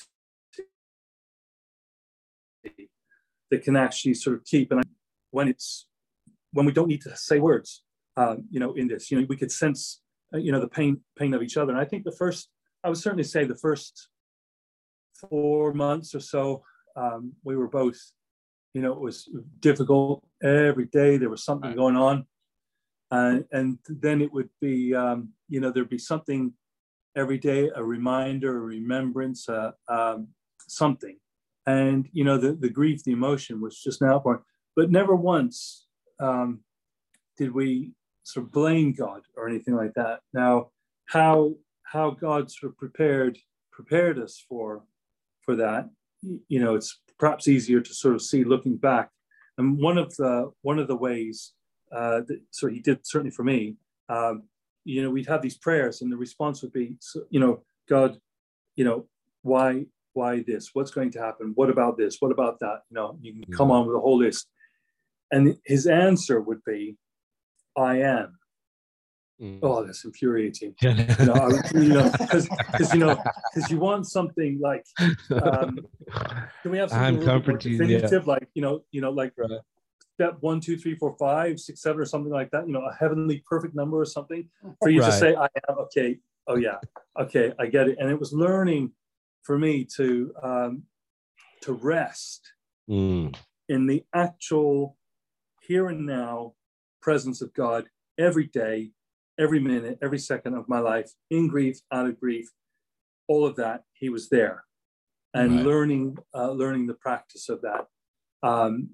that 3.51 3.63
can 3.63 3.77
actually 3.77 4.15
sort 4.15 4.37
of 4.37 4.45
keep. 4.45 4.71
And 4.71 4.83
when 5.31 5.49
it's 5.49 5.87
when 6.53 6.67
we 6.67 6.73
don't 6.73 6.89
need 6.89 7.03
to 7.03 7.17
say 7.17 7.41
words, 7.41 7.83
um, 8.17 8.45
you 8.51 8.61
know, 8.61 8.73
in 8.75 8.89
this, 8.89 9.11
you 9.11 9.21
know, 9.21 9.27
we 9.29 9.37
could 9.37 9.53
sense, 9.53 10.01
uh, 10.35 10.39
you 10.39 10.53
know, 10.53 10.61
the 10.61 10.69
pain 10.69 11.01
pain 11.19 11.35
of 11.35 11.43
each 11.43 11.57
other. 11.57 11.73
And 11.73 11.81
I 11.81 11.85
think 11.85 12.05
the 12.05 12.13
first, 12.13 12.49
I 12.85 12.89
would 12.89 12.99
certainly 12.99 13.25
say, 13.25 13.45
the 13.45 13.57
first 13.57 14.09
four 15.15 15.73
months 15.73 16.15
or 16.15 16.21
so, 16.21 16.63
um, 16.97 17.33
we 17.45 17.57
were 17.57 17.69
both, 17.69 17.99
you 18.75 18.83
know, 18.83 18.93
it 18.93 19.01
was 19.01 19.29
difficult 19.61 20.25
every 20.43 20.87
day. 20.87 21.17
There 21.17 21.31
was 21.31 21.45
something 21.45 21.75
going 21.75 21.97
on, 21.97 22.27
and 23.11 23.45
and 23.53 23.79
then 23.89 24.21
it 24.21 24.33
would 24.33 24.51
be, 24.61 24.95
um, 24.95 25.31
you 25.49 25.61
know, 25.61 25.71
there'd 25.71 25.89
be 25.89 25.99
something 25.99 26.53
every 27.17 27.39
day, 27.39 27.71
a 27.75 27.83
reminder, 27.83 28.57
a 28.57 28.61
remembrance, 28.61 29.49
uh, 29.49 29.73
um, 29.89 30.29
something. 30.67 31.19
And 31.67 32.09
you 32.13 32.25
know 32.25 32.39
the, 32.39 32.53
the 32.53 32.71
grief 32.71 33.05
the 33.05 33.13
emotion 33.13 33.61
was 33.61 33.79
just 33.79 34.01
an 34.01 34.09
outpouring. 34.09 34.43
But 34.75 34.91
never 34.91 35.15
once 35.15 35.87
um, 36.21 36.61
did 37.37 37.53
we 37.53 37.93
sort 38.23 38.47
of 38.47 38.53
blame 38.53 38.93
god 38.93 39.23
or 39.37 39.49
anything 39.49 39.75
like 39.75 39.95
that. 39.95 40.21
Now 40.33 40.71
how 41.07 41.55
how 41.93 42.11
god 42.11 42.51
sort 42.51 42.73
of 42.73 42.79
prepared 42.79 43.39
prepared 43.73 44.19
us 44.19 44.45
for 44.49 44.83
for 45.45 45.57
that 45.57 45.89
you 46.49 46.61
know 46.61 46.75
it's 46.75 47.01
perhaps 47.19 47.49
easier 47.49 47.81
to 47.81 47.95
sort 47.95 48.15
of 48.15 48.23
see 48.23 48.45
looking 48.45 48.77
back 48.77 49.11
and 49.57 49.79
one 49.79 49.99
of 49.99 50.15
the 50.17 50.51
one 50.63 50.79
of 50.79 50.89
the 50.89 50.97
ways 50.97 51.53
uh, 51.93 52.21
that 52.27 52.41
so 52.51 52.67
he 52.67 52.81
did 52.81 52.99
certainly 53.05 53.31
for 53.31 53.45
me 53.45 53.77
um, 54.09 54.43
you 54.85 55.03
know 55.03 55.11
we'd 55.11 55.27
have 55.27 55.43
these 55.43 55.57
prayers 55.57 56.03
and 56.03 56.13
the 56.13 56.17
response 56.17 56.63
would 56.63 56.73
be 56.73 56.97
so, 57.01 57.21
you 57.31 57.41
know 57.41 57.63
god 57.89 58.19
you 58.77 58.85
know 58.85 59.07
why 59.43 59.85
why 60.19 60.43
this? 60.47 60.71
What's 60.73 60.91
going 60.91 61.13
to 61.13 61.21
happen? 61.21 61.53
What 61.55 61.71
about 61.71 61.97
this? 61.97 62.17
What 62.19 62.33
about 62.33 62.59
that? 62.61 62.83
You 62.91 62.97
know, 62.97 63.19
you 63.23 63.33
can 63.33 63.53
come 63.53 63.71
on 63.71 63.87
with 63.87 63.97
a 63.97 64.01
whole 64.01 64.19
list. 64.19 64.49
And 65.31 65.57
his 65.65 65.87
answer 65.87 66.41
would 66.41 66.65
be, 66.65 66.97
I 67.77 68.01
am. 68.01 68.38
Mm. 69.41 69.61
Oh, 69.63 69.85
that's 69.85 70.05
infuriating. 70.05 70.75
you 70.83 70.95
know, 70.95 71.61
you 71.73 71.89
know, 71.89 72.11
because 72.19 72.49
you 72.93 72.99
know, 72.99 73.23
because 73.55 73.71
you 73.71 73.79
want 73.79 74.07
something 74.09 74.59
like, 74.61 74.85
um, 75.31 75.79
can 76.63 76.71
we 76.71 76.79
have 76.79 76.91
something 76.91 77.29
I'm 77.29 77.59
definitive, 77.59 78.13
yeah. 78.13 78.33
like 78.33 78.49
you 78.55 78.63
know, 78.63 78.83
you 78.91 79.01
know, 79.01 79.11
like 79.11 79.33
right. 79.37 79.61
step 80.15 80.39
one, 80.41 80.61
two, 80.61 80.77
three, 80.77 80.97
four, 80.97 81.15
five, 81.19 81.61
six, 81.61 81.83
seven, 81.83 82.01
or 82.01 82.05
something 82.05 82.33
like 82.33 82.51
that. 82.51 82.67
You 82.67 82.73
know, 82.73 82.81
a 82.81 82.95
heavenly 82.95 83.45
perfect 83.49 83.77
number 83.77 84.01
or 84.01 84.07
something 84.07 84.49
for 84.81 84.89
you 84.89 85.03
right. 85.03 85.07
to 85.07 85.13
say, 85.13 85.37
I 85.37 85.49
am. 85.69 85.79
Okay, 85.79 86.19
oh 86.49 86.57
yeah, 86.57 86.79
okay, 87.21 87.53
I 87.61 87.67
get 87.67 87.89
it. 87.89 87.99
And 88.01 88.11
it 88.11 88.19
was 88.19 88.33
learning 88.33 88.91
for 89.43 89.57
me 89.57 89.85
to 89.97 90.35
um, 90.43 90.83
to 91.63 91.75
rest 91.75 92.53
mm. 92.91 93.35
in 93.69 93.87
the 93.87 94.05
actual 94.13 94.97
here 95.63 95.89
and 95.89 96.07
now 96.07 96.55
presence 97.01 97.41
of 97.41 97.55
God 97.55 97.89
every 98.19 98.47
day, 98.47 98.91
every 99.39 99.61
minute, 99.61 99.99
every 100.03 100.19
second 100.19 100.55
of 100.55 100.69
my 100.69 100.79
life, 100.79 101.11
in 101.31 101.49
grief, 101.49 101.81
out 101.93 102.07
of 102.07 102.19
grief, 102.19 102.49
all 103.29 103.47
of 103.47 103.57
that. 103.57 103.83
He 103.93 104.09
was 104.09 104.29
there, 104.29 104.65
and 105.35 105.57
right. 105.57 105.67
learning 105.67 106.17
uh, 106.35 106.51
learning 106.51 106.87
the 106.87 106.95
practice 106.95 107.49
of 107.49 107.63
that. 107.63 107.87
Um, 108.43 108.91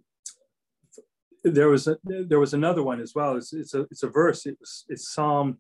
there 1.42 1.68
was 1.68 1.86
a, 1.86 1.98
there 2.04 2.40
was 2.40 2.54
another 2.54 2.82
one 2.82 3.00
as 3.00 3.14
well. 3.14 3.36
It's, 3.36 3.52
it's 3.52 3.74
a 3.74 3.82
it's 3.90 4.02
a 4.02 4.08
verse. 4.08 4.46
It 4.46 4.56
was 4.60 4.84
it's 4.88 5.12
Psalm 5.12 5.58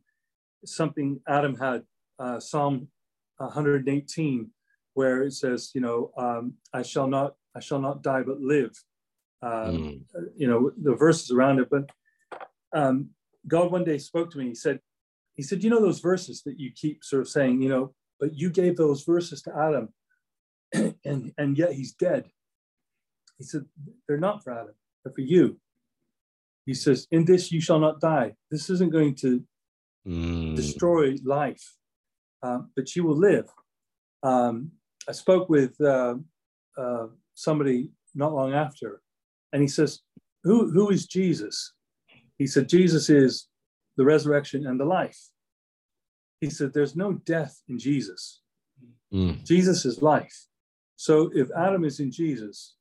something 0.66 1.20
Adam 1.28 1.56
had 1.56 1.82
uh, 2.18 2.40
Psalm 2.40 2.88
118 3.38 4.50
where 4.94 5.22
it 5.22 5.32
says, 5.32 5.70
you 5.74 5.80
know, 5.80 6.12
um, 6.16 6.54
I 6.72 6.82
shall 6.82 7.08
not, 7.08 7.34
I 7.56 7.60
shall 7.60 7.80
not 7.80 8.02
die 8.02 8.22
but 8.22 8.40
live. 8.40 8.72
Um, 9.42 9.50
mm. 9.52 10.00
You 10.36 10.46
know, 10.46 10.70
the 10.80 10.94
verses 10.94 11.30
around 11.30 11.58
it. 11.58 11.68
But 11.70 11.90
um, 12.72 13.10
God 13.46 13.70
one 13.70 13.84
day 13.84 13.98
spoke 13.98 14.30
to 14.32 14.38
me. 14.38 14.48
He 14.48 14.54
said, 14.54 14.80
He 15.34 15.42
said, 15.42 15.62
you 15.62 15.70
know 15.70 15.80
those 15.80 16.00
verses 16.00 16.42
that 16.42 16.58
you 16.58 16.70
keep 16.74 17.04
sort 17.04 17.22
of 17.22 17.28
saying, 17.28 17.62
you 17.62 17.68
know, 17.68 17.94
but 18.20 18.34
you 18.34 18.50
gave 18.50 18.76
those 18.76 19.04
verses 19.04 19.42
to 19.42 19.52
Adam, 19.56 19.88
and 21.04 21.32
and 21.36 21.58
yet 21.58 21.72
he's 21.72 21.92
dead. 21.92 22.26
He 23.38 23.44
said, 23.44 23.64
they're 24.06 24.16
not 24.16 24.44
for 24.44 24.52
Adam, 24.52 24.74
they're 25.04 25.12
for 25.12 25.20
you. 25.20 25.58
He 26.66 26.74
says, 26.74 27.06
in 27.10 27.24
this 27.24 27.52
you 27.52 27.60
shall 27.60 27.78
not 27.78 28.00
die. 28.00 28.34
This 28.50 28.70
isn't 28.70 28.92
going 28.92 29.16
to 29.16 29.44
mm. 30.06 30.56
destroy 30.56 31.16
life, 31.24 31.76
uh, 32.42 32.60
but 32.74 32.96
you 32.96 33.04
will 33.04 33.18
live. 33.18 33.50
Um, 34.22 34.70
I 35.08 35.12
spoke 35.12 35.50
with 35.50 35.78
uh, 35.80 36.14
uh, 36.78 37.06
somebody 37.34 37.90
not 38.14 38.32
long 38.32 38.54
after, 38.54 39.02
and 39.52 39.60
he 39.60 39.68
says, 39.68 40.00
who, 40.44 40.70
who 40.70 40.90
is 40.90 41.06
Jesus? 41.06 41.73
He 42.38 42.46
said, 42.46 42.68
Jesus 42.68 43.08
is 43.08 43.48
the 43.96 44.04
resurrection 44.04 44.66
and 44.66 44.78
the 44.78 44.84
life. 44.84 45.18
He 46.40 46.50
said, 46.50 46.72
There's 46.72 46.96
no 46.96 47.12
death 47.12 47.62
in 47.68 47.78
Jesus. 47.78 48.40
Mm. 49.12 49.44
Jesus 49.44 49.84
is 49.84 50.02
life. 50.02 50.46
So 50.96 51.30
if 51.34 51.48
Adam 51.56 51.84
is 51.84 52.00
in 52.00 52.10
Jesus, 52.10 52.74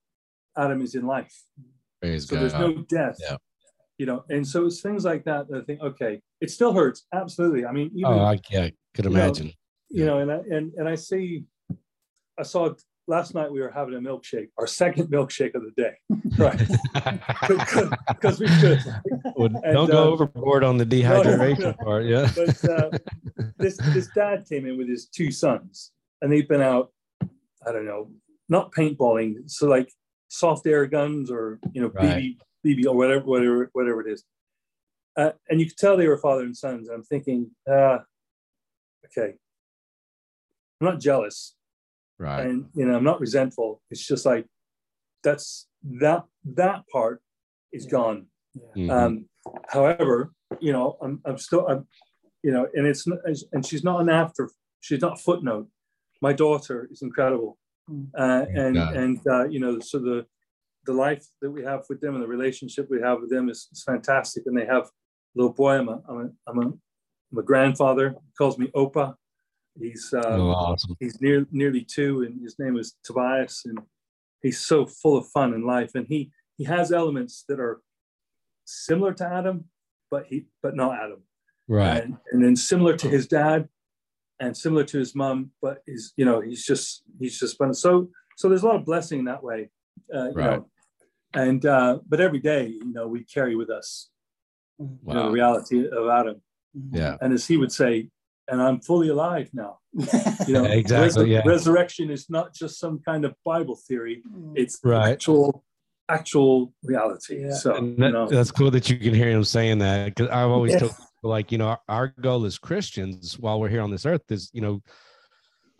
Adam 0.57 0.81
is 0.81 0.95
in 0.95 1.05
life. 1.05 1.33
Praise 2.01 2.27
so 2.27 2.35
God. 2.35 2.41
there's 2.41 2.53
no 2.53 2.73
death. 2.89 3.17
Yeah. 3.19 3.37
You 3.97 4.07
know, 4.07 4.23
and 4.29 4.45
so 4.45 4.65
it's 4.65 4.81
things 4.81 5.05
like 5.05 5.23
that 5.25 5.47
that 5.49 5.61
I 5.61 5.63
think, 5.63 5.81
okay, 5.81 6.19
it 6.41 6.49
still 6.49 6.73
hurts. 6.73 7.05
Absolutely. 7.13 7.65
I 7.65 7.71
mean, 7.71 7.91
even, 7.95 8.11
oh, 8.11 8.19
I 8.19 8.39
yeah, 8.49 8.69
could 8.95 9.05
imagine. 9.05 9.53
You 9.89 10.05
know, 10.05 10.19
you 10.19 10.25
know 10.25 10.33
and 10.33 10.53
I, 10.53 10.55
and 10.55 10.73
and 10.73 10.89
I 10.89 10.95
see 10.95 11.43
I 12.39 12.43
saw 12.43 12.73
last 13.07 13.33
night 13.33 13.51
we 13.51 13.61
were 13.61 13.69
having 13.69 13.95
a 13.95 13.99
milkshake, 13.99 14.49
our 14.57 14.67
second 14.67 15.07
milkshake 15.11 15.55
of 15.55 15.63
the 15.63 15.71
day, 15.75 15.95
right? 16.37 16.59
Because 18.07 18.39
we 18.39 18.47
should. 18.47 18.79
Well, 19.35 19.49
don't 19.49 19.89
go 19.89 20.03
uh, 20.03 20.11
overboard 20.11 20.63
on 20.63 20.77
the 20.77 20.85
dehydration 20.85 21.59
no, 21.59 21.65
no, 21.65 21.71
no. 21.71 21.83
part, 21.83 22.05
yeah. 22.05 22.31
But 22.35 22.69
uh, 22.69 22.89
this 23.57 23.77
this 23.77 24.07
dad 24.15 24.45
came 24.47 24.65
in 24.65 24.77
with 24.77 24.87
his 24.87 25.07
two 25.07 25.31
sons, 25.31 25.91
and 26.21 26.31
they've 26.31 26.47
been 26.47 26.61
out. 26.61 26.91
I 27.65 27.71
don't 27.71 27.85
know, 27.85 28.11
not 28.49 28.71
paintballing, 28.71 29.49
so 29.49 29.67
like 29.67 29.91
soft 30.29 30.65
air 30.67 30.85
guns 30.85 31.29
or 31.29 31.59
you 31.73 31.81
know 31.81 31.89
right. 31.89 32.35
BB 32.65 32.81
BB 32.81 32.85
or 32.85 32.95
whatever 32.95 33.25
whatever 33.25 33.69
whatever 33.73 34.07
it 34.07 34.11
is. 34.11 34.23
Uh, 35.15 35.31
and 35.49 35.59
you 35.59 35.67
could 35.67 35.77
tell 35.77 35.95
they 35.95 36.07
were 36.07 36.17
father 36.17 36.43
and 36.43 36.57
sons. 36.57 36.89
I'm 36.89 37.03
thinking, 37.03 37.51
uh, 37.69 37.99
okay, 39.05 39.35
I'm 40.81 40.87
not 40.87 40.99
jealous 40.99 41.55
Right. 42.19 42.45
And 42.45 42.69
you 42.75 42.85
know, 42.85 42.95
I'm 42.95 43.03
not 43.03 43.19
resentful. 43.19 43.81
It's 43.89 44.05
just 44.05 44.25
like 44.25 44.45
that's 45.23 45.67
that 45.99 46.23
that 46.55 46.83
part 46.91 47.21
is 47.71 47.85
gone. 47.85 48.27
Mm-hmm. 48.75 48.89
Um, 48.89 49.25
however, 49.69 50.31
you 50.59 50.71
know, 50.71 50.97
I'm 51.01 51.21
I'm 51.25 51.37
still 51.37 51.67
I'm 51.67 51.87
you 52.43 52.51
know, 52.51 52.67
and 52.73 52.85
it's 52.85 53.07
and 53.51 53.65
she's 53.65 53.83
not 53.83 54.01
an 54.01 54.09
after. 54.09 54.49
She's 54.81 55.01
not 55.01 55.19
footnote. 55.19 55.67
My 56.21 56.33
daughter 56.33 56.89
is 56.91 57.01
incredible, 57.01 57.57
mm. 57.89 58.07
uh, 58.17 58.45
and 58.53 58.77
and 58.77 59.19
uh, 59.27 59.47
you 59.47 59.59
know, 59.59 59.79
so 59.79 59.99
the 59.99 60.25
the 60.85 60.93
life 60.93 61.25
that 61.41 61.49
we 61.49 61.63
have 61.63 61.83
with 61.89 62.01
them 62.01 62.15
and 62.15 62.23
the 62.23 62.27
relationship 62.27 62.87
we 62.89 63.01
have 63.01 63.21
with 63.21 63.29
them 63.29 63.49
is, 63.49 63.69
is 63.71 63.83
fantastic. 63.83 64.43
And 64.45 64.57
they 64.57 64.65
have 64.65 64.83
a 64.83 64.91
little 65.35 65.53
boy. 65.53 65.77
I'm 65.77 65.87
a 65.87 66.01
I'm 66.07 66.17
a 66.17 66.29
I'm 66.47 66.57
a, 66.59 66.67
I'm 67.31 67.37
a 67.37 67.43
grandfather. 67.43 68.09
He 68.09 68.31
calls 68.37 68.57
me 68.57 68.69
Opa. 68.75 69.15
He's 69.79 70.13
uh, 70.13 70.21
oh, 70.25 70.49
awesome. 70.51 70.95
he's 70.99 71.19
near, 71.21 71.47
nearly 71.51 71.81
two, 71.81 72.23
and 72.23 72.41
his 72.41 72.57
name 72.59 72.77
is 72.77 72.95
Tobias, 73.03 73.63
and 73.65 73.79
he's 74.41 74.59
so 74.59 74.85
full 74.85 75.17
of 75.17 75.27
fun 75.27 75.53
in 75.53 75.65
life, 75.65 75.91
and 75.95 76.05
he 76.07 76.31
he 76.57 76.63
has 76.65 76.91
elements 76.91 77.43
that 77.49 77.59
are 77.59 77.81
similar 78.65 79.13
to 79.13 79.25
Adam, 79.25 79.65
but 80.11 80.25
he 80.27 80.45
but 80.61 80.75
not 80.75 80.99
Adam. 81.01 81.23
Right. 81.67 82.03
And, 82.03 82.17
and 82.31 82.43
then 82.43 82.55
similar 82.55 82.95
to 82.97 83.09
his 83.09 83.27
dad, 83.27 83.67
and 84.39 84.55
similar 84.55 84.83
to 84.85 84.99
his 84.99 85.15
mom, 85.15 85.51
but 85.61 85.81
he's 85.87 86.13
you 86.17 86.25
know 86.25 86.39
he's 86.39 86.65
just 86.65 87.03
he's 87.19 87.39
just 87.39 87.57
fun. 87.57 87.73
So 87.73 88.09
so 88.37 88.49
there's 88.49 88.63
a 88.63 88.67
lot 88.67 88.75
of 88.75 88.85
blessing 88.85 89.19
in 89.19 89.25
that 89.25 89.43
way, 89.43 89.69
uh, 90.13 90.25
you 90.29 90.33
Right. 90.35 90.57
know. 90.59 90.69
And 91.35 91.65
uh, 91.65 91.99
but 92.07 92.21
every 92.21 92.39
day, 92.39 92.67
you 92.67 92.93
know, 92.93 93.07
we 93.07 93.23
carry 93.23 93.55
with 93.55 93.71
us 93.71 94.09
you 94.77 94.99
know, 95.03 95.25
the 95.27 95.31
reality 95.31 95.87
of 95.87 96.07
Adam. 96.09 96.41
Yeah. 96.91 97.17
And 97.21 97.33
as 97.33 97.47
he 97.47 97.57
would 97.57 97.71
say, 97.71 98.09
and 98.47 98.61
I'm 98.61 98.79
fully 98.81 99.09
alive 99.09 99.49
now. 99.53 99.79
You 100.47 100.53
know, 100.55 100.63
Exactly, 100.81 101.31
yeah. 101.31 101.41
resurrection 101.45 102.09
is 102.11 102.29
not 102.29 102.53
just 102.53 102.79
some 102.79 102.99
kind 103.05 103.25
of 103.25 103.33
Bible 103.45 103.77
theory; 103.87 104.23
mm. 104.27 104.53
it's 104.55 104.79
Right. 104.83 105.11
actual, 105.11 105.63
actual 106.09 106.73
reality. 106.83 107.43
Yeah. 107.45 107.53
So 107.53 107.75
And 107.75 107.97
you 107.97 108.11
know, 108.11 108.27
that's 108.27 108.51
cool 108.51 108.71
that 108.71 108.89
you 108.89 108.97
can 108.97 109.13
hear 109.13 109.29
him 109.29 109.43
saying 109.43 109.79
that 109.79 110.05
because 110.15 110.29
I've 110.29 110.49
always 110.49 110.73
Yeah. 110.73 110.79
told 110.79 110.91
people 110.91 111.29
like 111.29 111.51
you 111.51 111.57
know 111.57 111.67
our, 111.67 111.79
our 111.87 112.07
goal 112.19 112.45
as 112.45 112.57
Christians 112.57 113.39
while 113.39 113.59
we're 113.59 113.69
here 113.69 113.81
on 113.81 113.91
this 113.91 114.05
earth 114.05 114.29
is 114.29 114.49
you 114.53 114.61
know 114.61 114.81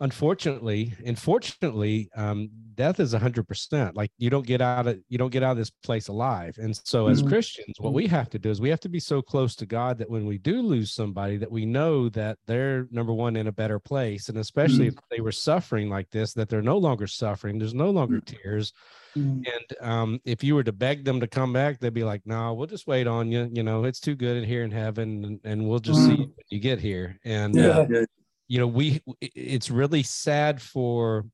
unfortunately 0.04 0.94
unfortunately 1.06 2.10
um 2.16 2.50
death 2.76 3.00
is 3.00 3.14
a 3.14 3.20
hundred 3.20 3.48
percent 3.48 3.96
like 3.96 4.12
you 4.18 4.30
don't 4.30 4.46
get 4.46 4.62
out 4.62 4.86
of 4.88 5.00
you 5.08 5.18
don't 5.18 5.32
get 5.32 5.44
out 5.44 5.52
of 5.52 5.58
this 5.58 5.70
place 5.70 6.08
alive 6.10 6.56
and 6.58 6.76
so 6.84 7.08
as 7.08 7.22
Mhm. 7.22 7.28
christians 7.30 7.76
what 7.80 7.94
we 7.94 8.06
have 8.08 8.30
to 8.32 8.38
do 8.40 8.50
is 8.50 8.60
we 8.60 8.70
have 8.70 8.80
to 8.82 8.90
be 8.90 9.00
so 9.00 9.22
close 9.22 9.56
to 9.56 9.66
god 9.66 9.98
that 10.00 10.10
when 10.10 10.26
we 10.26 10.38
do 10.38 10.62
lose 10.62 10.92
somebody 10.94 11.38
that 11.38 11.52
we 11.52 11.66
know 11.66 12.10
that 12.10 12.38
they're 12.48 12.88
number 12.92 13.14
one 13.14 13.36
in 13.38 13.48
a 13.48 13.52
better 13.52 13.80
place 13.80 14.28
and 14.30 14.38
especially 14.38 14.88
if 14.88 14.96
they 15.10 15.22
were 15.22 15.32
suffering 15.32 15.90
like 15.90 16.10
this 16.12 16.34
that 16.34 16.50
they're 16.50 16.62
no 16.74 16.78
longer 16.78 17.08
suffering 17.08 17.58
there's 17.58 17.74
no 17.74 17.90
longer 17.90 18.20
tears 18.22 18.74
Mm. 19.16 19.46
and 19.56 19.88
um, 19.92 20.20
if 20.26 20.44
you 20.44 20.56
were 20.56 20.64
to 20.64 20.72
beg 20.72 21.06
them 21.06 21.20
to 21.20 21.28
come 21.28 21.54
back, 21.54 21.80
they'd 21.80 21.94
be 21.94 22.04
like, 22.04 22.24
"No, 22.26 22.56
we'll 22.56 22.66
just 22.66 22.88
wait 22.88 23.06
on 23.06 23.32
you. 23.32 23.48
You 23.54 23.62
know, 23.62 23.84
it's 23.84 24.00
too 24.00 24.16
good 24.16 24.38
in 24.38 24.44
here 24.44 24.64
in 24.64 24.72
heaven, 24.72 25.24
and, 25.24 25.40
and 25.44 25.70
we'll 25.70 25.78
just 25.78 26.04
see 26.04 26.14
Mm. 26.14 26.18
you 26.18 26.24
when 26.38 26.46
you 26.50 26.60
get 26.60 26.80
here." 26.80 27.20
And 27.24 27.54
yeah, 27.54 27.68
uh, 27.82 27.86
yeah, 27.92 28.06
you 28.48 28.60
know, 28.60 28.68
we 28.68 29.02
it's 29.22 29.70
really 29.72 30.04
sad 30.04 30.62
for 30.62 31.26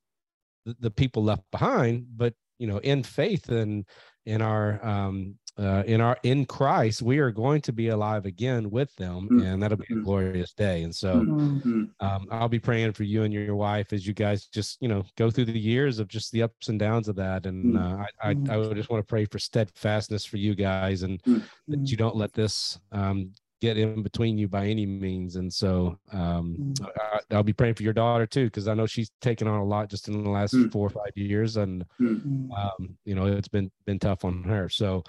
the, 0.65 0.75
the 0.79 0.91
people 0.91 1.23
left 1.23 1.43
behind, 1.51 2.05
but 2.15 2.33
you 2.59 2.67
know, 2.67 2.77
in 2.79 3.03
faith 3.03 3.49
and 3.49 3.85
in 4.25 4.41
our 4.41 4.85
um, 4.85 5.35
uh, 5.57 5.83
in 5.85 5.99
our 6.01 6.17
in 6.23 6.45
Christ, 6.45 7.01
we 7.01 7.17
are 7.19 7.31
going 7.31 7.61
to 7.61 7.73
be 7.73 7.87
alive 7.89 8.25
again 8.25 8.69
with 8.69 8.93
them, 8.95 9.27
Mm. 9.29 9.43
and 9.45 9.63
that'll 9.63 9.77
be 9.77 9.93
a 9.93 9.95
glorious 10.03 10.53
day. 10.53 10.83
And 10.83 10.95
so, 10.95 11.21
Mm. 11.21 11.27
Mm. 11.29 11.63
Mm. 11.63 12.05
um, 12.05 12.27
I'll 12.31 12.47
be 12.49 12.59
praying 12.59 12.93
for 12.93 13.03
you 13.03 13.23
and 13.23 13.33
your 13.33 13.55
wife 13.55 13.91
as 13.91 14.05
you 14.07 14.13
guys 14.13 14.45
just 14.47 14.77
you 14.81 14.87
know 14.87 15.03
go 15.17 15.29
through 15.31 15.45
the 15.45 15.59
years 15.59 15.99
of 15.99 16.07
just 16.07 16.31
the 16.31 16.43
ups 16.43 16.69
and 16.69 16.77
downs 16.79 17.07
of 17.07 17.15
that 17.17 17.45
and 17.45 17.75
Mm. 17.75 17.79
uh, 17.99 18.05
I, 18.23 18.29
I 18.31 18.53
I 18.53 18.57
would 18.57 18.75
just 18.77 18.89
want 18.89 19.01
to 19.05 19.09
pray 19.09 19.25
for 19.25 19.39
steadfastness 19.39 20.23
for 20.25 20.37
you 20.37 20.53
guys 20.55 21.03
and 21.03 21.21
that 21.67 21.89
you 21.91 21.97
don't 21.97 22.15
let 22.15 22.33
this 22.33 22.79
um, 22.91 23.33
get 23.61 23.77
in 23.77 24.01
between 24.03 24.37
you 24.37 24.47
by 24.47 24.65
any 24.67 24.85
means 24.85 25.35
and 25.35 25.51
so 25.53 25.97
um, 26.13 26.55
Mm. 26.59 26.89
I, 27.13 27.19
I'll 27.35 27.43
be 27.43 27.53
praying 27.53 27.75
for 27.75 27.83
your 27.83 27.93
daughter 27.93 28.25
too 28.25 28.45
because 28.45 28.67
I 28.67 28.73
know 28.73 28.85
she's 28.85 29.11
taken 29.21 29.47
on 29.47 29.59
a 29.59 29.65
lot 29.65 29.89
just 29.89 30.07
in 30.07 30.23
the 30.23 30.29
last 30.29 30.53
Mm. 30.55 30.71
four 30.71 30.87
or 30.87 30.89
five 30.89 31.11
years 31.15 31.57
and 31.57 31.83
Mm. 31.99 32.49
um, 32.55 32.97
you 33.05 33.15
know 33.15 33.25
it's 33.25 33.47
been 33.47 33.69
been 33.85 33.99
tough 33.99 34.23
on 34.25 34.43
her 34.43 34.69
so 34.69 35.03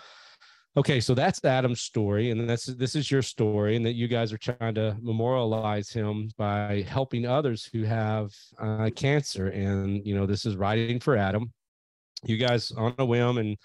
okay 0.77 1.01
so 1.01 1.15
that's 1.15 1.45
adam's 1.45 1.81
story 1.81 2.31
and 2.31 2.49
that's 2.49 2.67
this 2.67 2.95
is 2.95 3.11
your 3.11 3.23
story 3.23 3.75
and 3.77 3.85
that 3.85 3.95
you 3.95 4.07
guys 4.07 4.33
are 4.33 4.39
trying 4.39 4.75
to 4.75 4.97
memorialize 5.01 5.91
him 5.91 6.31
by 6.37 6.85
helping 6.89 7.27
others 7.27 7.69
who 7.73 7.83
have 7.83 8.33
uh, 8.61 8.89
cancer 8.95 9.49
and 9.49 10.07
you 10.07 10.15
know 10.15 10.27
this 10.27 10.47
is 10.47 10.55
riding 10.57 11.01
for 11.01 11.17
adam 11.17 11.53
you 12.25 12.37
guys 12.37 12.71
on 12.73 12.95
a 12.99 13.05
whim 13.05 13.39
in 13.39 13.57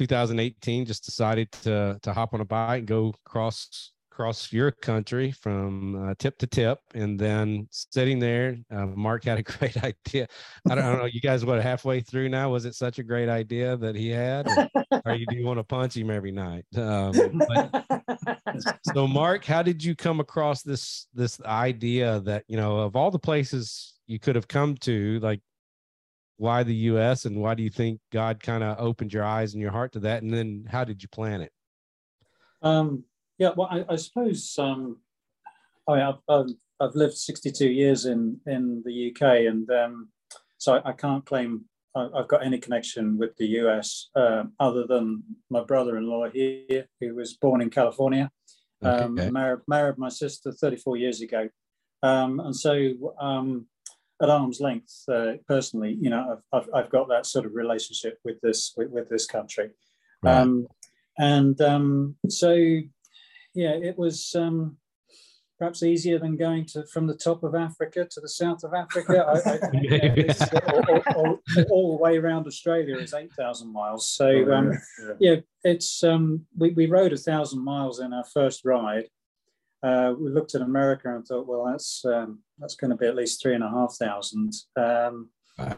2018 0.00 0.86
just 0.86 1.04
decided 1.04 1.52
to 1.52 1.98
to 2.02 2.12
hop 2.14 2.32
on 2.32 2.40
a 2.40 2.44
bike 2.44 2.78
and 2.78 2.88
go 2.88 3.12
cross 3.26 3.92
across 4.10 4.50
your 4.50 4.70
country 4.70 5.30
from 5.30 6.08
uh, 6.08 6.14
tip 6.18 6.38
to 6.38 6.46
tip 6.46 6.78
and 6.94 7.18
then 7.18 7.68
sitting 7.70 8.18
there 8.18 8.56
uh, 8.70 8.86
mark 8.86 9.24
had 9.24 9.38
a 9.38 9.42
great 9.58 9.76
idea. 9.84 10.26
I 10.68 10.74
don't, 10.74 10.84
I 10.84 10.90
don't 10.90 10.98
know 11.00 11.04
you 11.04 11.20
guys 11.20 11.44
what 11.44 11.62
halfway 11.62 12.00
through 12.00 12.30
now? 12.30 12.50
Was 12.50 12.64
it 12.64 12.74
such 12.74 12.98
a 12.98 13.02
great 13.02 13.28
idea 13.28 13.76
that 13.76 13.94
he 13.94 14.08
had? 14.08 14.48
Or, 14.48 14.68
or 15.04 15.14
you 15.14 15.26
do 15.26 15.44
want 15.44 15.58
to 15.58 15.64
punch 15.64 15.96
him 15.96 16.10
every 16.10 16.32
night? 16.32 16.64
Um, 16.76 17.12
but, 17.46 17.84
so 18.94 19.06
mark 19.06 19.44
how 19.44 19.62
did 19.62 19.84
you 19.84 19.94
come 19.94 20.18
across 20.18 20.62
this 20.62 21.08
this 21.12 21.40
idea 21.42 22.20
that 22.20 22.44
you 22.48 22.56
know 22.56 22.78
of 22.78 22.96
all 22.96 23.10
the 23.10 23.18
places 23.18 23.94
you 24.06 24.18
could 24.18 24.34
have 24.34 24.48
come 24.48 24.76
to 24.78 25.20
like 25.20 25.40
why 26.40 26.62
the 26.62 26.74
us 26.74 27.26
and 27.26 27.36
why 27.36 27.54
do 27.54 27.62
you 27.62 27.68
think 27.70 28.00
god 28.10 28.42
kind 28.42 28.64
of 28.64 28.76
opened 28.78 29.12
your 29.12 29.24
eyes 29.24 29.52
and 29.52 29.60
your 29.60 29.70
heart 29.70 29.92
to 29.92 30.00
that 30.00 30.22
and 30.22 30.32
then 30.32 30.64
how 30.70 30.84
did 30.84 31.02
you 31.02 31.08
plan 31.08 31.42
it 31.42 31.52
Um, 32.62 33.04
yeah, 33.38 33.52
well, 33.56 33.68
I, 33.70 33.84
I 33.94 33.96
suppose 33.96 34.54
um, 34.58 34.98
I 35.88 35.92
mean, 35.94 36.02
I've, 36.02 36.20
I've, 36.28 36.50
I've 36.80 36.94
lived 36.94 37.14
62 37.14 37.68
years 37.68 38.04
in, 38.06 38.38
in 38.46 38.82
the 38.84 39.10
UK, 39.10 39.22
and 39.50 39.70
um, 39.70 40.08
so 40.58 40.80
I, 40.84 40.92
can't 40.92 41.24
claim 41.24 41.64
I've 41.96 42.28
got 42.28 42.44
any 42.44 42.58
connection 42.58 43.18
with 43.18 43.36
the 43.36 43.46
US 43.60 44.10
um, 44.14 44.52
other 44.60 44.86
than 44.86 45.22
my 45.48 45.62
brother 45.64 45.96
in 45.96 46.06
law 46.06 46.28
here, 46.28 46.86
who 47.00 47.14
was 47.14 47.36
born 47.36 47.60
in 47.60 47.70
California. 47.70 48.30
Um, 48.82 49.18
Okay. 49.18 49.30
married, 49.30 49.60
married 49.68 49.98
my 49.98 50.08
sister 50.08 50.52
34 50.52 50.96
years 50.96 51.20
ago. 51.20 51.48
Um, 52.02 52.40
and 52.40 52.56
so, 52.56 53.14
um, 53.20 53.66
at 54.22 54.28
arm's 54.30 54.60
length, 54.60 55.04
uh, 55.10 55.32
personally, 55.48 55.96
you 56.00 56.10
know, 56.10 56.38
I've, 56.52 56.62
I've, 56.62 56.68
I've 56.74 56.90
got 56.90 57.08
that 57.08 57.26
sort 57.26 57.46
of 57.46 57.54
relationship 57.54 58.18
with 58.24 58.40
this 58.42 58.74
with, 58.76 58.90
with 58.90 59.08
this 59.08 59.26
country. 59.26 59.70
Right. 60.22 60.36
Um, 60.36 60.66
and 61.18 61.60
um, 61.60 62.16
so, 62.28 62.52
yeah, 62.54 63.72
it 63.72 63.98
was 63.98 64.34
um, 64.34 64.76
perhaps 65.58 65.82
easier 65.82 66.18
than 66.18 66.36
going 66.36 66.64
to 66.66 66.86
from 66.86 67.06
the 67.06 67.14
top 67.16 67.42
of 67.42 67.54
Africa 67.54 68.06
to 68.10 68.20
the 68.20 68.28
south 68.28 68.64
of 68.64 68.72
Africa. 68.74 69.24
I, 69.26 69.50
I, 69.50 69.56
know, 69.72 70.14
it's, 70.16 70.42
all, 70.42 70.84
all- 70.88 71.02
all- 71.16 71.40
all 71.70 71.96
the 71.96 72.02
way 72.02 72.16
around 72.16 72.46
Australia 72.46 72.96
is 72.98 73.12
eight 73.14 73.32
thousand 73.32 73.72
miles. 73.72 74.08
So 74.08 74.52
um, 74.52 74.72
yeah. 74.98 75.12
yeah, 75.18 75.36
it's 75.64 76.02
um, 76.04 76.46
we, 76.56 76.70
we 76.70 76.86
rode 76.86 77.12
a 77.12 77.18
thousand 77.18 77.62
miles 77.64 78.00
in 78.00 78.12
our 78.12 78.24
first 78.24 78.64
ride. 78.64 79.04
Uh, 79.82 80.12
we 80.18 80.30
looked 80.30 80.54
at 80.54 80.60
America 80.60 81.14
and 81.14 81.26
thought, 81.26 81.46
well, 81.46 81.64
that's 81.64 82.04
um, 82.04 82.40
that's 82.60 82.76
going 82.76 82.90
to 82.90 82.96
be 82.96 83.06
at 83.06 83.16
least 83.16 83.42
three 83.42 83.54
and 83.54 83.64
a 83.64 83.68
half 83.70 83.96
thousand. 83.98 84.52
Um, 84.76 85.30
Right. 85.58 85.76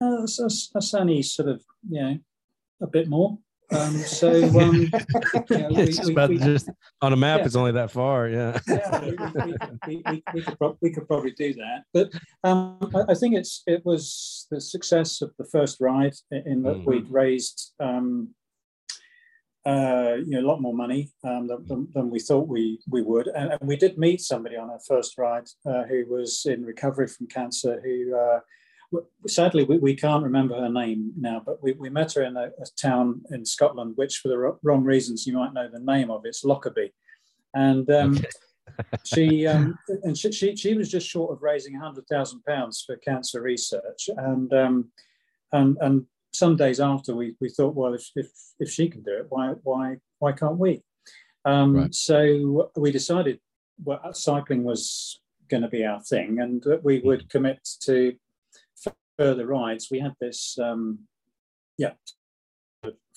uh, 0.00 0.20
that's, 0.20 0.36
that's, 0.38 0.68
that's 0.72 0.94
only 0.94 1.22
sort 1.22 1.48
of 1.48 1.62
you 1.88 2.00
know 2.02 2.18
a 2.82 2.86
bit 2.86 3.08
more. 3.08 3.38
Um, 3.72 3.96
so 3.98 4.30
um, 4.60 4.74
you 5.50 5.58
know, 5.58 5.68
we- 5.70 5.86
just 5.86 6.04
we- 6.06 6.12
about 6.12 6.30
we- 6.30 6.38
just 6.38 6.70
on 7.02 7.12
a 7.12 7.16
map 7.16 7.40
Yeah. 7.40 7.46
it's 7.46 7.56
only 7.56 7.72
that 7.72 7.90
far 7.90 8.28
yeah 8.28 8.58
yeah, 8.68 9.00
we, 10.32 10.42
could 10.42 10.58
prob- 10.58 10.78
we 10.80 10.90
could 10.92 11.08
probably 11.08 11.32
do 11.32 11.52
that. 11.54 11.82
But 11.92 12.10
um, 12.44 12.78
I, 12.94 13.12
I 13.12 13.14
think 13.14 13.34
it's 13.34 13.62
it 13.66 13.84
was 13.84 14.46
the 14.50 14.60
success 14.60 15.20
of 15.20 15.32
the 15.38 15.44
first 15.46 15.78
ride 15.80 16.14
in- 16.30 16.62
that 16.62 16.76
Mhm. 16.76 16.84
we'd 16.86 17.10
raised 17.10 17.72
um, 17.80 18.34
uh, 19.66 20.16
you 20.24 20.30
know 20.30 20.40
a 20.40 20.48
lot 20.48 20.62
more 20.62 20.74
money 20.74 21.10
um, 21.24 21.48
than, 21.48 21.66
than, 21.66 21.88
than 21.92 22.10
we 22.10 22.20
thought 22.20 22.48
we 22.48 22.78
we 22.88 23.02
would, 23.02 23.26
and, 23.26 23.50
and 23.50 23.68
we 23.68 23.76
did 23.76 23.98
meet 23.98 24.20
somebody 24.20 24.56
on 24.56 24.70
our 24.70 24.80
first 24.86 25.18
ride 25.18 25.48
uh, 25.66 25.82
who 25.84 26.06
was 26.08 26.46
in 26.46 26.64
recovery 26.64 27.08
from 27.08 27.26
cancer 27.26 27.80
who. 27.82 28.16
Uh, 28.16 28.40
Sadly, 29.26 29.64
we, 29.64 29.78
we 29.78 29.96
can't 29.96 30.22
remember 30.22 30.54
her 30.54 30.68
name 30.68 31.12
now, 31.18 31.42
but 31.44 31.60
we, 31.60 31.72
we 31.72 31.90
met 31.90 32.12
her 32.12 32.22
in 32.22 32.36
a, 32.36 32.44
a 32.44 32.66
town 32.80 33.20
in 33.30 33.44
Scotland, 33.44 33.94
which, 33.96 34.18
for 34.18 34.28
the 34.28 34.56
wrong 34.62 34.84
reasons, 34.84 35.26
you 35.26 35.32
might 35.32 35.52
know 35.52 35.68
the 35.68 35.80
name 35.80 36.08
of. 36.08 36.24
It's 36.24 36.44
Lockerbie, 36.44 36.94
and 37.52 37.90
um, 37.90 38.20
she 39.04 39.44
um, 39.48 39.76
and 40.04 40.16
she, 40.16 40.30
she 40.30 40.54
she 40.54 40.74
was 40.74 40.88
just 40.88 41.08
short 41.08 41.32
of 41.32 41.42
raising 41.42 41.74
hundred 41.74 42.06
thousand 42.06 42.44
pounds 42.44 42.84
for 42.86 42.96
cancer 42.96 43.42
research, 43.42 44.08
and 44.16 44.52
um, 44.54 44.88
and 45.52 45.76
and 45.80 46.06
some 46.36 46.56
days 46.56 46.80
after 46.80 47.14
we, 47.14 47.34
we 47.40 47.48
thought, 47.48 47.74
well, 47.74 47.94
if, 47.94 48.10
if 48.14 48.30
if 48.58 48.70
she 48.70 48.88
can 48.88 49.02
do 49.02 49.12
it, 49.12 49.26
why 49.28 49.54
why 49.62 49.96
why 50.18 50.32
can't 50.32 50.58
we? 50.58 50.82
Um, 51.44 51.76
Right. 51.76 51.94
So 51.94 52.70
we 52.76 52.90
decided 52.90 53.40
well, 53.84 54.00
cycling 54.12 54.64
was 54.64 55.20
going 55.48 55.62
to 55.62 55.68
be 55.68 55.84
our 55.84 56.02
thing, 56.02 56.40
and 56.40 56.62
that 56.64 56.82
we 56.82 57.00
would 57.00 57.28
commit 57.28 57.66
to 57.82 58.14
further 59.18 59.46
rides. 59.46 59.88
We 59.90 60.00
had 60.00 60.14
this 60.20 60.58
um, 60.58 61.00
yeah 61.78 61.94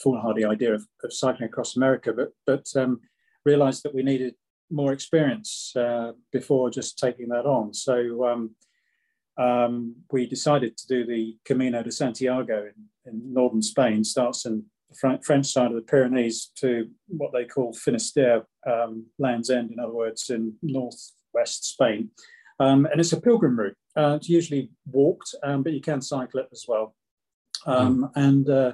foolhardy 0.02 0.46
idea 0.46 0.74
of, 0.74 0.86
of 1.04 1.14
cycling 1.14 1.50
across 1.50 1.76
America, 1.76 2.14
but 2.14 2.32
but 2.46 2.66
um, 2.76 3.02
realised 3.46 3.84
that 3.84 3.96
we 3.96 4.04
needed 4.04 4.36
more 4.72 4.94
experience 4.94 5.74
uh, 5.76 6.12
before 6.32 6.70
just 6.70 7.00
taking 7.00 7.30
that 7.30 7.46
on. 7.46 7.74
So 7.74 8.28
um, 9.40 9.96
we 10.12 10.28
decided 10.28 10.78
to 10.78 10.88
do 10.88 11.06
the 11.06 11.38
Camino 11.46 11.82
de 11.82 11.92
Santiago 11.92 12.66
in, 12.66 13.12
in 13.12 13.34
northern 13.34 13.62
Spain. 13.62 14.04
Starts 14.04 14.46
in 14.46 14.66
the 14.90 15.20
French 15.24 15.48
side 15.48 15.72
of 15.72 15.76
the 15.76 15.82
Pyrenees 15.82 16.52
to 16.58 16.90
what 17.08 17.32
they 17.32 17.46
call 17.46 17.74
Finisterre, 17.74 18.46
um, 18.70 19.06
Land's 19.18 19.50
End, 19.50 19.72
in 19.72 19.80
other 19.80 19.94
words, 19.94 20.30
in 20.30 20.56
northwest 20.62 21.64
Spain. 21.66 22.10
Um, 22.60 22.86
and 22.88 23.00
it's 23.00 23.14
a 23.14 23.22
pilgrim 23.22 23.58
route. 23.58 23.78
Uh, 23.96 24.16
it's 24.18 24.28
usually 24.28 24.70
walked, 24.92 25.34
um, 25.44 25.64
but 25.64 25.72
you 25.74 25.82
can 25.82 26.02
cycle 26.02 26.42
it 26.42 26.50
as 26.52 26.66
well. 26.68 26.94
Um, 27.66 28.10
and 28.16 28.50
uh, 28.50 28.74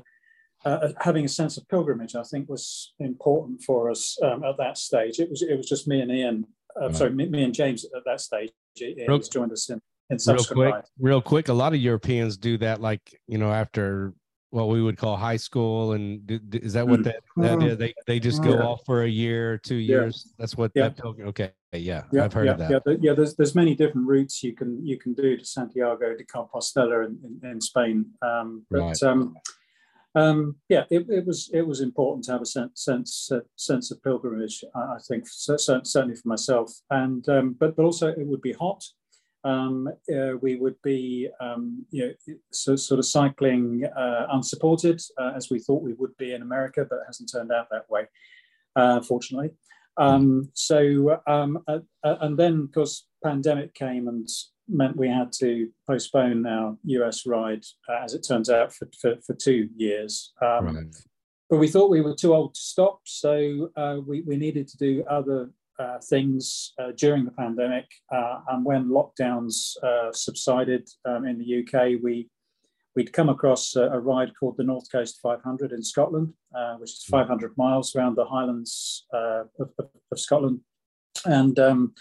uh, 0.65 0.89
having 0.99 1.25
a 1.25 1.29
sense 1.29 1.57
of 1.57 1.67
pilgrimage, 1.67 2.15
I 2.15 2.23
think, 2.23 2.49
was 2.49 2.93
important 2.99 3.61
for 3.61 3.91
us 3.91 4.17
um, 4.23 4.43
at 4.43 4.57
that 4.57 4.77
stage. 4.77 5.19
It 5.19 5.29
was 5.29 5.43
it 5.43 5.55
was 5.55 5.67
just 5.69 5.87
me 5.87 6.01
and 6.01 6.11
Ian, 6.11 6.47
uh, 6.79 6.87
Right. 6.87 6.95
sorry, 6.95 7.11
me, 7.11 7.29
me 7.29 7.43
and 7.43 7.53
James 7.53 7.85
at 7.85 8.03
that 8.05 8.21
stage. 8.21 8.51
Ian 8.81 9.21
joined 9.31 9.51
us 9.51 9.69
in, 9.69 9.79
in 10.09 10.17
real 10.27 10.43
quick 10.43 10.73
rides. 10.73 10.91
real 10.99 11.21
quick 11.21 11.47
a 11.49 11.53
lot 11.53 11.73
of 11.73 11.79
europeans 11.79 12.37
do 12.37 12.57
that 12.57 12.79
like 12.81 13.01
you 13.27 13.37
know 13.37 13.51
after 13.51 14.13
what 14.51 14.69
we 14.69 14.81
would 14.81 14.95
call 14.97 15.17
high 15.17 15.35
school 15.35 15.93
and 15.93 16.25
do, 16.27 16.39
do- 16.39 16.59
is 16.59 16.73
that 16.73 16.87
what 16.87 17.01
Mm. 17.01 17.03
that, 17.05 17.15
that 17.37 17.63
is? 17.63 17.77
they 17.77 17.93
they 18.07 18.19
just 18.19 18.41
go 18.43 18.51
Yeah. 18.53 18.61
off 18.63 18.81
for 18.85 19.03
a 19.03 19.07
year 19.09 19.53
or 19.53 19.57
two 19.57 19.75
Yeah. 19.75 19.95
years 20.01 20.33
that's 20.37 20.55
what 20.55 20.71
Yeah. 20.75 20.89
that 20.89 21.03
okay 21.31 21.51
yeah, 21.73 22.03
Yeah, 22.13 22.23
i've 22.23 22.31
heard 22.31 22.45
yeah, 22.45 22.51
of 22.53 22.57
that 22.59 22.69
Yeah, 22.85 22.95
yeah. 23.01 23.13
There's 23.13 23.35
there's 23.35 23.53
many 23.55 23.75
different 23.75 24.07
routes 24.07 24.41
you 24.43 24.53
can 24.53 24.85
you 24.85 24.97
can 24.97 25.13
do 25.13 25.35
to 25.35 25.43
Santiago 25.43 26.15
de 26.15 26.23
Compostela 26.23 27.05
in, 27.07 27.19
in, 27.43 27.49
in 27.51 27.59
Spain. 27.59 28.05
Um, 28.21 28.65
but 28.71 28.79
Right. 28.79 29.03
um, 29.03 29.35
um, 30.15 30.55
yeah, 30.69 30.85
it, 30.89 31.05
it 31.09 31.25
was 31.25 31.49
it 31.53 31.63
was 31.67 31.81
important 31.81 32.23
to 32.25 32.31
have 32.31 32.41
a 32.41 32.45
sense 32.45 32.85
sense 32.85 33.29
uh, 33.29 33.41
sense 33.57 33.91
of 33.91 34.01
pilgrimage. 34.01 34.63
I, 34.73 34.79
I 34.79 34.97
think 35.05 35.27
cer- 35.27 35.57
cer- 35.57 35.81
certainly 35.83 36.15
for 36.15 36.29
myself, 36.29 36.71
and 36.89 37.27
um, 37.27 37.57
but 37.59 37.75
but 37.75 37.83
also 37.83 38.07
it 38.07 38.25
would 38.25 38.41
be 38.41 38.53
hot. 38.53 38.81
Um, 39.45 39.87
uh, 40.13 40.37
we 40.41 40.55
would 40.55 40.75
be 40.81 41.29
um, 41.39 41.85
you 41.91 42.07
know 42.07 42.35
so, 42.51 42.75
sort 42.75 42.99
of 42.99 43.05
cycling 43.05 43.85
uh, 43.95 44.27
unsupported 44.31 44.99
uh, 45.17 45.31
as 45.35 45.49
we 45.49 45.59
thought 45.59 45.83
we 45.83 45.93
would 45.93 46.17
be 46.17 46.33
in 46.33 46.41
America, 46.41 46.85
but 46.89 46.97
it 46.97 47.07
hasn't 47.07 47.31
turned 47.31 47.51
out 47.51 47.67
that 47.69 47.89
way, 47.89 48.07
uh, 48.75 49.01
fortunately. 49.01 49.51
Um, 49.97 50.49
so 50.53 51.21
um, 51.27 51.59
uh, 51.67 51.79
uh, 52.03 52.15
and 52.21 52.37
then 52.37 52.63
of 52.63 52.71
course 52.73 53.07
pandemic 53.23 53.73
came 53.73 54.07
and 54.07 54.27
meant 54.67 54.97
we 54.97 55.07
had 55.07 55.31
to 55.31 55.69
postpone 55.87 56.45
our 56.45 56.77
US 56.83 57.25
ride, 57.25 57.63
uh, 57.89 58.03
as 58.03 58.13
it 58.13 58.25
turns 58.27 58.49
out, 58.49 58.73
for, 58.73 58.89
for, 58.99 59.15
for 59.25 59.33
two 59.35 59.69
years. 59.75 60.33
Um, 60.41 60.75
right. 60.75 60.95
But 61.49 61.57
we 61.57 61.67
thought 61.67 61.91
we 61.91 62.01
were 62.01 62.15
too 62.15 62.33
old 62.33 62.55
to 62.55 62.59
stop, 62.59 63.01
so 63.05 63.69
uh, 63.77 63.97
we, 64.05 64.21
we 64.21 64.35
needed 64.35 64.67
to 64.69 64.77
do 64.77 65.03
other 65.07 65.51
uh, 65.79 65.99
things 66.09 66.73
uh, 66.79 66.91
during 66.97 67.25
the 67.25 67.31
pandemic. 67.31 67.85
Uh, 68.11 68.39
and 68.49 68.65
when 68.65 68.89
lockdowns 68.89 69.75
uh, 69.83 70.11
subsided 70.11 70.87
um, 71.05 71.25
in 71.25 71.37
the 71.37 71.59
UK, 71.61 72.01
we 72.01 72.29
we'd 72.95 73.11
come 73.11 73.29
across 73.29 73.75
a, 73.75 73.83
a 73.83 73.99
ride 73.99 74.31
called 74.39 74.55
the 74.57 74.63
North 74.63 74.89
Coast 74.91 75.19
500 75.21 75.71
in 75.71 75.83
Scotland, 75.83 76.33
uh, 76.57 76.75
which 76.75 76.91
is 76.91 77.03
500 77.03 77.53
miles 77.57 77.95
around 77.95 78.15
the 78.15 78.25
Highlands 78.25 79.05
uh, 79.13 79.43
of, 79.59 79.69
of, 80.11 80.19
Scotland. 80.19 80.61
And 81.25 81.59
um, 81.59 81.93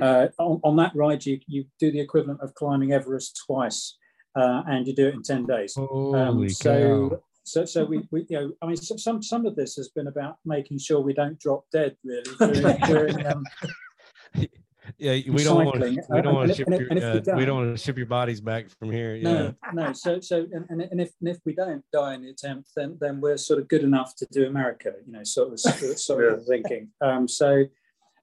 uh, 0.00 0.28
on, 0.38 0.60
on 0.64 0.76
that 0.76 0.92
ride, 0.94 1.26
you, 1.26 1.40
you 1.46 1.66
do 1.78 1.92
the 1.92 2.00
equivalent 2.00 2.40
of 2.40 2.54
climbing 2.54 2.92
Everest 2.92 3.42
twice, 3.46 3.98
uh, 4.34 4.62
and 4.66 4.86
you 4.86 4.94
do 4.94 5.08
it 5.08 5.14
in 5.14 5.22
10 5.22 5.44
days. 5.46 5.76
Um, 5.76 6.48
so. 6.48 7.22
So, 7.44 7.64
so 7.64 7.84
we, 7.84 8.02
we, 8.10 8.26
you 8.28 8.38
know, 8.40 8.52
I 8.62 8.66
mean, 8.66 8.76
some, 8.76 8.98
some, 8.98 9.22
some 9.22 9.46
of 9.46 9.54
this 9.54 9.76
has 9.76 9.88
been 9.90 10.06
about 10.06 10.38
making 10.44 10.78
sure 10.78 11.00
we 11.00 11.14
don't 11.14 11.38
drop 11.38 11.64
dead, 11.72 11.96
really, 12.04 12.52
during, 12.52 12.76
during 12.86 13.26
um, 13.26 13.44
yeah 14.98 15.12
we 15.30 15.42
don't 15.42 15.64
want 15.64 15.74
cycling. 15.74 15.98
we 16.10 16.22
don't 16.22 16.34
want 16.34 16.48
to 16.50 16.54
ship 16.54 16.66
and 16.68 16.78
your, 16.78 16.88
and 16.88 16.98
if 16.98 17.04
we 17.04 17.10
uh, 17.10 17.14
we 17.14 17.44
don't- 17.44 17.46
don't 17.46 17.56
want 17.66 17.76
to 17.78 17.82
ship 17.82 17.96
your 17.96 18.06
bodies 18.06 18.40
back 18.40 18.68
from 18.78 18.90
here 18.90 19.14
yeah 19.14 19.32
No, 19.32 19.54
no. 19.72 19.92
So, 19.92 20.20
so, 20.20 20.46
and, 20.52 20.66
and, 20.68 20.82
and 20.82 21.00
if 21.00 21.12
and 21.20 21.28
if 21.28 21.38
we 21.44 21.54
don't 21.54 21.84
die 21.92 22.14
in 22.14 22.22
the 22.22 22.30
attempt, 22.30 22.70
then 22.76 22.98
then 23.00 23.20
we're 23.20 23.36
sort 23.36 23.60
of 23.60 23.68
good 23.68 23.82
enough 23.82 24.14
to 24.16 24.26
do 24.30 24.46
America, 24.46 24.92
you 25.06 25.12
know, 25.12 25.24
sort 25.24 25.52
of 25.52 25.60
sort 25.60 25.82
of, 25.82 25.98
sort 25.98 26.24
of 26.32 26.44
thinking. 26.46 26.90
Um, 27.00 27.26
so, 27.28 27.64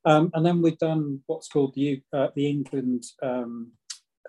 um, 0.06 0.30
and 0.34 0.46
then 0.46 0.62
we've 0.62 0.78
done 0.78 1.22
what's 1.28 1.48
called 1.48 1.74
the 1.76 2.02
uh, 2.14 2.28
the 2.36 2.48
England 2.48 3.06
um, 3.24 3.72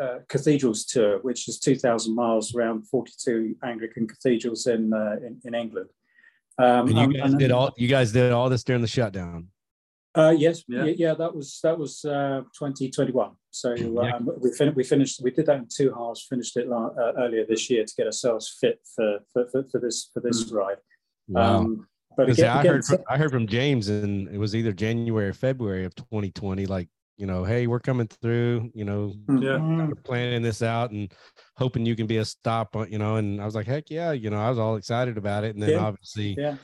uh, 0.03 0.19
cathedrals 0.29 0.85
tour, 0.93 1.13
which 1.27 1.49
is 1.49 1.59
two 1.67 1.77
thousand 1.85 2.15
miles 2.15 2.55
around 2.55 2.79
forty 2.89 3.13
two 3.27 3.41
Anglican 3.73 4.05
cathedrals 4.13 4.67
in 4.67 4.83
uh, 4.93 5.17
in, 5.27 5.33
in 5.47 5.55
England. 5.55 5.91
Um, 6.59 6.89
and 6.89 6.99
you 7.13 7.19
guys 7.21 7.31
and- 7.33 7.39
did 7.41 7.51
all 7.51 7.71
you 7.83 7.89
guys 7.97 8.13
did 8.13 8.33
all 8.33 8.49
this 8.51 8.65
during 8.69 8.83
the 8.83 8.89
shutdown 8.99 9.49
Uh, 10.15 10.35
yes, 10.47 10.57
Yeah. 10.69 10.85
yeah. 10.87 10.95
yeah, 11.05 11.15
that 11.23 11.33
was 11.35 11.49
that 11.67 11.77
was 11.83 11.93
uh, 12.05 12.41
2021. 12.59 13.31
So 13.51 13.75
Yeah. 13.75 14.17
um, 14.17 14.29
we 14.43 14.49
fin- 14.59 14.75
we 14.81 14.85
finished 14.85 15.17
we 15.27 15.31
did 15.31 15.47
that 15.47 15.59
in 15.63 15.67
two 15.79 15.91
halves. 15.99 16.21
Finished 16.33 16.55
it 16.61 16.67
la- 16.69 16.95
uh, 17.03 17.13
earlier 17.23 17.45
this 17.53 17.63
year 17.71 17.85
to 17.89 17.95
get 17.99 18.07
ourselves 18.07 18.45
fit 18.61 18.79
for 18.95 19.09
for, 19.33 19.43
for, 19.51 19.61
for 19.71 19.79
this 19.85 20.11
for 20.13 20.21
this 20.27 20.39
ride. 20.59 20.81
wow 21.29 21.61
Um, 21.61 21.69
but 22.17 22.27
Because 22.27 22.41
again, 22.41 22.57
I 22.57 22.61
again, 22.61 22.73
heard 22.75 22.85
from, 22.85 22.99
I 23.13 23.17
heard 23.21 23.31
from 23.37 23.47
James, 23.59 23.85
and 23.89 24.29
it 24.35 24.39
was 24.45 24.53
either 24.55 24.73
January 24.85 25.29
or 25.33 25.37
February 25.49 25.85
of 25.89 25.95
2020. 25.95 26.67
Like, 26.77 26.89
you 27.23 27.29
know, 27.29 27.45
hey, 27.45 27.69
we're 27.69 27.79
coming 27.79 28.09
through. 28.09 28.69
You 28.75 28.85
know, 28.85 29.15
Yeah. 29.29 29.59
Mm. 29.63 30.03
planning 30.03 30.43
this 30.43 30.61
out 30.61 30.91
and 30.91 31.15
hoping 31.57 31.87
you 31.87 31.95
can 31.95 32.09
be 32.09 32.17
a 32.17 32.25
stop. 32.25 32.75
You 32.91 32.99
know, 32.99 33.15
and 33.15 33.41
I 33.41 33.45
was 33.45 33.55
like, 33.55 33.67
heck 33.69 33.91
yeah. 33.91 34.11
You 34.11 34.29
know, 34.29 34.41
I 34.41 34.51
was 34.51 34.59
all 34.59 34.75
excited 34.75 35.17
about 35.17 35.45
it, 35.45 35.55
and 35.55 35.63
then 35.63 35.71
Yeah. 35.71 35.87
obviously, 35.87 36.35
yeah, 36.37 36.57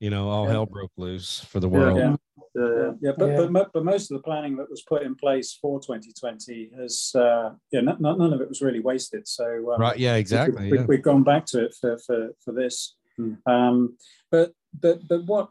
you 0.00 0.08
know, 0.08 0.30
all 0.30 0.46
Yeah. 0.46 0.52
hell 0.52 0.64
broke 0.66 0.92
loose 0.96 1.40
for 1.40 1.60
the 1.60 1.68
Yeah. 1.68 1.78
world. 1.78 1.98
yeah, 1.98 2.16
Uh, 2.58 2.94
yeah. 3.02 3.12
But 3.18 3.26
Yeah. 3.28 3.46
but 3.46 3.72
but 3.74 3.84
most 3.84 4.10
of 4.10 4.16
the 4.16 4.22
planning 4.22 4.56
that 4.56 4.70
was 4.70 4.82
put 4.88 5.02
in 5.02 5.14
place 5.16 5.52
for 5.52 5.78
2020 5.80 6.70
has 6.78 7.12
uh, 7.14 7.50
yeah 7.70 7.80
n- 7.80 7.88
n- 7.90 7.98
none 8.00 8.32
of 8.32 8.40
it 8.40 8.48
was 8.48 8.62
really 8.62 8.80
wasted. 8.80 9.28
So 9.28 9.72
um, 9.74 9.78
Right? 9.78 9.98
Yeah, 9.98 10.14
exactly. 10.14 10.70
we, 10.70 10.78
Yeah. 10.78 10.86
have 10.90 11.02
gone 11.02 11.24
back 11.24 11.44
to 11.52 11.62
it 11.66 11.74
for 11.78 11.98
for, 11.98 12.30
for 12.42 12.52
this. 12.54 12.96
Hmm. 13.18 13.34
Um, 13.44 13.98
but 14.30 14.54
but 14.72 15.06
but 15.06 15.24
what 15.26 15.50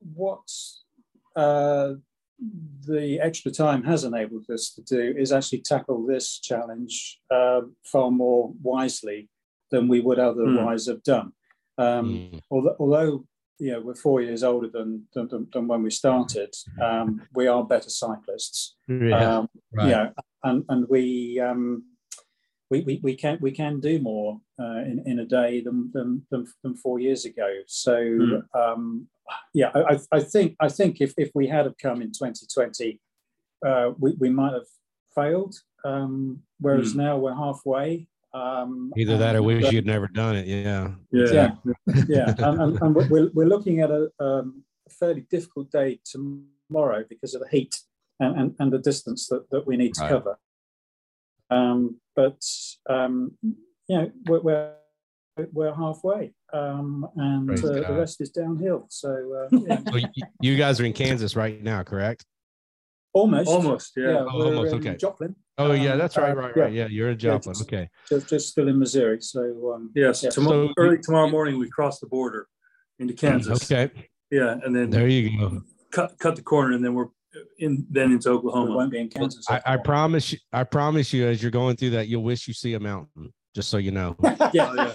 what 0.00 0.42
uh, 1.36 1.94
the 2.86 3.20
extra 3.20 3.50
time 3.50 3.82
has 3.84 4.04
enabled 4.04 4.48
us 4.50 4.72
to 4.74 4.82
do 4.82 5.14
is 5.18 5.32
actually 5.32 5.60
tackle 5.60 6.06
this 6.06 6.38
challenge 6.40 7.18
um, 7.30 7.76
far 7.84 8.10
more 8.10 8.52
wisely 8.62 9.28
than 9.70 9.88
we 9.88 10.00
would 10.00 10.18
otherwise 10.18 10.86
have 10.86 11.02
done. 11.02 11.32
Um, 11.78 12.06
Mm. 12.32 12.40
although, 12.50 12.76
although 12.78 13.24
you 13.58 13.72
know 13.72 13.80
we're 13.80 13.94
four 13.94 14.20
years 14.22 14.42
older 14.42 14.68
than 14.68 15.06
than, 15.14 15.48
than, 15.52 15.68
when 15.68 15.82
we 15.82 15.90
started, 15.90 16.54
um, 16.82 17.22
we 17.34 17.46
are 17.46 17.64
better 17.64 17.90
cyclists. 17.90 18.76
yeah. 18.88 19.38
Um, 19.38 19.48
right. 19.72 19.88
yeah, 19.88 20.10
and 20.42 20.64
and 20.68 20.86
we 20.88 21.40
um, 21.40 21.84
we, 22.70 22.80
we 22.82 23.00
we 23.02 23.14
can 23.14 23.38
we 23.40 23.50
can 23.50 23.80
do 23.80 23.98
more 23.98 24.40
uh, 24.60 24.78
in 24.90 25.02
in 25.04 25.18
a 25.18 25.24
day 25.26 25.60
than 25.60 25.90
than 25.92 26.22
than, 26.30 26.46
than 26.62 26.74
four 26.76 27.00
years 27.00 27.24
ago. 27.24 27.48
So 27.66 27.96
Mm. 27.96 28.42
um, 28.54 29.08
yeah, 29.54 29.70
I, 29.74 29.94
I- 29.94 30.16
I 30.18 30.20
think 30.20 30.56
I 30.60 30.68
think 30.68 31.00
if 31.00 31.12
if 31.18 31.30
we 31.34 31.46
had 31.48 31.64
have 31.66 31.76
come 31.78 32.00
in 32.02 32.12
2020, 32.12 33.00
uh, 33.66 33.92
we 33.98 34.14
we 34.18 34.30
might 34.30 34.52
have 34.54 34.66
failed. 35.14 35.54
Um, 35.84 36.42
whereas 36.60 36.94
now 36.94 37.16
we're 37.16 37.34
halfway. 37.34 38.06
Um, 38.34 38.92
Either 38.96 39.16
that 39.18 39.34
or 39.34 39.38
and, 39.38 39.46
wish 39.46 39.64
uh, 39.64 39.70
you'd 39.70 39.86
never 39.86 40.06
done 40.08 40.36
it. 40.36 40.46
Yeah. 40.46 40.90
yeah. 41.10 41.26
Yeah. 41.32 42.04
yeah, 42.06 42.34
and, 42.38 42.60
and, 42.62 42.82
and 42.82 42.94
we're, 43.10 43.30
we're 43.32 43.46
looking 43.48 43.80
at 43.80 43.90
a 43.90 44.10
um, 44.20 44.62
fairly 44.90 45.22
difficult 45.30 45.70
day 45.72 45.98
tomorrow 46.04 47.02
because 47.08 47.34
of 47.34 47.40
the 47.40 47.48
heat 47.48 47.74
and, 48.20 48.38
and, 48.38 48.54
and 48.60 48.72
the 48.72 48.78
distance 48.78 49.26
that, 49.28 49.48
that 49.50 49.66
we 49.66 49.76
need 49.78 49.94
to 49.94 50.02
Right. 50.02 50.10
cover. 50.10 50.38
Um, 51.50 52.00
but 52.16 52.40
um, 52.88 53.32
you 53.42 53.96
know, 53.96 54.10
we're, 54.26 54.40
we're 54.40 54.74
we're 55.52 55.74
halfway, 55.74 56.32
um, 56.52 57.06
and 57.16 57.50
uh, 57.50 57.88
the 57.88 57.94
rest 57.96 58.20
is 58.20 58.30
downhill. 58.30 58.86
So 58.90 59.48
uh, 59.52 59.56
yeah, 59.66 59.80
So 59.90 59.96
you, 59.96 60.08
you 60.40 60.56
guys 60.56 60.78
are 60.80 60.84
in 60.84 60.92
Kansas 60.92 61.34
right 61.36 61.62
now, 61.62 61.82
correct? 61.82 62.24
almost, 63.12 63.48
Almost, 63.48 63.92
yeah. 63.96 64.04
yeah, 64.10 64.18
Oh, 64.30 64.44
almost, 64.44 64.74
okay. 64.74 64.96
Joplin, 64.96 65.34
Oh 65.58 65.72
yeah, 65.72 65.92
Um, 65.92 65.98
that's 65.98 66.16
right, 66.16 66.30
uh, 66.30 66.34
right, 66.34 66.52
yeah. 66.56 66.62
right. 66.62 66.72
Yeah, 66.72 66.86
you're 66.88 67.10
in 67.10 67.18
Joplin. 67.18 67.54
just- 67.54 67.62
Okay. 67.68 67.88
just, 68.08 68.28
just 68.28 68.48
still 68.50 68.68
in 68.68 68.78
Missouri. 68.78 69.20
So 69.20 69.72
um, 69.74 69.90
Yes, 69.96 70.22
Yeah. 70.22 70.30
tomorrow, 70.30 70.68
So 70.68 70.74
early 70.78 70.98
tomorrow 70.98 71.28
morning 71.28 71.58
we 71.58 71.68
cross 71.68 71.98
the 71.98 72.06
border 72.06 72.46
into 73.00 73.14
Kansas. 73.14 73.70
Okay. 73.70 73.90
Yeah, 74.30 74.58
and 74.64 74.74
then 74.76 74.90
There 74.90 75.08
you 75.08 75.36
go. 75.38 75.62
cut 75.90 76.18
cut 76.20 76.36
the 76.36 76.42
corner, 76.42 76.72
and 76.74 76.84
then 76.84 76.94
we're 76.94 77.08
in 77.58 77.86
then 77.90 78.12
into 78.12 78.30
Oklahoma. 78.30 78.74
won't 78.76 78.90
be 78.90 78.98
in 78.98 79.08
Kansas. 79.08 79.44
I, 79.48 79.60
I 79.64 79.76
promise 79.76 80.32
you, 80.32 80.38
I 80.52 80.64
promise 80.64 81.12
you, 81.12 81.26
as 81.26 81.42
you're 81.42 81.50
going 81.50 81.76
through 81.76 81.90
that, 81.90 82.08
you'll 82.08 82.22
wish 82.22 82.48
you 82.48 82.54
see 82.54 82.74
a 82.74 82.80
mountain. 82.80 83.32
Just 83.54 83.68
so 83.68 83.78
you 83.78 83.90
know, 83.90 84.14
yeah, 84.22 84.72
yeah. 84.74 84.94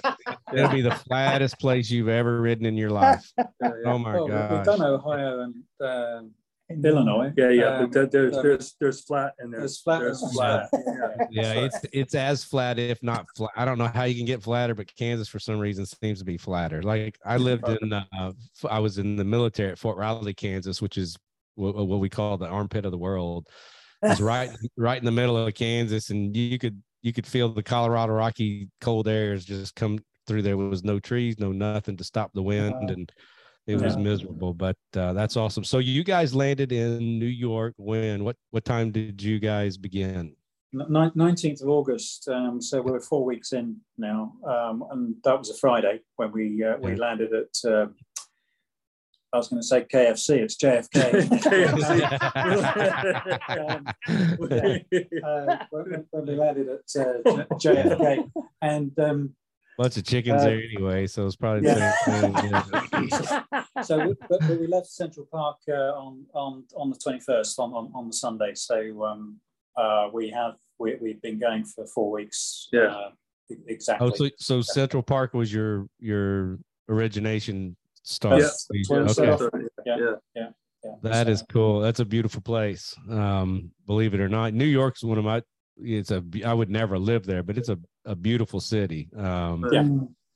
it'll 0.54 0.70
be 0.72 0.82
the 0.82 0.96
flattest 0.96 1.60
place 1.60 1.92
you've 1.92 2.08
ever 2.08 2.40
ridden 2.40 2.66
in 2.66 2.78
your 2.78 2.90
life. 3.04 3.30
Yeah, 3.38 3.46
yeah. 3.62 3.72
Oh 3.86 3.98
my 3.98 4.14
well, 4.14 4.28
we- 4.50 4.56
we've 4.56 4.66
done 4.66 4.82
Ohio 4.82 5.42
and 5.42 5.56
um, 5.82 6.32
Illinois. 6.84 7.34
Yeah, 7.36 7.50
yeah, 7.50 7.66
Um, 7.80 7.90
but 7.90 7.92
there- 7.92 8.06
there's 8.08 8.38
um, 8.38 8.44
there's 8.44 8.76
there's 8.80 9.02
flat 9.02 9.34
and 9.40 9.52
there's 9.54 9.62
There's 9.62 9.82
flat 9.82 10.00
there's 10.00 10.34
flat. 10.34 10.70
flat. 10.72 11.28
Yeah, 11.32 11.52
it's 11.54 11.80
it's 11.92 12.16
as 12.16 12.46
flat, 12.46 12.80
if 12.80 13.04
not 13.04 13.26
flat. 13.36 13.52
I 13.58 13.66
don't 13.66 13.78
know 13.78 13.88
how 13.88 14.04
you 14.06 14.16
can 14.16 14.26
get 14.26 14.42
flatter, 14.42 14.74
but 14.74 14.94
Kansas 14.96 15.28
for 15.28 15.40
some 15.40 15.60
reason 15.60 15.86
seems 15.86 16.20
to 16.20 16.26
be 16.26 16.38
flatter. 16.38 16.82
Like 16.82 17.18
I 17.26 17.36
lived 17.36 17.68
in, 17.68 17.92
uh, 17.92 18.06
f- 18.22 18.72
I 18.72 18.80
was 18.80 18.98
in 19.00 19.18
the 19.18 19.26
military 19.26 19.70
at 19.72 19.78
Fort 19.78 19.98
Riley, 19.98 20.34
Kansas, 20.34 20.82
which 20.82 20.98
is 20.98 21.18
what, 21.56 21.76
what 21.76 22.00
we 22.00 22.10
call 22.10 22.38
the 22.38 22.48
armpit 22.48 22.86
of 22.86 22.92
the 22.92 22.98
world. 22.98 23.48
It's 24.02 24.22
right 24.22 24.52
right 24.78 25.00
in 25.00 25.06
the 25.06 25.12
middle 25.12 25.36
of 25.36 25.52
Kansas, 25.56 26.12
and 26.12 26.36
you 26.36 26.60
could 26.60 26.84
you 27.02 27.12
could 27.12 27.26
feel 27.26 27.50
the 27.50 27.64
Colorado 27.64 28.14
Rocky 28.14 28.68
cold 28.82 29.08
airs 29.08 29.46
just 29.46 29.74
come 29.74 30.00
through. 30.28 30.44
There 30.44 30.58
was 30.58 30.84
no 30.84 31.00
trees, 31.00 31.40
no 31.40 31.52
nothing 31.52 31.98
to 31.98 32.04
stop 32.04 32.32
the 32.34 32.44
wind, 32.44 32.92
and 32.92 33.12
it 33.68 33.82
was 33.82 33.98
miserable. 33.98 34.54
But 34.54 34.78
uh, 34.96 35.14
that's 35.14 35.38
awesome. 35.38 35.64
So 35.64 35.80
you 35.80 36.04
guys 36.04 36.36
landed 36.36 36.72
in 36.72 37.20
New 37.20 37.26
York 37.26 37.74
when? 37.78 38.24
What 38.24 38.36
what 38.52 38.66
time 38.66 38.92
did 38.92 39.24
you 39.24 39.40
guys 39.40 39.78
begin? 39.78 40.36
nineteenth 40.74 41.62
of 41.62 41.70
August. 41.70 42.28
Um, 42.28 42.62
so 42.62 42.82
we're 42.82 43.00
four 43.00 43.24
weeks 43.24 43.54
in 43.54 43.78
now, 43.98 44.34
um, 44.48 44.84
and 44.92 45.16
that 45.24 45.38
was 45.38 45.50
a 45.50 45.56
Friday 45.56 46.00
when 46.18 46.32
we 46.32 46.64
uh, 46.64 46.78
we 46.78 46.96
landed 46.96 47.32
at. 47.34 47.70
Uh, 47.70 47.88
I 49.34 49.38
was 49.38 49.50
going 49.50 49.62
to 49.62 49.68
say 49.68 49.84
KFC. 49.84 50.38
It's 50.38 50.56
JFK. 50.56 50.96
Um, 53.50 53.86
uh, 55.26 55.66
when, 55.72 56.06
when 56.12 56.26
we 56.26 56.36
landed 56.36 56.70
at 56.70 57.02
uh, 57.02 57.46
JFK, 57.56 58.32
and 58.62 58.98
um, 59.00 59.36
Bunch 59.78 59.98
of 59.98 60.06
chickens 60.06 60.42
Uh, 60.42 60.46
there 60.46 60.62
anyway, 60.64 61.06
so 61.06 61.26
it's 61.26 61.36
probably 61.36 61.62
the 61.62 61.94
same 62.06 62.34
thing. 62.34 63.10
yeah. 63.12 63.64
so 63.84 64.08
we, 64.08 64.16
but, 64.30 64.40
but 64.40 64.58
we 64.60 64.68
left 64.68 64.88
Central 64.88 65.28
Park 65.30 65.58
uh, 65.68 65.74
on 65.74 66.26
on 66.34 66.64
on 66.78 66.90
the 66.90 66.96
twenty 66.96 67.20
first 67.20 67.60
on, 67.60 67.74
on 67.74 67.92
on 67.94 68.08
the 68.08 68.14
Sunday. 68.14 68.54
So 68.56 69.04
um, 69.04 69.38
uh, 69.76 70.08
we 70.14 70.30
have 70.30 70.54
we, 70.80 70.96
we've 71.02 71.22
been 71.22 71.40
going 71.40 71.66
for 71.66 71.86
four 71.88 72.10
weeks. 72.10 72.70
Yeah. 72.72 73.10
exactly. 73.68 74.08
Oh, 74.08 74.12
so 74.16 74.30
so 74.38 74.62
Central 74.62 75.04
Park 75.04 75.34
was 75.34 75.52
your 75.54 75.88
your 76.00 76.58
origination 76.88 77.76
start. 78.06 78.42
Yeah, 78.42 78.50
You- 78.72 78.86
that's 79.06 79.20
okay. 79.20 79.48
yeah, 79.86 79.96
Yeah. 79.98 80.12
yeah. 80.36 80.48
yeah, 80.84 80.92
That 81.02 81.28
is 81.28 81.40
so- 81.40 81.46
cool. 81.50 81.80
That's 81.82 82.00
a 82.00 82.06
beautiful 82.06 82.42
place. 82.42 82.96
Um, 83.10 83.72
believe 83.88 84.14
it 84.14 84.20
or 84.20 84.30
not, 84.30 84.54
New 84.54 84.66
York's 84.66 85.04
one 85.04 85.18
of 85.18 85.26
my. 85.26 85.42
It's 85.78 86.12
a. 86.12 86.24
I 86.46 86.54
would 86.54 86.70
never 86.70 86.98
live 86.98 87.26
there, 87.26 87.44
but 87.44 87.58
it's 87.58 87.70
a 87.70 87.78
a 88.06 88.16
beautiful 88.16 88.62
city. 88.62 89.10
Um, 89.18 89.66
Yeah. 89.72 89.90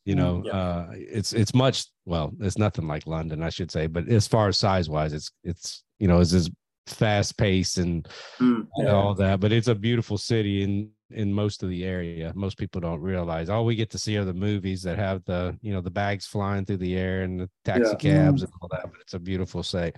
you 0.06 0.16
know, 0.16 0.42
Yeah. 0.46 0.52
uh, 0.58 0.92
it's 0.96 1.32
it's 1.34 1.54
much. 1.54 1.86
Well, 2.06 2.34
it's 2.42 2.58
nothing 2.58 2.88
like 2.88 3.08
London, 3.08 3.42
I 3.44 3.50
should 3.50 3.72
say. 3.72 3.88
But 3.88 4.10
as 4.10 4.28
far 4.28 4.48
as 4.50 4.58
size 4.58 4.90
wise, 4.90 5.14
it's 5.14 5.32
it's 5.44 5.84
you 6.00 6.08
know, 6.08 6.20
it's 6.20 6.34
as 6.34 6.50
fast 6.88 7.38
paced 7.38 7.78
and 7.78 8.06
Mm. 8.40 8.68
and 8.78 8.88
all 8.90 9.14
that. 9.16 9.40
But 9.40 9.52
it's 9.52 9.68
a 9.68 9.76
beautiful 9.76 10.18
city 10.18 10.64
in 10.64 10.90
in 11.12 11.34
most 11.34 11.64
of 11.64 11.70
the 11.70 11.84
area. 11.86 12.32
Most 12.36 12.58
people 12.58 12.82
don't 12.82 13.02
realize. 13.02 13.50
All 13.50 13.66
we 13.66 13.76
get 13.76 13.90
to 13.92 13.98
see 13.98 14.18
are 14.18 14.26
the 14.26 14.34
movies 14.34 14.84
that 14.84 14.98
have 14.98 15.24
the 15.26 15.58
you 15.62 15.74
know 15.74 15.82
the 15.82 15.90
bags 15.92 16.26
flying 16.26 16.66
through 16.66 16.78
the 16.78 16.96
air 16.98 17.22
and 17.24 17.40
the 17.40 17.50
taxi 17.66 17.92
Yeah. 17.92 17.96
cabs 18.26 18.44
and 18.44 18.52
all 18.62 18.70
that. 18.72 18.84
But 18.84 19.02
it's 19.02 19.14
a 19.14 19.20
beautiful 19.20 19.64
sight. 19.64 19.96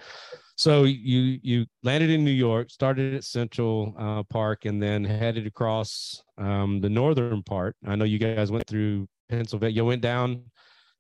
So 0.56 0.84
you 0.84 1.40
you 1.42 1.66
landed 1.84 2.10
in 2.10 2.24
New 2.24 2.32
York, 2.32 2.70
started 2.70 3.14
at 3.16 3.24
Central 3.24 3.94
uh, 3.98 4.24
Park, 4.24 4.66
and 4.66 4.82
then 4.82 5.04
headed 5.04 5.48
across 5.48 6.22
um, 6.38 6.82
the 6.82 6.90
northern 6.90 7.44
part. 7.44 7.76
I 7.86 7.96
know 7.96 8.06
you 8.06 8.20
guys 8.20 8.52
went 8.52 8.68
through 8.68 9.08
Pennsylvania. 9.30 9.76
You 9.76 9.86
went 9.86 10.02
down 10.02 10.44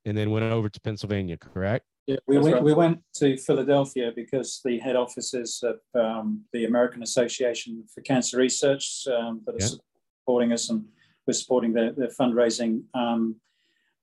and 0.05 0.17
then 0.17 0.31
went 0.31 0.45
over 0.45 0.67
to 0.69 0.81
Pennsylvania, 0.81 1.37
correct? 1.37 1.85
Yeah, 2.07 2.15
we 2.27 2.35
That's 2.35 2.43
went, 2.45 2.55
right. 2.55 2.63
we 2.63 2.73
went 2.73 2.99
to 3.17 3.37
Philadelphia 3.37 4.11
because 4.15 4.59
the 4.65 4.79
head 4.79 4.95
offices 4.95 5.63
of 5.63 5.77
um, 5.93 6.41
the 6.51 6.65
American 6.65 7.03
Association 7.03 7.83
for 7.93 8.01
Cancer 8.01 8.37
Research 8.37 9.05
um, 9.07 9.41
that 9.45 9.53
are 9.53 9.59
Yeah. 9.59 9.67
Supporting 10.31 10.53
us 10.53 10.69
and 10.69 10.85
we're 11.27 11.33
supporting 11.33 11.73
their, 11.73 11.91
their 11.91 12.07
fundraising. 12.07 12.83
Um, 12.93 13.35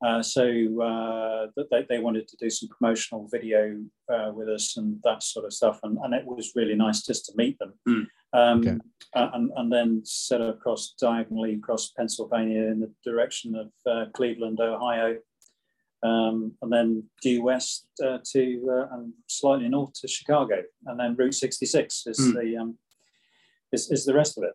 uh, 0.05 0.23
so 0.23 0.43
uh, 0.43 1.47
that 1.57 1.69
they, 1.71 1.85
they 1.89 1.99
wanted 1.99 2.29
to 2.29 2.37
do 2.37 2.51
some 2.51 2.69
promotional 2.69 3.27
video 3.33 3.79
uh, 4.13 4.31
with 4.33 4.49
us 4.49 4.77
and 4.77 5.01
that 5.05 5.23
sort 5.23 5.47
of 5.47 5.53
stuff. 5.53 5.81
And, 5.83 5.99
and 6.05 6.15
it 6.15 6.25
was 6.25 6.53
really 6.55 6.77
nice 6.77 7.03
just 7.03 7.25
to 7.27 7.33
meet 7.37 7.59
them. 7.59 7.73
Mm. 7.89 8.07
Um, 8.35 8.59
Okay. 8.61 8.77
uh, 9.17 9.31
and, 9.33 9.51
and 9.57 9.73
then 9.73 10.03
set 10.05 10.41
across 10.43 10.95
diagonally 11.01 11.55
across 11.55 11.93
Pennsylvania 11.97 12.65
in 12.69 12.81
the 12.81 12.93
direction 13.03 13.57
of 13.57 13.71
uh, 13.91 14.11
Cleveland, 14.13 14.61
Ohio 14.61 15.17
um, 16.05 16.53
and 16.63 16.71
then 16.71 17.03
due 17.23 17.43
west 17.43 17.89
uh, 18.05 18.19
to 18.33 18.43
uh, 18.71 18.95
and 18.95 19.13
slightly 19.27 19.69
north 19.69 19.95
to 19.95 20.07
Chicago, 20.07 20.63
and 20.87 21.01
then 21.01 21.17
Route 21.17 21.35
66 21.35 22.07
is 22.07 22.19
Hmm. 22.19 22.37
the 22.37 22.57
um, 22.57 22.79
is, 23.73 23.91
is 23.91 24.05
the 24.05 24.15
rest 24.15 24.39
of 24.39 24.45
it. 24.45 24.53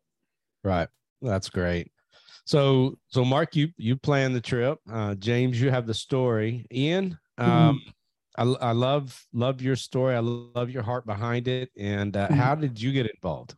Right. 0.63 0.87
That's 1.23 1.49
great. 1.49 1.91
So 2.45 2.97
so 3.07 3.23
Mark, 3.23 3.55
you 3.55 3.69
you 3.77 3.95
plan 3.95 4.33
the 4.33 4.41
trip. 4.41 4.79
Uh, 4.91 5.15
James, 5.15 5.59
you 5.59 5.71
have 5.71 5.87
the 5.87 5.93
story. 5.93 6.67
Ian, 6.71 7.17
um, 7.37 7.81
I, 8.37 8.43
I 8.43 8.71
love 8.73 9.25
love 9.33 9.61
your 9.61 9.77
story. 9.77 10.15
I 10.15 10.19
love 10.19 10.69
your 10.69 10.83
heart 10.83 11.05
behind 11.05 11.47
it. 11.47 11.71
And 11.77 12.15
uh, 12.17 12.27
Mhm. 12.27 12.35
how 12.35 12.55
did 12.55 12.79
you 12.81 12.91
get 12.91 13.07
involved? 13.07 13.55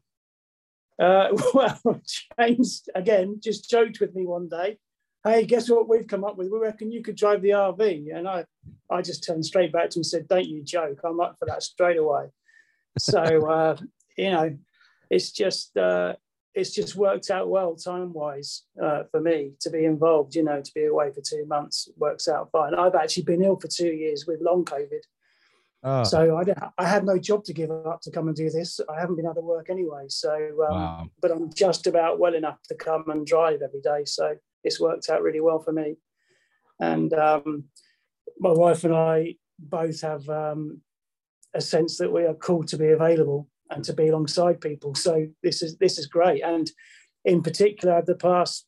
Uh, 0.99 1.29
well, 1.53 2.01
James 2.39 2.87
again 2.93 3.39
just 3.41 3.69
joked 3.69 3.99
with 3.99 4.15
me 4.15 4.25
one 4.25 4.47
day. 4.47 4.77
Hey, 5.23 5.45
guess 5.45 5.67
what 5.67 5.89
we've 5.89 6.07
come 6.07 6.23
up 6.23 6.37
with? 6.37 6.51
We 6.51 6.59
reckon 6.59 6.91
you 6.91 7.01
could 7.01 7.15
drive 7.15 7.41
the 7.41 7.49
RV, 7.49 8.15
and 8.15 8.27
I, 8.27 8.45
I 8.91 9.01
just 9.01 9.23
turned 9.23 9.43
straight 9.43 9.71
back 9.73 9.89
to 9.89 9.97
him 9.97 10.01
and 10.01 10.05
said, 10.05 10.27
"Don't 10.27 10.47
you 10.47 10.63
joke? 10.63 10.99
I'm 11.03 11.19
up 11.19 11.37
for 11.39 11.45
that 11.47 11.63
straight 11.63 11.97
away." 11.97 12.27
So 12.99 13.49
uh, 13.49 13.77
you 14.15 14.29
know, 14.29 14.55
it's 15.09 15.31
just 15.31 15.75
uh, 15.75 16.15
it's 16.55 16.71
just 16.71 16.95
worked 16.95 17.29
out 17.29 17.49
well 17.49 17.75
time 17.75 18.13
wise 18.13 18.63
uh, 18.81 19.03
for 19.11 19.19
me 19.19 19.51
to 19.59 19.69
be 19.69 19.85
involved. 19.85 20.35
You 20.35 20.43
know, 20.43 20.61
to 20.61 20.71
be 20.73 20.85
away 20.85 21.11
for 21.11 21.21
two 21.21 21.45
months 21.45 21.89
works 21.97 22.27
out 22.27 22.49
fine. 22.51 22.73
I've 22.73 22.95
actually 22.95 23.23
been 23.23 23.43
ill 23.43 23.59
for 23.59 23.67
two 23.67 23.91
years 23.91 24.25
with 24.25 24.41
long 24.41 24.63
COVID. 24.63 25.01
Oh, 25.83 26.03
So 26.03 26.37
I, 26.37 26.71
I 26.79 26.87
had 26.87 27.05
no 27.05 27.19
job 27.19 27.43
to 27.43 27.53
give 27.53 27.69
up 27.69 28.01
to 28.01 28.11
come 28.11 28.27
and 28.27 28.35
do 28.35 28.49
this. 28.49 28.79
I 28.89 28.99
haven't 28.99 29.17
been 29.17 29.27
out 29.27 29.37
of 29.37 29.43
work 29.43 29.69
anyway. 29.69 30.05
So, 30.07 30.33
um, 30.33 30.75
wow. 30.75 31.07
but 31.21 31.29
I'm 31.29 31.53
just 31.53 31.85
about 31.85 32.17
well 32.17 32.33
enough 32.33 32.57
to 32.69 32.75
come 32.75 33.07
and 33.09 33.25
drive 33.25 33.61
every 33.61 33.81
day. 33.81 34.03
So 34.05 34.35
it's 34.63 34.79
worked 34.79 35.09
out 35.09 35.21
really 35.21 35.41
well 35.41 35.59
for 35.59 35.71
me. 35.71 35.97
And 36.79 37.13
um, 37.13 37.65
my 38.39 38.49
wife 38.49 38.83
and 38.83 38.95
I 38.95 39.35
both 39.59 40.01
have 40.01 40.27
um, 40.27 40.81
a 41.53 41.61
sense 41.61 41.97
that 41.99 42.11
we 42.11 42.23
are 42.23 42.33
called 42.33 42.67
to 42.69 42.77
be 42.77 42.89
available 42.89 43.47
and 43.75 43.83
to 43.83 43.93
be 43.93 44.07
alongside 44.07 44.61
people. 44.61 44.95
So 44.95 45.27
this 45.43 45.61
is 45.61 45.77
this 45.77 45.99
is 45.99 46.07
great. 46.07 46.41
And 46.43 46.71
in 47.25 47.43
particular, 47.43 48.01
the 48.01 48.15
past 48.15 48.65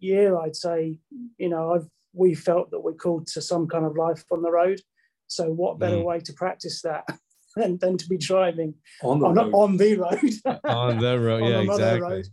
year, 0.00 0.36
I'd 0.38 0.56
say, 0.56 0.98
you 1.38 1.48
know, 1.50 1.74
I've 1.74 1.86
we 2.14 2.34
felt 2.34 2.70
that 2.70 2.80
we're 2.80 2.92
called 2.94 3.26
to 3.28 3.40
some 3.40 3.66
kind 3.68 3.84
of 3.86 3.96
life 3.96 4.24
on 4.32 4.42
the 4.42 4.50
road. 4.50 4.80
So 5.28 5.44
what 5.50 5.78
better 5.78 5.96
Mm. 5.96 6.04
way 6.04 6.20
to 6.20 6.32
practice 6.34 6.82
that 6.82 7.04
than, 7.56 7.78
than 7.78 7.96
to 7.98 8.06
be 8.08 8.18
driving 8.18 8.74
On 9.02 9.18
the 9.20 9.26
on, 9.28 9.34
road. 9.34 9.54
on 9.54 9.76
the 9.78 9.96
road? 9.96 10.32
On 10.64 10.98
the 10.98 11.18
road. 11.20 11.42
on 11.42 11.50
Yeah, 11.50 11.60
exactly. 11.60 12.10
road. 12.16 12.26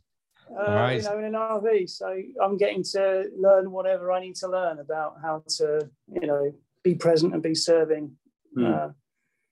uh, 0.51 0.73
right. 0.73 0.97
you 0.97 1.03
know, 1.03 1.17
in 1.19 1.23
an 1.25 1.33
RV. 1.33 1.89
So 1.89 2.07
I'm 2.43 2.57
getting 2.57 2.83
to 2.95 3.29
learn 3.37 3.71
whatever 3.71 4.11
I 4.11 4.19
need 4.19 4.35
to 4.37 4.49
learn 4.49 4.79
about 4.79 5.15
how 5.21 5.43
to, 5.57 5.89
you 6.21 6.27
know, 6.27 6.51
be 6.83 6.95
present 6.95 7.33
and 7.33 7.41
be 7.43 7.55
serving 7.55 8.17
Hmm. 8.55 8.65
uh, 8.65 8.89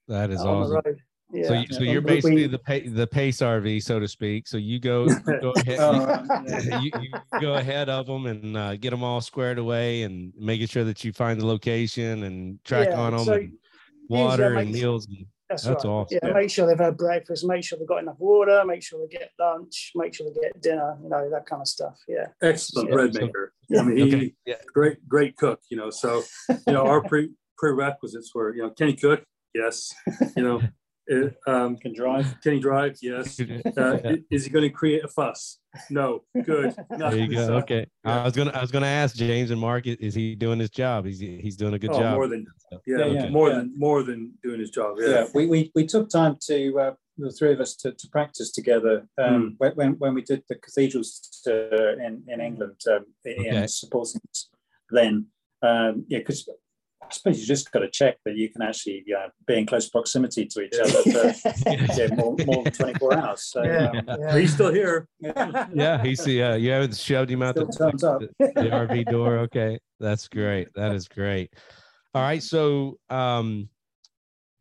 That 0.08 0.30
is 0.30 0.40
on 0.40 0.62
awesome. 0.62 0.96
The 1.30 1.38
road. 1.40 1.42
Yeah. 1.42 1.48
So, 1.48 1.54
you, 1.54 1.66
so 1.70 1.82
you're 1.82 2.00
basically 2.00 2.46
the 2.46 2.58
pa- 2.58 2.80
the 2.86 3.06
pace 3.06 3.38
RV, 3.38 3.82
so 3.82 3.98
to 4.00 4.08
speak. 4.08 4.46
So 4.48 4.56
you 4.56 4.78
go, 4.78 5.06
you 5.08 5.20
go 5.40 5.52
ahead, 5.56 5.78
Oh, 5.80 6.78
you, 6.80 6.90
you 7.00 7.10
go 7.40 7.54
ahead 7.54 7.88
of 7.88 8.06
them 8.06 8.26
and 8.26 8.56
uh, 8.56 8.76
get 8.76 8.90
them 8.90 9.02
all 9.02 9.20
squared 9.20 9.58
away, 9.58 10.02
and 10.02 10.32
making 10.38 10.66
sure 10.68 10.84
that 10.84 11.04
you 11.04 11.12
find 11.12 11.40
the 11.40 11.46
location 11.46 12.24
and 12.24 12.62
track 12.64 12.88
Yeah, 12.90 13.00
on 13.00 13.12
them, 13.16 13.24
so 13.24 13.32
and 13.34 13.52
water 14.08 14.54
and 14.56 14.70
make- 14.70 14.74
meals. 14.82 15.06
And, 15.06 15.26
That's, 15.48 15.62
That's 15.64 15.84
right. 15.84 15.90
awesome. 15.90 16.18
Yeah, 16.22 16.32
make 16.34 16.50
sure 16.50 16.66
they've 16.66 16.78
had 16.78 16.96
breakfast, 16.98 17.46
make 17.46 17.64
sure 17.64 17.78
they've 17.78 17.88
got 17.88 18.02
enough 18.02 18.18
water, 18.18 18.62
make 18.66 18.82
sure 18.82 19.00
they 19.00 19.16
get 19.16 19.30
lunch, 19.40 19.92
make 19.94 20.14
sure 20.14 20.26
they 20.30 20.40
get 20.40 20.60
dinner, 20.60 20.98
you 21.02 21.08
know, 21.08 21.30
that 21.30 21.46
kind 21.46 21.62
of 21.62 21.68
stuff. 21.68 21.98
Yeah. 22.06 22.26
Excellent 22.42 22.88
Yeah. 22.90 22.94
bread 22.94 23.14
So- 23.14 23.20
maker. 23.22 23.52
I 23.78 23.82
mean, 23.82 23.96
he 23.96 24.02
Okay. 24.16 24.34
Yeah. 24.46 24.54
great, 24.72 25.06
great 25.08 25.36
cook. 25.36 25.60
You 25.70 25.76
know, 25.78 25.88
so 25.90 26.22
you 26.66 26.72
know 26.74 26.86
our 26.86 27.02
pre 27.02 27.30
prerequisites 27.58 28.34
were, 28.34 28.54
you 28.54 28.62
know, 28.62 28.70
can 28.70 28.88
he 28.88 28.94
cook? 28.94 29.22
Yes. 29.54 29.92
You 30.36 30.42
know, 30.42 30.60
it, 30.60 30.70
um, 31.46 31.76
Can 31.76 31.94
drive. 31.94 32.34
can 32.42 32.52
he 32.54 32.60
drive? 32.60 32.96
Yes. 33.02 33.40
Uh, 33.76 33.98
i- 34.04 34.22
is 34.30 34.44
he 34.44 34.50
going 34.50 34.64
to 34.64 34.70
create 34.70 35.04
a 35.04 35.08
fuss? 35.08 35.58
No. 35.90 36.22
Good. 36.44 36.74
There 36.98 37.16
you 37.16 37.28
go. 37.28 37.46
So, 37.46 37.54
Okay. 37.58 37.86
I 38.04 38.24
was 38.24 38.34
gonna 38.34 38.50
I 38.52 38.60
was 38.60 38.70
gonna 38.70 38.86
ask 38.86 39.14
James 39.16 39.50
and 39.50 39.60
Mark, 39.60 39.86
i- 39.86 39.96
is 40.00 40.14
he 40.14 40.34
doing 40.34 40.58
his 40.58 40.70
job? 40.70 41.04
He's 41.06 41.20
he's 41.20 41.56
doing 41.56 41.74
a 41.74 41.78
good 41.78 41.90
oh, 41.90 41.98
job. 42.00 42.14
more 42.14 42.28
than 42.28 42.46
yeah, 42.72 42.78
Yeah, 42.86 43.06
yeah, 43.06 43.28
more 43.30 43.48
yeah. 43.50 43.56
than 43.56 43.72
more 43.76 44.02
than 44.02 44.32
doing 44.42 44.60
his 44.60 44.70
job. 44.70 44.96
Yeah, 44.98 45.08
Yeah. 45.08 45.26
we, 45.34 45.46
we, 45.46 45.70
we 45.74 45.86
took 45.86 46.08
time 46.10 46.36
to 46.48 46.78
uh, 46.80 46.94
the 47.18 47.30
three 47.32 47.52
of 47.52 47.60
us 47.60 47.74
to, 47.76 47.92
to 47.92 48.08
practice 48.10 48.50
together 48.52 49.06
um, 49.18 49.54
when, 49.58 49.72
when 49.72 49.90
when 50.02 50.14
we 50.14 50.22
did 50.22 50.42
the 50.48 50.56
cathedrals 50.56 51.10
uh, 51.46 51.96
in 52.06 52.22
in 52.28 52.40
England 52.40 52.80
um, 52.92 53.04
in 53.24 53.40
Okay. 53.40 53.66
supporting 53.66 54.20
it 54.28 54.38
then. 54.90 55.26
Um, 55.62 56.04
yeah, 56.08 56.18
because 56.18 56.48
I 57.02 57.06
suppose 57.12 57.40
you 57.40 57.46
just 57.46 57.70
got 57.72 57.80
to 57.80 57.90
check 57.90 58.16
that 58.24 58.36
you 58.36 58.50
can 58.50 58.60
actually 58.60 59.04
uh, 59.16 59.28
be 59.46 59.58
in 59.58 59.66
close 59.66 59.88
proximity 59.88 60.46
to 60.46 60.60
each 60.62 60.74
other 60.82 61.02
for 61.02 61.50
yeah, 61.66 62.14
more, 62.16 62.36
more 62.44 62.64
than 62.64 62.72
24 62.72 63.14
hours. 63.16 63.42
So 63.44 63.62
Yeah. 63.62 63.90
um, 63.90 64.02
yeah. 64.20 64.38
he's 64.38 64.52
still 64.52 64.72
here. 64.72 65.06
yeah, 65.20 65.66
Yeah, 65.74 66.02
he's 66.02 66.26
yeah. 66.26 66.56
You 66.56 66.70
haven't 66.72 66.96
shoved 66.96 67.30
him 67.30 67.42
out 67.42 67.54
the, 67.54 67.70
Still 67.72 67.90
thumbs 67.90 68.04
up. 68.04 68.20
the, 68.38 68.46
the 68.54 68.62
RV 68.70 69.06
door. 69.10 69.38
Okay, 69.38 69.78
that's 70.00 70.28
great. 70.28 70.68
That 70.74 70.94
is 70.94 71.08
great. 71.08 71.52
All 72.14 72.22
right, 72.22 72.42
so 72.42 72.98
um, 73.10 73.68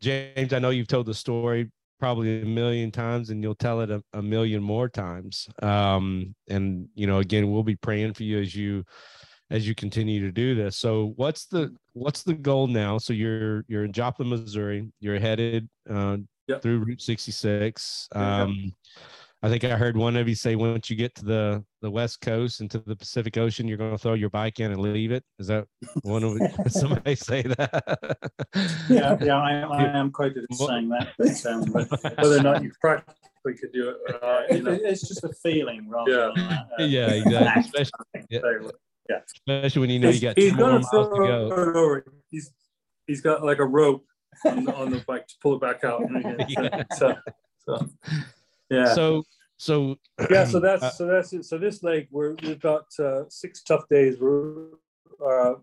James, 0.02 0.54
I 0.54 0.60
know 0.60 0.70
you've 0.70 0.88
told 0.88 1.08
the 1.08 1.14
story 1.14 1.72
probably 2.00 2.42
a 2.42 2.46
million 2.46 2.92
times, 2.92 3.32
and 3.32 3.42
you'll 3.42 3.56
tell 3.56 3.82
it 3.82 3.90
a, 3.90 4.04
a 4.14 4.22
million 4.22 4.62
more 4.62 4.88
times. 4.88 5.48
Um, 5.62 6.36
and 6.50 6.88
you 6.94 7.08
know, 7.08 7.18
again, 7.18 7.52
we'll 7.52 7.64
be 7.64 7.76
praying 7.76 8.14
for 8.14 8.24
you 8.24 8.40
as 8.40 8.56
you 8.56 8.84
as 9.50 9.68
you 9.68 9.74
continue 9.76 10.20
to 10.22 10.32
do 10.32 10.56
this. 10.56 10.78
So, 10.78 11.14
what's 11.16 11.46
the 11.46 11.74
what's 11.94 12.24
the 12.24 12.34
goal 12.34 12.68
now? 12.68 12.98
So 12.98 13.14
you're 13.14 13.64
you're 13.68 13.86
in 13.86 13.94
Joplin, 13.94 14.30
Missouri. 14.30 14.88
You're 15.00 15.20
headed 15.20 15.70
uh, 15.90 16.18
Yep. 16.50 16.62
through 16.62 16.80
Route 16.80 17.02
66. 17.02 18.08
Yep. 18.16 18.24
Um, 18.24 18.72
I 19.44 19.50
think 19.50 19.66
I 19.66 19.76
heard 19.76 19.98
one 19.98 20.16
of 20.16 20.30
you 20.30 20.34
say 20.34 20.56
once 20.56 20.90
you 20.90 20.96
get 20.96 21.14
to 21.16 21.26
the 21.26 21.64
the 21.82 21.92
west 21.92 22.22
coast 22.22 22.62
and 22.62 22.72
to 22.72 22.80
the 22.80 22.96
Pacific 22.96 23.38
Ocean, 23.38 23.68
you're 23.68 23.78
going 23.78 23.92
to 23.92 23.98
throw 23.98 24.14
your 24.14 24.30
bike 24.30 24.60
in 24.62 24.72
and 24.72 24.80
leave 24.82 25.12
it. 25.12 25.24
Is 25.40 25.48
that 25.48 25.66
one 26.04 26.24
of 26.24 26.40
somebody 26.72 27.16
say 27.16 27.42
that? 27.44 28.18
yeah, 28.90 29.18
yeah, 29.22 29.38
I, 29.38 29.60
I 29.60 29.84
am 29.98 30.10
quoted 30.12 30.46
as 30.50 30.58
saying 30.58 30.88
that. 30.90 31.10
But, 31.18 31.46
um, 31.46 31.64
whether 32.18 32.38
or 32.38 32.44
not 32.44 32.64
you 32.64 32.72
practically 32.82 33.54
could 33.60 33.72
do 33.74 33.90
it, 33.90 34.24
uh, 34.24 34.42
it, 34.50 34.66
it's 34.84 35.08
just 35.08 35.24
a 35.26 35.30
feeling 35.44 35.88
rather 35.90 36.10
Yeah. 36.12 36.32
than 36.36 36.48
that, 36.48 36.68
uh, 36.80 36.84
yeah, 36.86 37.10
exactly. 37.10 37.62
Especially, 37.62 38.26
yeah. 38.30 38.40
So, 39.10 39.20
especially 39.56 39.80
when 39.82 39.90
you 39.90 40.00
know 40.00 40.10
you 40.10 40.22
got 40.22 40.38
he's 40.38 40.52
two 40.52 40.58
more 40.58 40.68
gonna 40.70 40.80
miles 40.80 40.90
throw 40.90 41.10
to 41.10 41.28
go. 41.28 41.48
it 41.48 41.76
over. 41.76 42.06
He's 42.30 42.52
he's 43.08 43.22
got 43.22 43.44
like 43.44 43.60
a 43.60 43.66
rope 43.66 44.06
on 44.46 44.66
the, 44.66 44.74
on 44.76 44.90
the 44.92 45.00
bike 45.08 45.28
to 45.28 45.36
pull 45.42 45.56
it 45.56 45.62
back 45.62 45.84
out. 45.84 46.02
And 46.10 46.18
again, 46.42 46.48
Yeah. 46.50 46.84
so, 46.96 47.16
so, 47.66 47.88
yeah. 48.70 48.94
So 48.94 49.24
so 49.58 49.96
yeah 50.30 50.46
so 50.46 50.60
that's 50.60 50.84
uh, 50.84 50.92
so 50.92 51.08
that's 51.08 51.34
it 51.34 51.44
so 51.44 51.58
this 51.58 51.82
leg 51.84 52.08
we're 52.12 52.36
we've 52.44 52.60
got 52.60 52.86
uh, 53.00 53.24
six 53.30 53.64
tough 53.64 53.84
days 53.90 54.18
we're 54.20 54.68
uh, 55.26 55.54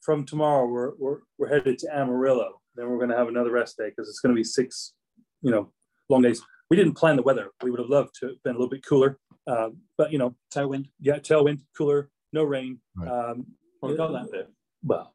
from 0.00 0.24
tomorrow 0.24 0.66
we're, 0.66 0.92
we're 0.98 1.18
we're 1.38 1.48
headed 1.48 1.78
to 1.78 1.86
amarillo 1.96 2.60
then 2.74 2.88
we're 2.90 2.96
going 2.98 3.08
to 3.10 3.16
have 3.16 3.28
another 3.28 3.52
rest 3.52 3.76
day 3.76 3.88
because 3.88 4.08
it's 4.08 4.18
going 4.20 4.34
to 4.34 4.38
be 4.38 4.42
six 4.44 4.94
you 5.42 5.50
know 5.50 5.70
long 6.08 6.22
days 6.22 6.42
we 6.70 6.76
didn't 6.76 6.94
plan 6.94 7.14
the 7.14 7.22
weather 7.22 7.50
we 7.62 7.70
would 7.70 7.78
have 7.80 7.88
loved 7.88 8.10
to 8.18 8.26
have 8.26 8.42
been 8.42 8.56
a 8.56 8.58
little 8.58 8.68
bit 8.70 8.84
cooler 8.84 9.16
uh, 9.46 9.68
but 9.96 10.10
you 10.12 10.18
know 10.18 10.34
tailwind. 10.52 10.86
yeah 11.00 11.18
tailwind 11.18 11.60
cooler 11.76 12.10
no 12.32 12.44
rain 12.44 12.80
Right. 12.96 13.08
um 13.08 13.46
Well, 13.80 13.92
we 13.92 13.96
that 13.96 14.28
bit. 14.32 14.48
well 14.84 15.14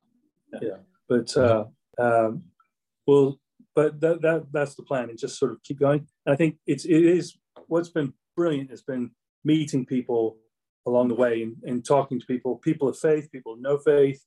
Yeah. 0.54 0.60
yeah, 0.62 0.78
but 1.10 1.36
uh 1.38 1.66
um 1.98 2.44
well 3.08 3.40
but 3.76 4.00
that, 4.02 4.22
that 4.22 4.46
that's 4.52 4.76
the 4.76 4.84
plan 4.84 5.10
and 5.10 5.18
just 5.20 5.38
sort 5.38 5.52
of 5.52 5.62
keep 5.64 5.80
going 5.80 6.08
and 6.26 6.34
i 6.34 6.36
think 6.36 6.58
it's 6.66 6.86
it 6.86 7.04
is 7.18 7.38
what's 7.68 7.90
been 7.90 8.14
brilliant 8.36 8.70
has 8.70 8.82
been 8.82 9.12
meeting 9.44 9.86
people 9.86 10.38
along 10.88 11.08
the 11.08 11.16
way 11.16 11.42
and, 11.44 11.56
and 11.64 11.86
talking 11.86 12.20
to 12.20 12.26
people 12.26 12.58
people 12.58 12.88
of 12.90 12.98
faith 12.98 13.32
people 13.32 13.54
of 13.54 13.60
no 13.60 13.78
faith 13.78 14.24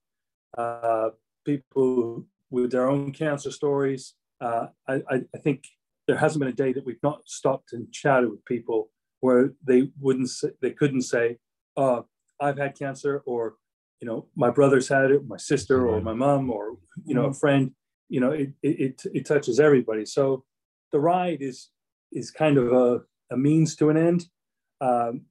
uh 0.56 1.10
people 1.44 2.24
with 2.50 2.70
their 2.70 2.88
own 2.88 3.12
cancer 3.12 3.50
stories 3.50 4.14
uh 4.40 4.66
i 4.88 4.94
i, 5.10 5.16
I 5.34 5.38
think 5.44 5.64
there 6.06 6.16
hasn't 6.16 6.40
been 6.40 6.48
a 6.48 6.62
day 6.64 6.72
that 6.72 6.86
we've 6.86 7.02
not 7.02 7.20
stopped 7.26 7.72
and 7.74 7.92
chatted 7.92 8.30
with 8.30 8.42
people 8.46 8.90
where 9.20 9.52
they 9.62 9.90
wouldn't 10.00 10.30
say, 10.30 10.48
they 10.62 10.70
couldn't 10.70 11.02
say 11.02 11.36
uh 11.76 12.02
i've 12.40 12.58
had 12.58 12.78
cancer 12.78 13.22
or 13.26 13.54
you 14.00 14.06
know 14.06 14.26
my 14.36 14.50
brother's 14.50 14.88
had 14.88 15.10
it 15.10 15.26
my 15.26 15.36
sister 15.36 15.88
or 15.88 16.00
my 16.00 16.14
mom 16.14 16.50
or 16.50 16.76
you 17.04 17.14
know 17.14 17.26
a 17.26 17.34
friend 17.34 17.72
you 18.08 18.20
know 18.20 18.30
it, 18.30 18.50
it 18.62 18.80
it 18.80 19.02
it 19.14 19.26
touches 19.26 19.60
everybody. 19.60 20.04
So 20.04 20.44
the 20.92 21.00
ride 21.00 21.42
is 21.42 21.70
is 22.12 22.30
kind 22.30 22.56
of 22.56 22.72
a, 22.72 23.00
a 23.30 23.36
means 23.36 23.76
to 23.76 23.90
an 23.90 23.96
end. 23.96 24.26
Um, 24.80 25.22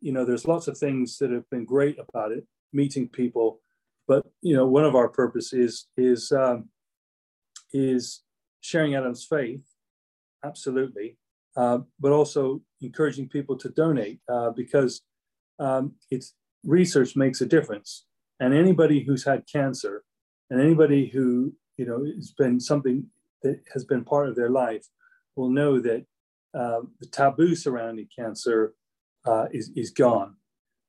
you 0.00 0.12
know 0.12 0.24
there's 0.24 0.46
lots 0.46 0.68
of 0.68 0.78
things 0.78 1.18
that 1.18 1.30
have 1.30 1.48
been 1.50 1.64
great 1.64 1.98
about 1.98 2.32
it 2.32 2.46
meeting 2.72 3.08
people. 3.08 3.60
But 4.06 4.26
you 4.40 4.56
know 4.56 4.66
one 4.66 4.84
of 4.84 4.94
our 4.94 5.08
purposes 5.08 5.88
is 5.96 6.16
is 6.16 6.32
um, 6.32 6.68
is 7.72 8.22
sharing 8.60 8.94
adam's 8.94 9.24
faith 9.24 9.64
absolutely 10.44 11.16
uh, 11.56 11.78
but 11.98 12.12
also 12.12 12.60
encouraging 12.80 13.28
people 13.28 13.56
to 13.56 13.68
donate 13.70 14.20
uh, 14.28 14.50
because 14.50 15.02
um, 15.58 15.94
it's 16.10 16.34
research 16.64 17.16
makes 17.16 17.40
a 17.40 17.46
difference 17.46 18.06
and 18.40 18.54
anybody 18.54 19.04
who's 19.04 19.24
had 19.24 19.44
cancer 19.50 20.04
and 20.50 20.60
anybody 20.60 21.08
who 21.08 21.52
you 21.76 21.86
know 21.86 22.04
has 22.04 22.32
been 22.32 22.60
something 22.60 23.04
that 23.42 23.60
has 23.72 23.84
been 23.84 24.04
part 24.04 24.28
of 24.28 24.36
their 24.36 24.50
life 24.50 24.86
will 25.36 25.50
know 25.50 25.80
that 25.80 26.04
uh, 26.54 26.80
the 27.00 27.06
taboo 27.06 27.54
surrounding 27.54 28.08
cancer 28.16 28.74
uh, 29.26 29.46
is, 29.52 29.70
is 29.74 29.90
gone. 29.90 30.36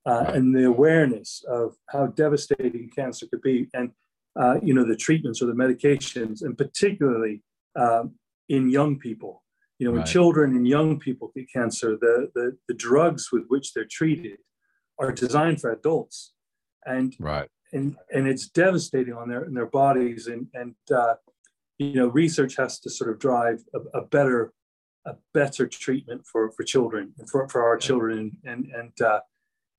Uh, 0.05 0.25
and 0.33 0.53
the 0.53 0.65
awareness 0.65 1.45
of 1.47 1.75
how 1.87 2.07
devastating 2.07 2.89
cancer 2.93 3.25
could 3.25 3.41
be 3.41 3.69
and 3.73 3.91
uh, 4.37 4.55
you 4.61 4.73
know 4.73 4.83
the 4.83 4.97
treatments 4.97 5.41
or 5.41 5.45
the 5.45 5.53
medications 5.53 6.41
and 6.41 6.57
particularly 6.57 7.41
um, 7.77 8.13
in 8.49 8.69
young 8.69 8.99
people 8.99 9.43
you 9.79 9.85
know 9.87 9.93
when 9.93 10.01
Right. 10.01 10.11
children 10.11 10.57
and 10.57 10.67
young 10.67 10.99
people 10.99 11.31
get 11.33 11.45
cancer 11.53 11.95
the, 11.95 12.29
the 12.35 12.57
the 12.67 12.73
drugs 12.73 13.31
with 13.31 13.45
which 13.47 13.73
they're 13.73 13.87
treated 13.89 14.39
are 14.99 15.11
designed 15.11 15.61
for 15.61 15.71
adults. 15.71 16.33
And 16.85 17.15
right. 17.19 17.49
and 17.71 17.95
and 18.11 18.27
it's 18.27 18.47
devastating 18.47 19.13
on 19.13 19.29
their 19.29 19.43
in 19.45 19.53
their 19.53 19.65
bodies. 19.67 20.27
And 20.27 20.47
and 20.53 20.75
uh, 20.93 21.15
you 21.79 21.95
know 21.95 22.07
research 22.07 22.55
has 22.57 22.79
to 22.81 22.89
sort 22.89 23.09
of 23.09 23.19
drive 23.19 23.63
a, 23.73 23.99
a 23.99 24.05
better 24.05 24.53
a 25.05 25.15
better 25.33 25.67
treatment 25.67 26.25
for 26.25 26.51
for 26.51 26.63
children 26.63 27.13
for 27.29 27.47
for 27.49 27.63
our 27.63 27.77
children 27.77 28.37
and 28.43 28.67
and 28.73 29.01
uh, 29.01 29.19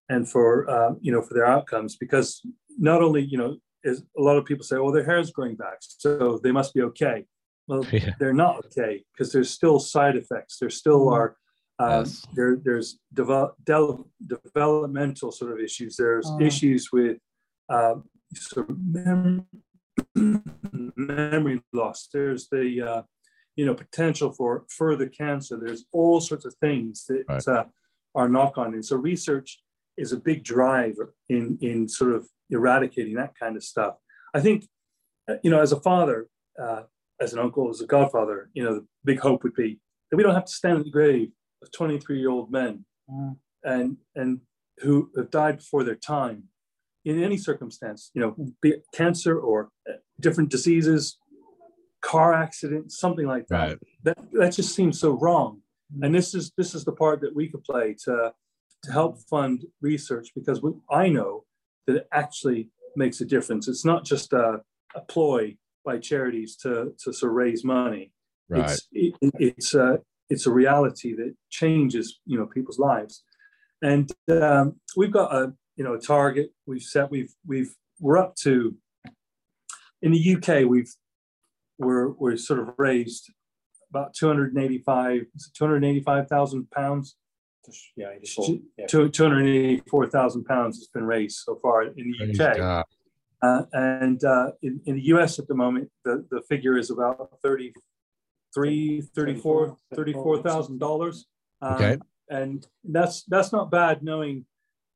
and 0.09 0.29
for 0.29 0.69
uh, 0.69 0.95
you 1.01 1.13
know 1.13 1.23
for 1.23 1.35
their 1.35 1.47
outcomes. 1.47 1.97
Because 1.97 2.41
not 2.79 3.03
only 3.03 3.23
you 3.23 3.39
know 3.39 3.57
is 3.83 4.03
a 4.17 4.23
lot 4.23 4.39
of 4.39 4.47
people 4.47 4.65
say 4.65 4.79
well 4.79 4.93
their 4.93 5.05
hair 5.05 5.19
is 5.19 5.31
growing 5.31 5.55
back 5.55 5.77
so 5.81 6.41
they 6.43 6.53
must 6.53 6.73
be 6.75 6.83
okay. 6.83 7.27
Well 7.67 7.85
Yeah. 7.93 8.15
they're 8.19 8.33
not 8.33 8.65
okay 8.67 9.05
because 9.13 9.33
there's 9.33 9.51
still 9.51 9.79
side 9.79 10.17
effects. 10.17 10.59
There 10.59 10.71
still 10.71 11.09
are 11.11 11.37
um, 11.79 11.91
Yes. 11.91 12.27
there 12.35 12.57
there's 12.57 12.99
develop, 13.13 13.57
del- 13.65 14.09
developmental 14.27 15.33
sort 15.33 15.53
of 15.53 15.59
issues 15.59 15.97
there's 15.97 16.27
Oh. 16.29 16.41
issues 16.41 16.91
with 16.93 17.19
um, 17.69 18.05
sort 18.35 18.71
of 18.71 18.77
mem- 18.79 19.47
memory 20.97 21.63
loss. 21.73 22.09
There's 22.13 22.49
the 22.49 22.83
uh, 22.83 23.03
you 23.57 23.67
know 23.67 23.75
potential 23.75 24.33
for 24.33 24.65
further 24.69 25.09
cancer. 25.09 25.59
There's 25.59 25.85
all 25.93 26.21
sorts 26.21 26.45
of 26.45 26.55
things 26.61 27.05
that 27.07 27.25
Right. 27.29 27.49
uh, 27.49 27.65
are 28.15 28.29
knock 28.29 28.59
on. 28.59 28.75
And 28.75 28.85
so 28.85 28.97
research 28.97 29.61
is 29.97 30.13
a 30.13 30.17
big 30.17 30.45
driver 30.45 31.15
in 31.29 31.59
in 31.61 31.89
sort 31.89 32.13
of 32.15 32.29
eradicating 32.51 33.15
that 33.15 33.35
kind 33.39 33.57
of 33.57 33.63
stuff. 33.65 33.97
I 34.35 34.41
think 34.41 34.69
uh, 35.29 35.37
you 35.43 35.51
know 35.51 35.61
as 35.61 35.73
a 35.73 35.81
father, 35.81 36.29
uh, 36.61 36.83
as 37.21 37.33
an 37.33 37.39
uncle, 37.39 37.71
as 37.71 37.81
a 37.81 37.87
godfather, 37.87 38.51
you 38.55 38.63
know 38.65 38.75
the 38.75 38.87
big 39.05 39.21
hope 39.21 39.43
would 39.45 39.55
be 39.55 39.81
that 40.11 40.17
we 40.17 40.23
don't 40.23 40.35
have 40.35 40.45
to 40.47 40.53
stand 40.53 40.79
at 40.79 40.85
the 40.85 40.91
grave 40.91 41.31
of 41.65 41.73
23 41.73 42.19
year 42.19 42.31
old 42.31 42.51
men 42.51 42.85
Mm. 43.11 43.37
and 43.63 43.99
and 44.15 44.41
who 44.79 45.11
have 45.17 45.31
died 45.31 45.59
before 45.59 45.85
their 45.85 45.95
time 45.95 46.45
in 47.05 47.23
any 47.23 47.37
circumstance, 47.37 48.11
you 48.15 48.21
know, 48.23 48.35
be 48.63 48.71
it 48.71 48.85
cancer 48.95 49.39
or 49.39 49.69
uh, 49.87 49.93
different 50.21 50.51
diseases, 50.51 51.19
car 52.01 52.33
accident, 52.33 52.91
something 52.91 53.27
like 53.27 53.47
that. 53.49 53.57
Right. 53.57 53.79
That 54.05 54.19
that 54.33 54.53
just 54.53 54.75
seems 54.75 54.99
so 54.99 55.11
wrong. 55.13 55.61
And 56.03 56.15
this 56.15 56.35
is 56.35 56.51
this 56.57 56.75
is 56.75 56.85
the 56.85 56.93
part 56.93 57.21
that 57.21 57.35
we 57.35 57.49
could 57.49 57.63
play 57.63 57.95
to 58.05 58.33
to 58.85 58.93
help 58.93 59.19
fund 59.29 59.65
research 59.81 60.29
because 60.35 60.63
we, 60.63 60.71
I 60.91 61.09
know 61.09 61.45
that 61.87 61.97
it 61.97 62.09
actually 62.11 62.71
makes 62.97 63.21
a 63.21 63.27
difference. 63.27 63.69
It's 63.69 63.85
not 63.85 64.05
just 64.05 64.33
a, 64.33 64.63
a 64.95 65.01
ploy 65.03 65.57
by 65.85 65.99
charities 65.99 66.57
to 66.63 66.95
to 67.01 67.11
of 67.11 67.35
raise 67.35 67.65
money. 67.65 68.13
Right. 68.49 68.65
It's 68.65 68.89
it, 68.93 69.15
it's 69.39 69.75
a 69.75 70.01
it's 70.35 70.47
a 70.47 70.53
reality 70.53 71.15
that 71.15 71.35
changes 71.51 72.21
you 72.27 72.37
know 72.39 72.47
people's 72.47 72.79
lives, 72.79 73.23
and 73.83 74.11
um, 74.31 74.81
we've 74.97 75.13
got 75.13 75.35
a 75.35 75.53
you 75.77 75.85
know 75.85 75.95
a 75.95 76.01
target 76.01 76.51
we've 76.67 76.83
set. 76.83 77.11
We've 77.11 77.33
we've 77.47 77.75
we're 78.01 78.19
up 78.19 78.35
to 78.43 78.77
in 80.03 80.13
the 80.13 80.35
UK 80.35 80.69
we've 80.69 80.93
we're 81.79 82.11
we're 82.11 82.37
sort 82.37 82.61
of 82.61 82.75
raised 82.77 83.33
about 83.91 84.15
285 84.15 85.23
285,000 85.57 86.71
pounds 86.71 87.17
Yeah, 87.97 88.11
84. 88.17 88.57
Yeah. 88.79 88.87
284,000 88.87 90.45
pounds 90.45 90.79
has 90.79 90.89
been 90.89 91.05
raised 91.05 91.39
so 91.39 91.59
far 91.63 91.85
in 91.85 91.95
the 91.97 92.17
Praise 92.19 92.41
UK. 92.41 92.59
Uh, 93.43 93.63
and 93.73 94.25
uh, 94.25 94.51
in, 94.63 94.81
in 94.87 94.97
the 94.97 95.05
US 95.15 95.39
at 95.39 95.47
the 95.49 95.55
moment, 95.55 95.91
the, 96.05 96.27
the 96.31 96.43
figure 96.49 96.77
is 96.79 96.91
about 96.91 97.31
33, 98.55 99.03
34, 99.15 99.77
$34,000. 99.95 101.25
Um, 101.63 102.03
And 102.31 102.67
that's 102.85 103.25
that's 103.25 103.53
not 103.53 103.71
bad 103.71 104.03
knowing 104.03 104.47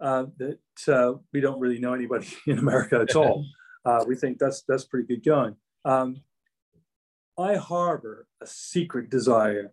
uh, 0.00 0.26
that 0.38 0.59
uh, 0.88 1.14
we 1.32 1.40
don't 1.40 1.61
really 1.61 1.78
know 1.78 1.92
anybody 1.92 2.28
in 2.46 2.59
America 2.59 3.04
at 3.09 3.16
all. 3.16 3.44
Uh, 3.84 4.04
we 4.06 4.16
think 4.16 4.38
that's 4.38 4.64
that's 4.68 4.84
pretty 4.84 5.06
good 5.06 5.24
going. 5.24 5.54
Um, 5.84 6.20
I 7.38 7.54
harbor 7.54 8.26
a 8.42 8.46
secret 8.46 9.09
desire 9.09 9.72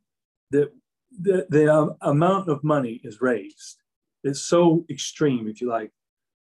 that 0.51 0.71
the, 1.19 1.45
the 1.49 1.73
um, 1.73 1.95
amount 2.01 2.47
of 2.47 2.63
money 2.63 3.01
is 3.03 3.19
raised 3.19 3.81
is 4.23 4.41
so 4.41 4.85
extreme, 4.89 5.49
if 5.49 5.59
you 5.59 5.67
like, 5.67 5.91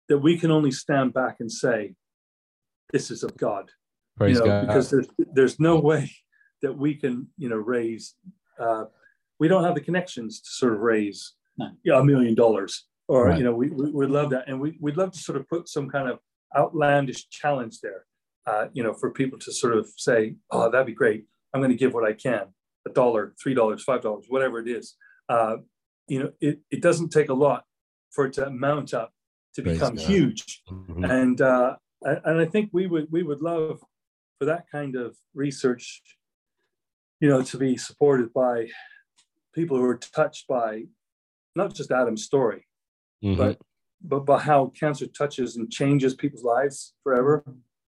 that 0.09 0.19
we 0.19 0.37
can 0.37 0.51
only 0.51 0.71
stand 0.71 1.13
back 1.13 1.37
and 1.39 1.51
say, 1.51 1.95
"This 2.91 3.09
is 3.09 3.23
of 3.23 3.35
God," 3.37 3.71
Praise 4.17 4.35
you 4.35 4.41
know, 4.41 4.45
God. 4.45 4.67
because 4.67 4.91
there's 4.91 5.07
there's 5.17 5.59
no 5.59 5.79
way 5.79 6.11
that 6.63 6.75
we 6.75 6.95
can, 6.95 7.27
you 7.37 7.49
know, 7.49 7.57
raise. 7.57 8.15
Uh, 8.59 8.85
we 9.39 9.47
don't 9.47 9.63
have 9.63 9.75
the 9.75 9.81
connections 9.81 10.39
to 10.41 10.49
sort 10.49 10.73
of 10.73 10.79
raise 10.79 11.33
No. 11.57 11.99
a 11.99 12.03
million 12.03 12.33
dollars, 12.33 12.87
or 13.07 13.27
Right. 13.27 13.37
you 13.37 13.43
know, 13.43 13.53
we, 13.53 13.69
we 13.69 13.91
would 13.91 14.09
love 14.09 14.31
that, 14.31 14.45
and 14.47 14.59
we 14.59 14.77
we'd 14.81 14.97
love 14.97 15.11
to 15.11 15.19
sort 15.19 15.37
of 15.39 15.47
put 15.47 15.67
some 15.69 15.87
kind 15.89 16.09
of 16.09 16.17
outlandish 16.55 17.29
challenge 17.29 17.79
there, 17.81 18.05
uh, 18.47 18.67
you 18.73 18.81
know, 18.83 18.93
for 18.93 19.11
people 19.11 19.37
to 19.39 19.51
sort 19.51 19.73
of 19.77 19.87
say, 19.97 20.35
"Oh, 20.49 20.69
that'd 20.71 20.87
be 20.87 20.93
great. 21.03 21.25
I'm 21.53 21.61
going 21.61 21.71
to 21.77 21.83
give 21.83 21.93
what 21.93 22.05
I 22.11 22.13
can, 22.13 22.45
a 22.87 22.91
dollar, 22.91 23.33
three 23.41 23.53
dollars, 23.53 23.83
five 23.83 24.01
dollars, 24.01 24.25
whatever 24.29 24.57
it 24.59 24.67
is." 24.67 24.95
Uh, 25.29 25.57
you 26.07 26.19
know, 26.19 26.31
it, 26.41 26.59
it 26.71 26.81
doesn't 26.81 27.09
take 27.09 27.29
a 27.29 27.33
lot 27.33 27.65
for 28.11 28.25
it 28.27 28.33
to 28.33 28.49
mount 28.49 28.93
up 28.93 29.11
to 29.55 29.61
Praise 29.61 29.75
become 29.77 29.95
God. 29.95 30.05
huge. 30.05 30.63
Mhm. 30.69 31.09
And 31.21 31.41
uh, 31.41 31.75
and 32.01 32.39
I 32.39 32.45
think 32.45 32.69
we 32.71 32.87
would 32.87 33.07
we 33.11 33.21
would 33.23 33.41
love 33.41 33.83
for 34.39 34.45
that 34.45 34.65
kind 34.71 34.95
of 34.95 35.15
research, 35.33 36.01
you 37.23 37.29
know, 37.29 37.41
to 37.41 37.57
be 37.57 37.77
supported 37.77 38.33
by 38.33 38.67
people 39.55 39.77
who 39.77 39.85
are 39.85 39.97
touched 39.97 40.45
by 40.45 40.83
not 41.55 41.73
just 41.73 41.89
Adam's 41.89 42.25
story, 42.25 42.67
Mhm. 43.23 43.37
but 43.37 43.57
but 44.01 44.25
by 44.25 44.39
how 44.39 44.61
cancer 44.81 45.07
touches 45.07 45.55
and 45.55 45.71
changes 45.71 46.13
people's 46.13 46.43
lives 46.43 46.93
forever, 47.03 47.41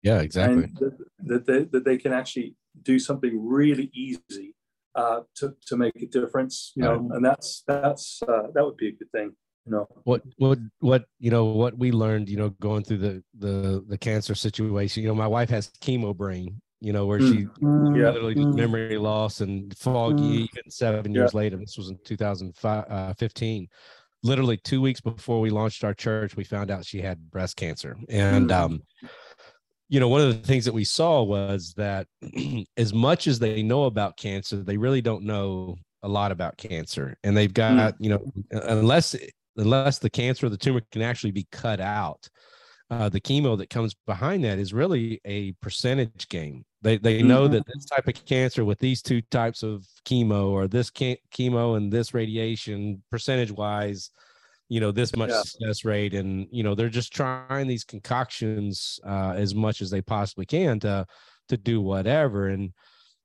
yeah, 0.04 0.20
exactly. 0.20 0.64
and 0.64 0.76
that, 0.76 0.94
that 1.30 1.46
they 1.46 1.64
that 1.72 1.84
they 1.84 1.98
can 1.98 2.12
actually 2.12 2.54
do 2.90 2.96
something 3.00 3.34
really 3.60 3.90
easy 3.92 4.54
uh, 4.94 5.22
to 5.38 5.56
to 5.66 5.76
make 5.76 5.96
a 6.00 6.06
difference. 6.06 6.70
You 6.76 6.84
know, 6.84 6.96
and 7.14 7.24
that's 7.24 7.64
that's 7.66 8.22
uh, 8.22 8.46
that 8.54 8.64
would 8.64 8.76
be 8.76 8.88
a 8.90 8.92
good 8.92 9.10
thing. 9.10 9.30
You 9.66 9.72
know. 9.72 9.86
what 10.04 10.22
what 10.36 10.58
what 10.78 11.02
you 11.18 11.30
know 11.34 11.46
what 11.46 11.76
we 11.82 11.90
learned 11.90 12.28
you 12.28 12.36
know 12.36 12.50
going 12.68 12.84
through 12.84 12.98
the 12.98 13.14
the 13.44 13.82
the 13.88 13.98
cancer 13.98 14.34
situation 14.34 15.02
you 15.02 15.08
know 15.08 15.14
my 15.14 15.26
wife 15.36 15.48
has 15.48 15.72
chemo 15.84 16.14
brain 16.14 16.60
you 16.84 16.92
know 16.92 17.06
where 17.06 17.20
she 17.20 17.46
Mm. 17.62 17.96
Yeah. 17.96 18.10
literally 18.10 18.34
just 18.34 18.48
memory 18.54 18.98
loss 18.98 19.40
and 19.40 19.76
foggy 19.76 20.40
Mm. 20.40 20.48
even 20.50 20.70
seven 20.70 21.12
Yeah. 21.12 21.22
years 21.22 21.34
later 21.34 21.56
this 21.56 21.76
was 21.78 21.88
in 21.90 21.98
2015 22.04 23.68
literally 24.22 24.56
two 24.56 24.80
weeks 24.80 25.00
before 25.00 25.40
we 25.40 25.50
launched 25.50 25.84
our 25.84 25.94
church 25.94 26.36
we 26.36 26.44
found 26.44 26.70
out 26.70 26.84
she 26.84 27.00
had 27.00 27.30
breast 27.30 27.56
cancer 27.56 27.96
and 28.08 28.50
Mm. 28.50 28.54
um 28.54 28.82
you 29.88 30.00
know 30.00 30.08
one 30.08 30.20
of 30.20 30.28
the 30.28 30.46
things 30.46 30.64
that 30.64 30.74
we 30.74 30.84
saw 30.84 31.22
was 31.22 31.74
that 31.76 32.06
as 32.76 32.92
much 32.92 33.26
as 33.26 33.38
they 33.38 33.62
know 33.62 33.84
about 33.84 34.16
cancer 34.16 34.56
they 34.62 34.76
really 34.76 35.00
don't 35.02 35.24
know 35.24 35.76
a 36.02 36.08
lot 36.08 36.32
about 36.32 36.56
cancer 36.56 37.16
and 37.24 37.36
they've 37.36 37.54
got 37.54 37.94
you 37.98 38.10
know 38.10 38.20
unless 38.50 39.14
unless 39.56 39.98
the 39.98 40.10
cancer 40.10 40.46
or 40.46 40.48
the 40.50 40.56
tumor 40.56 40.82
can 40.90 41.02
actually 41.02 41.30
be 41.30 41.46
cut 41.52 41.80
out 41.80 42.28
uh, 43.00 43.08
the 43.08 43.20
chemo 43.20 43.56
that 43.58 43.70
comes 43.70 43.94
behind 44.06 44.44
that 44.44 44.58
is 44.58 44.72
really 44.72 45.20
a 45.24 45.52
percentage 45.54 46.28
game 46.28 46.64
they 46.82 46.96
they 46.98 47.22
know 47.22 47.48
Mhm. 47.48 47.52
that 47.52 47.66
this 47.66 47.84
type 47.86 48.06
of 48.08 48.24
cancer 48.26 48.64
with 48.64 48.78
these 48.78 49.02
two 49.02 49.20
types 49.22 49.62
of 49.62 49.86
chemo 50.04 50.48
or 50.50 50.68
this 50.68 50.90
chemo 50.90 51.76
and 51.76 51.92
this 51.92 52.14
radiation 52.14 53.02
percentage 53.10 53.50
wise 53.52 54.10
you 54.68 54.80
know 54.80 54.90
this 54.92 55.14
much 55.16 55.30
Yeah. 55.30 55.42
success 55.42 55.84
rate 55.84 56.14
and 56.14 56.48
you 56.50 56.62
know 56.62 56.74
they're 56.74 56.88
just 56.88 57.12
trying 57.14 57.66
these 57.66 57.84
concoctions 57.84 58.98
uh, 59.06 59.34
as 59.36 59.54
much 59.54 59.80
as 59.82 59.90
they 59.90 60.02
possibly 60.02 60.46
can 60.46 60.80
to 60.80 61.06
to 61.48 61.56
do 61.56 61.80
whatever 61.82 62.48
and 62.48 62.72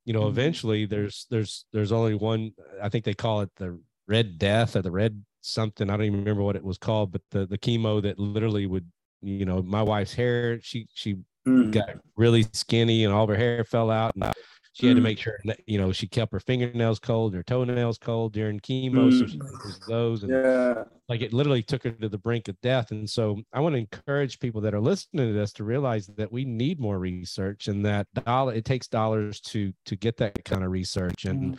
you 0.05 0.13
know 0.13 0.23
Mhm. 0.23 0.29
eventually 0.29 0.85
there's 0.85 1.27
there's 1.29 1.65
there's 1.73 1.91
only 1.91 2.15
one 2.15 2.51
i 2.81 2.89
think 2.89 3.05
they 3.05 3.13
call 3.13 3.41
it 3.41 3.51
the 3.57 3.79
red 4.07 4.37
death 4.39 4.75
or 4.75 4.81
the 4.81 4.91
red 4.91 5.23
something 5.41 5.89
i 5.89 5.95
don't 5.97 6.05
even 6.07 6.19
remember 6.19 6.43
what 6.43 6.55
it 6.57 6.63
was 6.63 6.77
called 6.77 7.11
but 7.11 7.21
the 7.31 7.45
the 7.47 7.57
chemo 7.57 8.01
that 8.01 8.19
literally 8.19 8.65
would 8.67 8.91
you 9.21 9.45
know 9.45 9.61
my 9.61 9.81
wife's 9.83 10.13
hair 10.13 10.59
she 10.61 10.87
she 10.93 11.17
Mm. 11.47 11.71
got 11.71 11.91
really 12.17 12.45
skinny 12.51 13.05
and 13.05 13.13
all 13.13 13.23
of 13.23 13.29
her 13.29 13.35
hair 13.35 13.63
fell 13.63 13.89
out 13.89 14.13
and 14.15 14.31
she 14.73 14.87
had 14.87 14.97
to 14.97 14.99
Mm. 14.99 15.03
make 15.05 15.19
sure 15.19 15.39
that 15.45 15.59
you 15.65 15.77
know 15.79 15.93
she 15.93 16.05
kept 16.05 16.33
her 16.33 16.39
fingernails 16.41 16.99
cold 16.99 17.33
her 17.33 17.41
toenails 17.43 17.97
cold 17.97 18.33
during 18.33 18.59
chemo 18.59 19.09
so 19.17 19.23
Mm. 19.23 19.29
she 19.31 19.37
used 19.65 19.87
those 19.87 20.23
and 20.23 20.31
Yeah. 20.33 20.83
like 21.07 21.21
it 21.21 21.31
literally 21.31 21.63
took 21.63 21.83
her 21.83 21.91
to 21.91 22.09
the 22.09 22.17
brink 22.17 22.49
of 22.49 22.59
death 22.61 22.91
and 22.91 23.09
so 23.09 23.41
i 23.53 23.61
want 23.61 23.73
to 23.73 23.79
encourage 23.79 24.39
people 24.39 24.59
that 24.61 24.73
are 24.73 24.81
listening 24.81 25.27
to 25.27 25.33
this 25.33 25.53
to 25.53 25.63
realize 25.63 26.07
that 26.17 26.29
we 26.31 26.43
need 26.43 26.77
more 26.79 26.99
research 26.99 27.69
and 27.69 27.85
that 27.85 28.05
dollar 28.25 28.53
it 28.53 28.65
takes 28.65 28.87
dollars 28.89 29.39
to 29.39 29.71
to 29.85 29.95
get 29.95 30.17
that 30.17 30.43
kind 30.43 30.63
of 30.65 30.71
research 30.71 31.23
and 31.23 31.57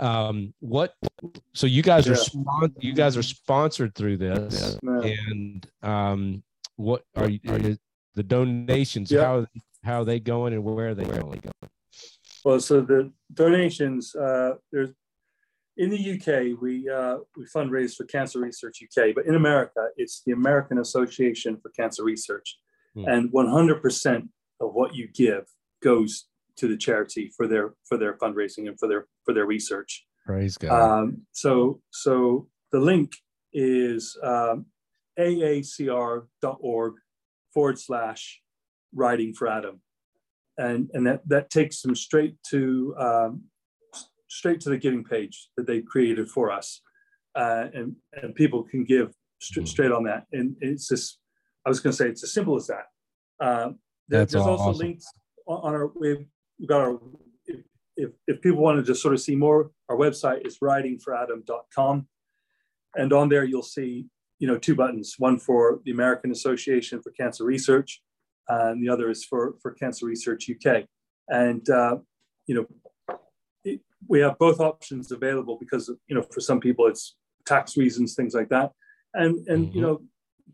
um 0.00 0.52
what 0.58 0.94
so 1.54 1.68
you 1.68 1.80
guys 1.82 2.08
are 2.08 2.14
Yeah. 2.14 2.16
spon- 2.16 2.74
you 2.80 2.92
guys 2.92 3.16
are 3.16 3.22
sponsored 3.22 3.94
through 3.94 4.16
this 4.16 4.76
Yeah. 4.82 5.14
and 5.30 5.66
um 5.84 6.42
what 6.76 7.02
are 7.16 7.28
you 7.28 7.40
the 8.14 8.22
donations 8.22 9.10
Yeah. 9.10 9.24
how 9.24 9.46
how 9.84 10.00
are 10.02 10.04
they 10.04 10.20
going 10.20 10.52
and 10.52 10.62
where 10.64 10.88
are 10.88 10.94
they 10.94 11.04
going 11.04 11.40
Well, 12.44 12.60
so 12.60 12.80
the 12.80 13.12
donations, 13.34 14.14
uh, 14.14 14.54
there's 14.72 14.90
in 15.76 15.88
the 15.90 16.12
UK, 16.14 16.60
we 16.60 16.88
uh, 16.88 17.18
we 17.36 17.44
fundraise 17.46 17.94
for 17.96 18.04
Cancer 18.04 18.40
Research 18.40 18.82
UK, 18.82 19.14
but 19.14 19.24
in 19.26 19.34
America, 19.36 19.86
it's 19.96 20.22
the 20.26 20.32
American 20.32 20.78
Association 20.78 21.56
for 21.62 21.70
Cancer 21.70 22.04
Research, 22.04 22.58
Hmm. 22.94 23.06
and 23.08 23.32
100% 23.32 24.28
of 24.60 24.74
what 24.74 24.94
you 24.94 25.08
give 25.08 25.44
goes 25.82 26.26
to 26.56 26.68
the 26.68 26.76
charity 26.76 27.30
for 27.36 27.46
their 27.48 27.74
for 27.88 27.96
their 27.96 28.14
fundraising 28.18 28.68
and 28.68 28.78
for 28.78 28.86
their 28.88 29.06
for 29.24 29.32
their 29.34 29.46
research. 29.46 30.06
praise 30.26 30.56
god 30.58 30.72
Um, 30.80 31.06
so 31.32 31.80
so 31.90 32.48
the 32.70 32.80
link 32.80 33.08
is 33.54 34.16
um, 34.22 34.66
aacr.org 35.18 36.94
forward 37.52 37.78
slash 37.78 38.40
riding 38.94 39.34
for 39.34 39.48
Adam. 39.48 39.80
And, 40.58 40.90
and 40.92 41.06
that, 41.06 41.26
that 41.28 41.50
takes 41.50 41.80
them 41.82 41.94
straight 41.94 42.36
to 42.50 42.94
um, 42.98 43.44
straight 44.28 44.60
to 44.60 44.70
the 44.70 44.78
giving 44.78 45.04
page 45.04 45.48
that 45.56 45.66
they 45.66 45.80
created 45.80 46.28
for 46.30 46.50
us. 46.50 46.80
Uh, 47.34 47.66
and, 47.74 47.96
and 48.14 48.34
people 48.34 48.62
can 48.62 48.84
give 48.84 49.12
st- 49.40 49.64
Mhm. 49.66 49.68
straight 49.68 49.92
on 49.92 50.04
that. 50.04 50.26
And 50.32 50.56
it's 50.60 50.88
just, 50.88 51.18
I 51.64 51.68
was 51.68 51.80
going 51.80 51.92
to 51.92 51.96
say, 51.96 52.08
it's 52.08 52.22
as 52.22 52.32
simple 52.32 52.56
as 52.56 52.66
that. 52.68 52.86
Um, 53.40 53.78
there- 54.08 54.20
That's 54.20 54.32
there's 54.34 54.46
also 54.46 54.64
awesome. 54.70 54.86
links 54.86 55.06
on, 55.46 55.74
our, 55.74 55.90
we've 55.98 56.26
got 56.66 56.80
our, 56.82 56.98
if, 57.46 57.60
if, 57.96 58.10
if 58.26 58.40
people 58.42 58.62
want 58.62 58.78
to 58.78 58.82
just 58.82 59.02
sort 59.02 59.14
of 59.14 59.20
see 59.20 59.36
more, 59.36 59.70
our 59.88 59.96
website 59.96 60.46
is 60.46 60.58
ridingforadam.com. 60.62 62.06
And 62.94 63.12
on 63.12 63.28
there, 63.30 63.44
you'll 63.44 63.62
see, 63.62 64.06
you 64.42 64.48
know, 64.48 64.58
two 64.58 64.74
buttons, 64.74 65.14
one 65.18 65.38
for 65.38 65.78
the 65.84 65.92
American 65.92 66.32
Association 66.32 67.00
for 67.00 67.12
Cancer 67.12 67.44
Research, 67.44 68.02
and 68.48 68.82
the 68.82 68.92
other 68.92 69.08
is 69.08 69.24
for, 69.24 69.54
for 69.62 69.70
Cancer 69.70 70.04
Research 70.04 70.50
UK. 70.50 70.82
And, 71.28 71.64
uh, 71.70 71.98
you 72.48 72.56
know, 72.56 73.16
it, 73.62 73.80
we 74.08 74.18
have 74.18 74.36
both 74.40 74.58
options 74.58 75.12
available 75.12 75.58
because, 75.60 75.88
you 76.08 76.16
know, 76.16 76.22
for 76.22 76.40
some 76.40 76.58
people 76.58 76.88
it's 76.88 77.14
tax 77.46 77.76
reasons, 77.76 78.16
things 78.16 78.34
like 78.34 78.48
that. 78.48 78.72
And, 79.14 79.46
and 79.46 79.68
Mhm. 79.68 79.74
you 79.76 79.80
know, 79.80 80.02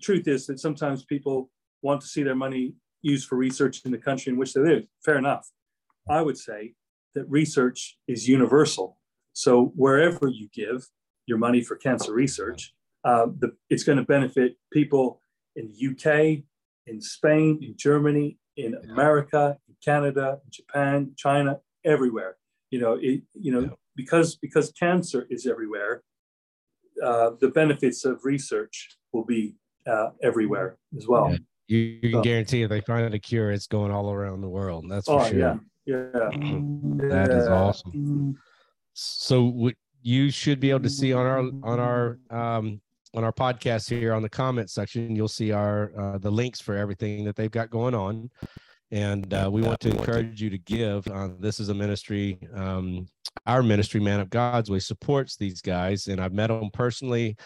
truth 0.03 0.29
is 0.29 0.47
that 0.49 0.61
sometimes 0.61 1.07
people 1.07 1.51
want 1.81 2.03
to 2.03 2.07
see 2.07 2.23
their 2.23 2.35
money 2.37 2.75
used 3.01 3.27
for 3.27 3.37
research 3.37 3.81
in 3.87 3.91
the 3.91 3.97
country 3.97 4.31
in 4.31 4.39
which 4.39 4.53
they 4.53 4.61
live. 4.61 4.85
Fair 5.03 5.17
enough. 5.17 5.49
I 6.11 6.21
would 6.21 6.37
say 6.37 6.75
that 7.15 7.25
research 7.31 7.97
is 8.07 8.29
universal. 8.29 8.99
So 9.33 9.73
wherever 9.77 10.29
you 10.29 10.51
give 10.53 10.87
your 11.25 11.39
money 11.39 11.63
for 11.63 11.77
cancer 11.77 12.13
research, 12.13 12.75
uh, 13.05 13.27
the, 13.39 13.53
it's 13.71 13.85
going 13.85 13.99
to 13.99 14.05
benefit 14.05 14.57
people 14.73 15.21
in 15.57 15.69
the 15.69 15.89
UK, 15.91 16.43
in 16.87 17.01
Spain, 17.01 17.59
in 17.63 17.75
Germany, 17.77 18.39
in 18.57 18.75
America, 18.91 19.57
in 19.69 19.75
Canada, 19.85 20.39
in 20.45 20.51
Japan, 20.51 21.13
China, 21.17 21.59
everywhere. 21.85 22.37
You 22.71 22.81
know, 22.81 22.99
it, 23.01 23.23
you 23.35 23.53
know, 23.53 23.61
Yeah. 23.61 23.69
because 23.97 24.37
because 24.37 24.73
cancer 24.73 25.27
is 25.31 25.47
everywhere, 25.47 26.03
uh, 27.03 27.31
the 27.41 27.49
benefits 27.49 28.05
of 28.05 28.21
research 28.25 28.99
will 29.13 29.25
be 29.25 29.57
uh, 29.87 30.11
everywhere 30.23 30.77
as 30.97 31.07
well. 31.09 31.31
Yeah. 31.31 31.39
you, 31.69 31.79
you 31.79 32.01
can 32.11 32.13
So- 32.15 32.23
guarantee 32.23 32.63
if 32.63 32.69
they 32.71 32.81
find 32.83 33.15
a 33.15 33.19
cure 33.19 33.51
it's 33.53 33.67
going 33.67 33.91
all 33.93 34.11
around 34.11 34.41
the 34.43 34.49
world 34.49 34.85
that's 34.91 35.07
for 35.07 35.21
Oh 35.21 35.29
sure 35.29 35.39
yeah, 35.39 35.57
yeah. 35.87 36.31
that 37.09 37.29
is 37.31 37.47
awesome 37.47 38.37
so 38.95 39.45
what 39.45 39.75
you 40.03 40.31
should 40.31 40.61
be 40.61 40.71
able 40.71 40.81
to 40.81 40.91
see 40.91 41.13
on 41.13 41.27
our 41.27 41.39
on 41.71 41.79
our 41.81 42.19
um 42.31 42.81
on 43.15 43.25
our 43.25 43.33
podcast 43.33 43.89
here 43.89 44.13
on 44.13 44.23
the 44.23 44.29
comment 44.29 44.71
section 44.71 45.15
you'll 45.15 45.29
see 45.29 45.53
our 45.53 45.93
uh, 45.99 46.19
the 46.19 46.31
links 46.31 46.61
for 46.61 46.77
everything 46.77 47.25
that 47.25 47.37
they've 47.37 47.51
got 47.51 47.71
going 47.71 47.95
on 47.95 48.31
and 48.91 49.35
uh, 49.35 49.49
we 49.53 49.63
want 49.63 49.79
to 49.81 49.91
encourage 49.91 50.41
you 50.41 50.51
to 50.51 50.59
give 50.59 51.07
uh, 51.09 51.29
this 51.39 51.61
is 51.61 51.69
a 51.69 51.75
ministry 51.75 52.39
um 52.55 53.07
our 53.47 53.63
ministry 53.63 54.01
man 54.01 54.21
of 54.21 54.31
god's 54.31 54.71
way 54.71 54.79
supports 54.79 55.37
these 55.37 55.61
guys 55.61 56.07
and 56.09 56.21
i've 56.21 56.33
met 56.33 56.49
them 56.49 56.71
personally 56.73 57.37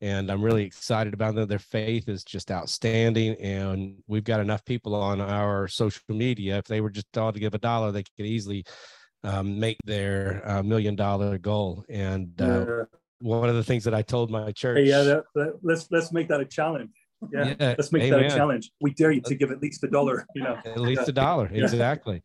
and 0.00 0.30
i'm 0.30 0.42
really 0.42 0.64
excited 0.64 1.12
about 1.12 1.34
them 1.34 1.46
their 1.48 1.58
faith 1.58 2.08
is 2.08 2.24
just 2.24 2.50
outstanding 2.50 3.34
and 3.40 3.96
we've 4.06 4.24
got 4.24 4.40
enough 4.40 4.64
people 4.64 4.94
on 4.94 5.20
our 5.20 5.68
social 5.68 6.02
media 6.08 6.58
if 6.58 6.64
they 6.64 6.80
were 6.80 6.90
just 6.90 7.16
all 7.18 7.32
to 7.32 7.40
give 7.40 7.54
a 7.54 7.58
dollar 7.58 7.92
they 7.92 8.02
could 8.16 8.26
easily 8.26 8.64
um, 9.22 9.58
make 9.58 9.76
their 9.84 10.42
uh, 10.48 10.62
million 10.62 10.96
dollar 10.96 11.38
goal. 11.38 11.84
And 11.88 12.40
uh, 12.40 12.64
Yeah. 12.66 12.84
One 13.20 13.48
of 13.48 13.54
the 13.54 13.64
things 13.64 13.84
that 13.84 13.94
I 13.94 14.02
told 14.02 14.30
my 14.30 14.52
church, 14.52 14.78
Hey, 14.78 14.84
yeah, 14.84 15.02
that, 15.02 15.24
that, 15.34 15.58
let's 15.62 15.86
let's 15.90 16.12
make 16.12 16.28
that 16.28 16.40
a 16.40 16.44
challenge. 16.44 16.90
Yeah, 17.32 17.54
Yeah, 17.60 17.74
let's 17.76 17.92
make 17.92 18.10
that 18.10 18.20
a 18.20 18.28
challenge. 18.30 18.70
We 18.80 18.92
dare 18.94 19.12
you 19.12 19.20
to 19.22 19.34
give 19.34 19.50
at 19.50 19.60
least 19.60 19.84
a 19.84 19.88
dollar. 19.88 20.26
You 20.34 20.42
know, 20.42 20.58
at 20.64 20.78
least 20.80 21.08
a 21.08 21.12
dollar, 21.12 21.50
Yeah. 21.52 21.64
exactly. 21.64 22.22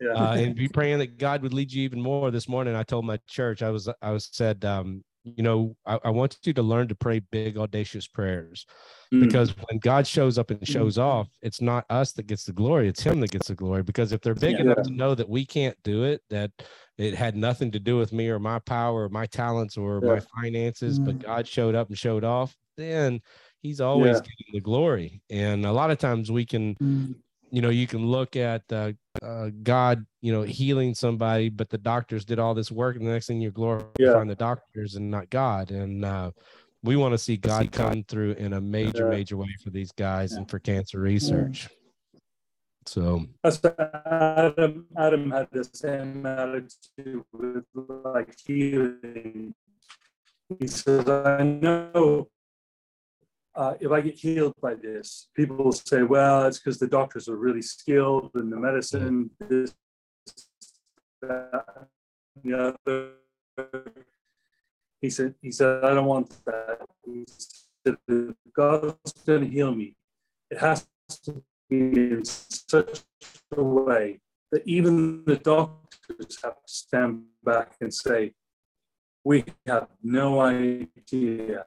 yeah, 0.00 0.08
Uh, 0.14 0.34
and 0.34 0.54
be 0.54 0.68
praying 0.68 1.00
that 1.00 1.18
God 1.18 1.42
would 1.42 1.52
lead 1.52 1.70
you 1.72 1.82
even 1.82 2.00
more. 2.00 2.30
This 2.30 2.48
morning, 2.48 2.74
I 2.74 2.82
told 2.82 3.04
my 3.04 3.18
church, 3.26 3.62
I 3.62 3.70
was, 3.70 3.88
I 4.00 4.10
was 4.10 4.28
said, 4.32 4.64
um, 4.64 5.04
you 5.36 5.42
know, 5.42 5.76
I, 5.86 5.98
I, 6.04 6.10
want 6.10 6.38
you 6.44 6.52
to 6.52 6.62
learn 6.62 6.88
to 6.88 6.94
pray 6.94 7.20
big, 7.20 7.56
audacious 7.58 8.06
prayers 8.06 8.66
Mm. 9.12 9.20
because 9.20 9.56
when 9.56 9.78
God 9.78 10.06
shows 10.06 10.36
up 10.38 10.50
and 10.50 10.66
shows 10.68 10.98
off, 10.98 11.28
it's 11.40 11.62
not 11.62 11.86
us 11.88 12.12
that 12.12 12.26
gets 12.26 12.44
the 12.44 12.52
glory, 12.52 12.88
it's 12.88 13.02
Him 13.02 13.20
that 13.20 13.30
gets 13.30 13.48
the 13.48 13.54
glory. 13.54 13.82
Because 13.82 14.12
if 14.12 14.20
they're 14.20 14.34
big 14.34 14.56
Yeah. 14.56 14.60
enough 14.62 14.82
to 14.84 14.92
know 14.94 15.14
that 15.14 15.28
we 15.28 15.46
can't 15.46 15.76
do 15.82 16.04
it, 16.04 16.22
that 16.28 16.50
it 16.98 17.14
had 17.14 17.34
nothing 17.34 17.70
to 17.70 17.78
do 17.80 17.96
with 17.96 18.12
me 18.12 18.28
or 18.28 18.38
my 18.38 18.58
power 18.58 19.04
or 19.04 19.08
my 19.08 19.24
talents 19.26 19.76
or 19.78 20.00
my 20.02 20.16
Yeah. 20.16 20.20
finances, 20.42 20.98
but 20.98 21.16
Mm. 21.16 21.22
God 21.24 21.48
showed 21.48 21.74
up 21.74 21.88
and 21.88 21.96
showed 21.98 22.24
off, 22.24 22.54
then 22.76 23.20
He's 23.62 23.80
always 23.80 24.16
Yeah. 24.16 24.20
getting 24.20 24.52
the 24.52 24.60
glory. 24.60 25.22
And 25.30 25.64
a 25.64 25.72
lot 25.72 25.90
of 25.90 25.98
times 25.98 26.30
we 26.30 26.44
can 26.44 26.76
Mm. 26.76 27.14
you 27.50 27.62
know 27.62 27.70
you 27.70 27.86
can 27.86 28.06
look 28.06 28.36
at 28.36 28.62
uh, 28.70 28.92
uh, 29.22 29.50
god 29.62 30.04
you 30.20 30.32
know 30.32 30.42
healing 30.42 30.94
somebody 30.94 31.48
but 31.48 31.68
the 31.68 31.78
doctors 31.78 32.24
did 32.24 32.38
all 32.38 32.54
this 32.54 32.70
work 32.70 32.96
and 32.96 33.06
the 33.06 33.10
next 33.10 33.26
thing 33.26 33.40
you're 33.40 33.50
glorifying 33.50 34.28
the 34.28 34.34
doctors 34.34 34.94
and 34.94 35.10
not 35.10 35.28
god 35.30 35.70
and 35.70 36.04
uh, 36.04 36.30
we 36.82 36.96
want 36.96 37.12
to 37.12 37.18
see 37.18 37.36
god 37.36 37.70
come 37.72 38.02
through 38.04 38.32
in 38.32 38.52
a 38.54 38.60
major 38.60 39.04
Yeah. 39.04 39.10
major 39.10 39.36
way 39.36 39.54
for 39.62 39.70
these 39.70 39.92
guys 39.92 40.32
Yeah. 40.32 40.38
and 40.38 40.50
for 40.50 40.58
cancer 40.58 41.00
research 41.00 41.68
so 42.86 43.26
That's 43.44 43.60
Adam. 44.06 44.86
Adam 44.96 45.30
had 45.30 45.48
the 45.52 45.64
same 45.64 46.24
attitude 46.24 47.22
with 47.32 47.64
like 47.74 48.34
healing. 48.46 49.54
He 50.58 50.66
says, 50.66 51.06
"I 51.06 51.42
know 51.42 52.28
uh, 53.58 53.74
if 53.80 53.90
I 53.90 54.00
get 54.00 54.14
healed 54.14 54.54
by 54.62 54.74
this, 54.74 55.30
people 55.34 55.56
will 55.56 55.72
say, 55.72 56.04
well, 56.04 56.46
it's 56.46 56.60
because 56.60 56.78
the 56.78 56.86
doctors 56.86 57.28
are 57.28 57.36
really 57.36 57.60
skilled 57.60 58.30
in 58.36 58.50
the 58.50 58.56
medicine. 58.56 59.30
This, 59.40 59.74
that, 61.20 61.88
the 62.44 62.76
other." 62.86 63.10
He 65.00 65.10
said, 65.10 65.34
"He 65.42 65.50
said 65.50 65.82
I 65.84 65.94
don't 65.94 66.06
want 66.06 66.30
that. 66.46 66.86
He 67.04 67.24
said, 67.26 67.96
God's 68.54 69.12
going 69.26 69.40
to 69.42 69.48
heal 69.48 69.74
me. 69.74 69.96
It 70.52 70.58
has 70.58 70.86
to 71.24 71.42
be 71.68 71.80
in 71.80 72.24
such 72.24 73.00
a 73.56 73.62
way 73.62 74.20
that 74.52 74.62
even 74.66 75.24
the 75.24 75.36
doctors 75.36 76.38
have 76.44 76.54
to 76.54 76.68
stand 76.68 77.24
back 77.42 77.74
and 77.80 77.92
say, 77.92 78.34
"We 79.24 79.44
have 79.66 79.88
no 80.00 80.40
idea 80.40 81.64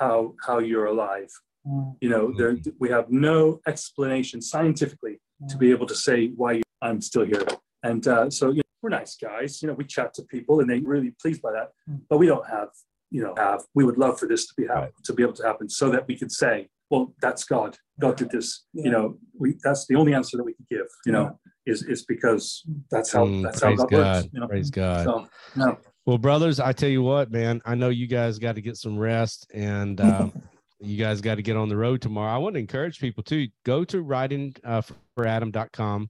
how 0.00 0.34
how 0.46 0.58
you're 0.58 0.86
alive." 0.86 1.30
Mm. 1.66 1.96
You 2.00 2.08
know, 2.08 2.32
there 2.36 2.56
we 2.78 2.88
have 2.88 3.10
no 3.10 3.60
explanation 3.66 4.40
scientifically 4.40 5.20
to 5.48 5.56
be 5.56 5.70
able 5.70 5.86
to 5.86 5.94
say 5.94 6.28
why 6.28 6.52
you, 6.52 6.62
I'm 6.82 7.00
still 7.00 7.24
here. 7.24 7.46
And 7.82 8.06
uh, 8.06 8.28
so, 8.30 8.48
you 8.50 8.56
know, 8.56 8.62
we're 8.82 8.90
nice 8.90 9.16
guys. 9.16 9.62
You 9.62 9.68
know, 9.68 9.74
we 9.74 9.84
chat 9.84 10.12
to 10.14 10.22
people, 10.22 10.60
and 10.60 10.68
they're 10.68 10.80
really 10.82 11.12
pleased 11.20 11.42
by 11.42 11.52
that. 11.52 11.68
Mm. 11.88 12.00
But 12.08 12.18
we 12.18 12.26
don't 12.26 12.48
have, 12.48 12.68
you 13.10 13.22
know, 13.22 13.34
have. 13.36 13.62
We 13.74 13.84
would 13.84 13.98
love 13.98 14.18
for 14.18 14.26
this 14.26 14.46
to 14.48 14.54
be 14.56 14.66
happen, 14.66 14.82
Right. 14.82 15.04
to 15.04 15.12
be 15.12 15.22
able 15.22 15.34
to 15.34 15.46
happen, 15.46 15.68
so 15.68 15.90
that 15.90 16.06
we 16.06 16.16
could 16.16 16.32
say, 16.32 16.68
"Well, 16.90 17.14
that's 17.22 17.44
God. 17.44 17.76
God 17.98 18.16
did 18.16 18.30
this." 18.30 18.66
Yeah. 18.72 18.84
You 18.84 18.90
know, 18.90 19.18
we 19.38 19.56
that's 19.64 19.86
the 19.86 19.96
only 19.96 20.14
answer 20.14 20.36
that 20.36 20.44
we 20.44 20.54
can 20.54 20.66
give. 20.70 20.86
You 21.06 21.12
know, 21.12 21.38
is 21.66 21.82
is 21.84 22.04
because 22.04 22.62
that's 22.90 23.12
how 23.12 23.26
mm, 23.26 23.42
that's 23.42 23.62
how 23.62 23.74
God, 23.74 23.90
god 23.90 23.98
works. 23.98 24.28
You 24.32 24.40
know, 24.40 24.48
praise 24.48 24.70
god 24.70 25.04
so 25.04 25.26
no, 25.56 25.78
well 26.10 26.18
brothers 26.18 26.58
i 26.58 26.72
tell 26.72 26.88
you 26.88 27.02
what 27.02 27.30
man 27.30 27.62
i 27.64 27.74
know 27.74 27.88
you 27.88 28.08
guys 28.08 28.38
got 28.38 28.56
to 28.56 28.60
get 28.60 28.76
some 28.76 28.98
rest 28.98 29.46
and 29.54 30.00
um, 30.00 30.32
you 30.80 30.96
guys 30.96 31.20
got 31.20 31.36
to 31.36 31.42
get 31.42 31.56
on 31.56 31.68
the 31.68 31.76
road 31.76 32.00
tomorrow. 32.00 32.34
I 32.34 32.38
want 32.38 32.54
to 32.54 32.58
encourage 32.58 32.98
people 32.98 33.22
to 33.24 33.46
go 33.64 33.84
to 33.84 34.00
riding 34.00 34.54
uh, 34.64 34.80
for 35.14 35.26
adam.com 35.26 36.08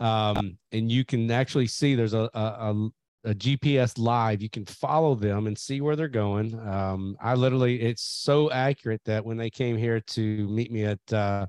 um, 0.00 0.58
and 0.72 0.90
you 0.90 1.04
can 1.04 1.30
actually 1.30 1.68
see 1.68 1.94
there's 1.94 2.14
a, 2.14 2.28
a, 2.34 2.40
a, 2.40 2.88
a 3.26 3.34
GPS 3.34 3.98
live. 3.98 4.42
You 4.42 4.50
can 4.50 4.66
follow 4.66 5.14
them 5.14 5.46
and 5.46 5.56
see 5.56 5.80
where 5.80 5.94
they're 5.94 6.08
going. 6.08 6.58
Um, 6.58 7.16
I 7.22 7.34
literally, 7.34 7.80
it's 7.80 8.02
so 8.02 8.50
accurate 8.50 9.00
that 9.04 9.24
when 9.24 9.36
they 9.36 9.48
came 9.48 9.76
here 9.76 10.00
to 10.00 10.48
meet 10.48 10.72
me 10.72 10.84
at 10.84 11.12
uh, 11.12 11.46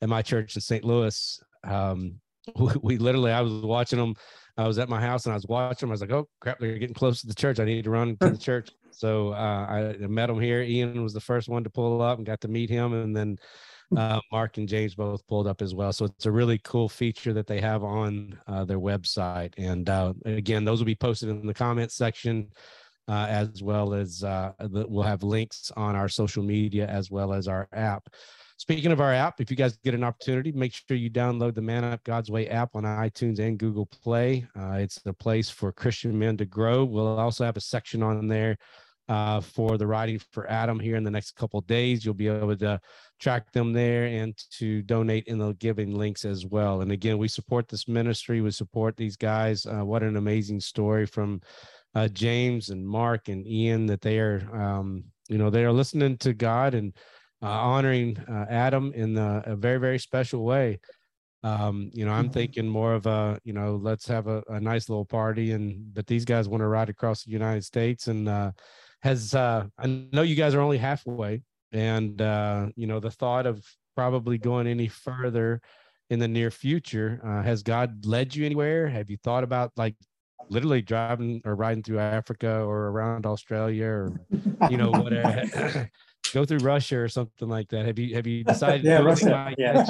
at 0.00 0.08
my 0.08 0.20
church 0.20 0.56
in 0.56 0.60
St. 0.60 0.84
Louis, 0.84 1.40
um, 1.62 2.20
we, 2.56 2.72
we 2.82 2.98
literally, 2.98 3.30
I 3.30 3.40
was 3.40 3.52
watching 3.52 4.00
them. 4.00 4.16
I 4.56 4.66
was 4.66 4.78
at 4.78 4.88
my 4.88 5.00
house 5.00 5.24
and 5.24 5.32
I 5.32 5.36
was 5.36 5.46
watching 5.46 5.86
them. 5.86 5.90
I 5.90 5.94
was 5.94 6.00
like, 6.02 6.12
oh 6.12 6.28
crap, 6.40 6.58
they're 6.58 6.78
getting 6.78 6.94
close 6.94 7.20
to 7.22 7.26
the 7.26 7.34
church. 7.34 7.58
I 7.58 7.64
need 7.64 7.84
to 7.84 7.90
run 7.90 8.16
to 8.20 8.30
the 8.30 8.38
church. 8.50 8.70
So 8.90 9.32
uh, 9.32 9.94
I 10.00 10.06
met 10.06 10.26
them 10.26 10.40
here. 10.40 10.62
Ian 10.62 11.02
was 11.02 11.14
the 11.14 11.20
first 11.20 11.48
one 11.48 11.64
to 11.64 11.70
pull 11.70 12.02
up 12.02 12.18
and 12.18 12.26
got 12.26 12.40
to 12.42 12.48
meet 12.48 12.68
him, 12.68 12.92
and 12.92 13.16
then 13.16 13.38
uh, 13.96 14.20
Mark 14.30 14.58
and 14.58 14.68
James 14.68 14.94
both 14.94 15.26
pulled 15.26 15.46
up 15.46 15.62
as 15.62 15.74
well. 15.74 15.92
So 15.92 16.06
it's 16.06 16.26
a 16.26 16.32
really 16.32 16.58
cool 16.58 16.88
feature 16.88 17.32
that 17.32 17.46
they 17.46 17.60
have 17.60 17.82
on 17.82 18.38
uh, 18.46 18.64
their 18.64 18.78
website. 18.78 19.54
And 19.58 19.88
uh, 19.88 20.14
again, 20.24 20.64
those 20.64 20.78
will 20.78 20.86
be 20.86 20.94
posted 20.94 21.28
in 21.28 21.46
the 21.46 21.54
comments 21.54 21.96
section, 21.96 22.50
uh, 23.08 23.26
as 23.28 23.62
well 23.62 23.94
as 23.94 24.22
uh, 24.22 24.52
the, 24.58 24.86
we'll 24.88 25.02
have 25.02 25.22
links 25.22 25.70
on 25.76 25.96
our 25.96 26.08
social 26.08 26.42
media 26.42 26.86
as 26.86 27.10
well 27.10 27.32
as 27.32 27.48
our 27.48 27.68
app. 27.72 28.08
Speaking 28.62 28.92
of 28.92 29.00
our 29.00 29.12
app, 29.12 29.40
if 29.40 29.50
you 29.50 29.56
guys 29.56 29.76
get 29.78 29.92
an 29.92 30.04
opportunity, 30.04 30.52
make 30.52 30.72
sure 30.72 30.96
you 30.96 31.10
download 31.10 31.56
the 31.56 31.60
Man 31.60 31.82
Up 31.82 32.04
God's 32.04 32.30
Way 32.30 32.46
app 32.46 32.76
on 32.76 32.84
iTunes 32.84 33.40
and 33.40 33.58
Google 33.58 33.86
Play. 33.86 34.46
Uh, 34.56 34.74
it's 34.74 35.02
the 35.02 35.12
place 35.12 35.50
for 35.50 35.72
Christian 35.72 36.16
men 36.16 36.36
to 36.36 36.44
grow. 36.44 36.84
We'll 36.84 37.18
also 37.18 37.44
have 37.44 37.56
a 37.56 37.60
section 37.60 38.04
on 38.04 38.28
there 38.28 38.56
uh, 39.08 39.40
for 39.40 39.78
the 39.78 39.86
riding 39.88 40.20
for 40.30 40.48
Adam 40.48 40.78
here 40.78 40.94
in 40.94 41.02
the 41.02 41.10
next 41.10 41.32
couple 41.32 41.60
days. 41.62 42.04
You'll 42.04 42.14
be 42.14 42.28
able 42.28 42.56
to 42.58 42.80
track 43.18 43.50
them 43.50 43.72
there 43.72 44.04
and 44.04 44.32
to 44.58 44.80
donate 44.82 45.26
in 45.26 45.38
the 45.38 45.54
giving 45.54 45.96
links 45.96 46.24
as 46.24 46.46
well. 46.46 46.82
And 46.82 46.92
again, 46.92 47.18
we 47.18 47.26
support 47.26 47.66
this 47.66 47.88
ministry. 47.88 48.42
We 48.42 48.52
support 48.52 48.96
these 48.96 49.16
guys. 49.16 49.66
Uh, 49.66 49.84
what 49.84 50.04
an 50.04 50.14
amazing 50.14 50.60
story 50.60 51.06
from 51.06 51.40
uh, 51.96 52.06
James 52.06 52.68
and 52.68 52.86
Mark 52.86 53.26
and 53.26 53.44
Ian 53.44 53.86
that 53.86 54.02
they 54.02 54.20
are, 54.20 54.48
um, 54.54 55.02
you 55.28 55.36
know, 55.36 55.50
they 55.50 55.64
are 55.64 55.72
listening 55.72 56.16
to 56.18 56.32
God 56.32 56.74
and 56.74 56.92
honoring 57.46 58.18
uh, 58.18 58.46
Adam 58.48 58.92
in 58.94 59.16
a, 59.16 59.42
a, 59.46 59.56
very, 59.56 59.78
very 59.78 59.98
special 59.98 60.44
way. 60.44 60.78
Um, 61.44 61.90
you 61.92 62.04
know, 62.04 62.12
I'm 62.12 62.30
thinking 62.30 62.68
more 62.68 62.94
of 62.94 63.06
a, 63.06 63.38
you 63.42 63.52
know, 63.52 63.76
let's 63.82 64.06
have 64.06 64.28
a, 64.28 64.44
a 64.48 64.60
nice 64.60 64.88
little 64.88 65.04
party, 65.04 65.52
and 65.52 65.92
but 65.92 66.06
these 66.06 66.24
guys 66.24 66.48
want 66.48 66.60
to 66.60 66.68
ride 66.68 66.88
across 66.88 67.24
the 67.24 67.32
United 67.32 67.64
States, 67.64 68.06
and 68.06 68.28
uh, 68.28 68.52
has 69.02 69.34
uh, 69.34 69.66
I 69.76 69.86
know 70.12 70.22
you 70.22 70.36
guys 70.36 70.54
are 70.54 70.60
only 70.60 70.78
halfway, 70.78 71.42
and 71.72 72.22
uh, 72.22 72.68
you 72.76 72.86
know 72.86 73.00
the 73.00 73.10
thought 73.10 73.46
of 73.46 73.64
probably 73.96 74.38
going 74.38 74.68
any 74.68 74.86
further 74.86 75.60
in 76.10 76.20
the 76.20 76.28
near 76.28 76.50
future. 76.50 77.20
Uh, 77.24 77.42
has 77.42 77.62
God 77.64 78.06
led 78.06 78.36
you 78.36 78.46
anywhere? 78.46 78.88
Have 78.88 79.10
you 79.10 79.16
thought 79.16 79.42
about 79.42 79.72
like 79.76 79.96
literally 80.48 80.82
driving 80.82 81.40
or 81.44 81.54
riding 81.56 81.82
through 81.82 81.98
Africa 81.98 82.60
or 82.60 82.88
around 82.88 83.26
Australia 83.26 83.86
or 83.86 84.20
you 84.70 84.76
know 84.76 84.90
whatever? 85.02 85.90
Go 86.32 86.44
through 86.44 86.58
Russia 86.58 86.98
or 86.98 87.08
something 87.08 87.48
like 87.48 87.68
that. 87.68 87.86
Have 87.86 87.98
you 87.98 88.14
have 88.14 88.26
you 88.26 88.44
decided? 88.44 88.84
yeah, 88.84 88.98
Russia. 88.98 89.54
Yeah. 89.58 89.84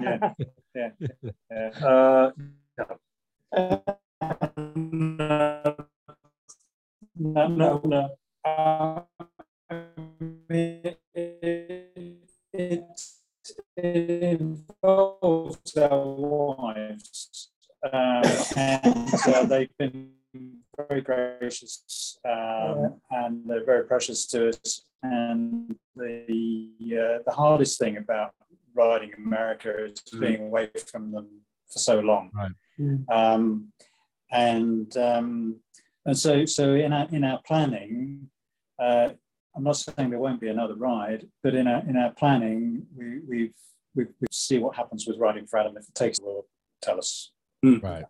yeah, 0.00 0.32
yeah, 0.74 0.90
yeah. 1.50 1.86
uh, 1.86 2.30
No, 7.20 7.48
no, 7.48 7.80
no. 7.84 8.16
Uh, 8.44 9.02
it, 10.48 11.00
it, 12.52 13.00
it 13.76 14.40
involves 14.40 15.76
our 15.76 16.04
wives, 16.06 17.50
um, 17.82 18.22
and 18.56 19.14
uh, 19.26 19.44
they've 19.46 19.76
been 19.78 20.12
very 20.76 21.00
gracious, 21.00 22.18
um, 22.24 23.00
and 23.10 23.42
they're 23.46 23.64
very 23.64 23.84
precious 23.84 24.26
to 24.28 24.50
us. 24.50 24.84
And 25.02 25.76
the 25.96 26.68
uh, 26.92 27.22
the 27.24 27.32
hardest 27.32 27.78
thing 27.78 27.96
about 27.96 28.32
riding 28.74 29.12
America 29.14 29.84
is 29.84 30.00
Mhm. 30.12 30.20
being 30.20 30.42
away 30.48 30.70
from 30.90 31.12
them 31.12 31.28
for 31.72 31.78
so 31.78 32.00
long. 32.00 32.30
Right. 32.34 32.52
Um, 33.08 33.72
and 34.30 34.96
um, 34.96 35.60
and 36.04 36.16
so 36.18 36.44
so 36.46 36.74
in 36.74 36.92
our 36.92 37.08
in 37.10 37.24
our 37.24 37.40
planning, 37.46 38.30
uh, 38.78 39.10
I'm 39.54 39.64
not 39.64 39.76
saying 39.76 40.10
there 40.10 40.18
won't 40.18 40.40
be 40.40 40.48
another 40.48 40.74
ride, 40.74 41.28
but 41.42 41.54
in 41.54 41.66
our 41.66 41.80
in 41.88 41.96
our 41.96 42.12
planning, 42.12 42.86
we 42.96 43.20
we've 43.28 43.54
we 43.94 44.04
we 44.20 44.26
see 44.32 44.58
what 44.58 44.76
happens 44.76 45.06
with 45.06 45.18
riding 45.18 45.46
for 45.46 45.58
Adam. 45.58 45.76
If 45.76 45.88
it 45.88 45.94
takes, 45.94 46.20
will 46.20 46.46
tell 46.82 46.98
us. 46.98 47.32
Right. 47.62 48.04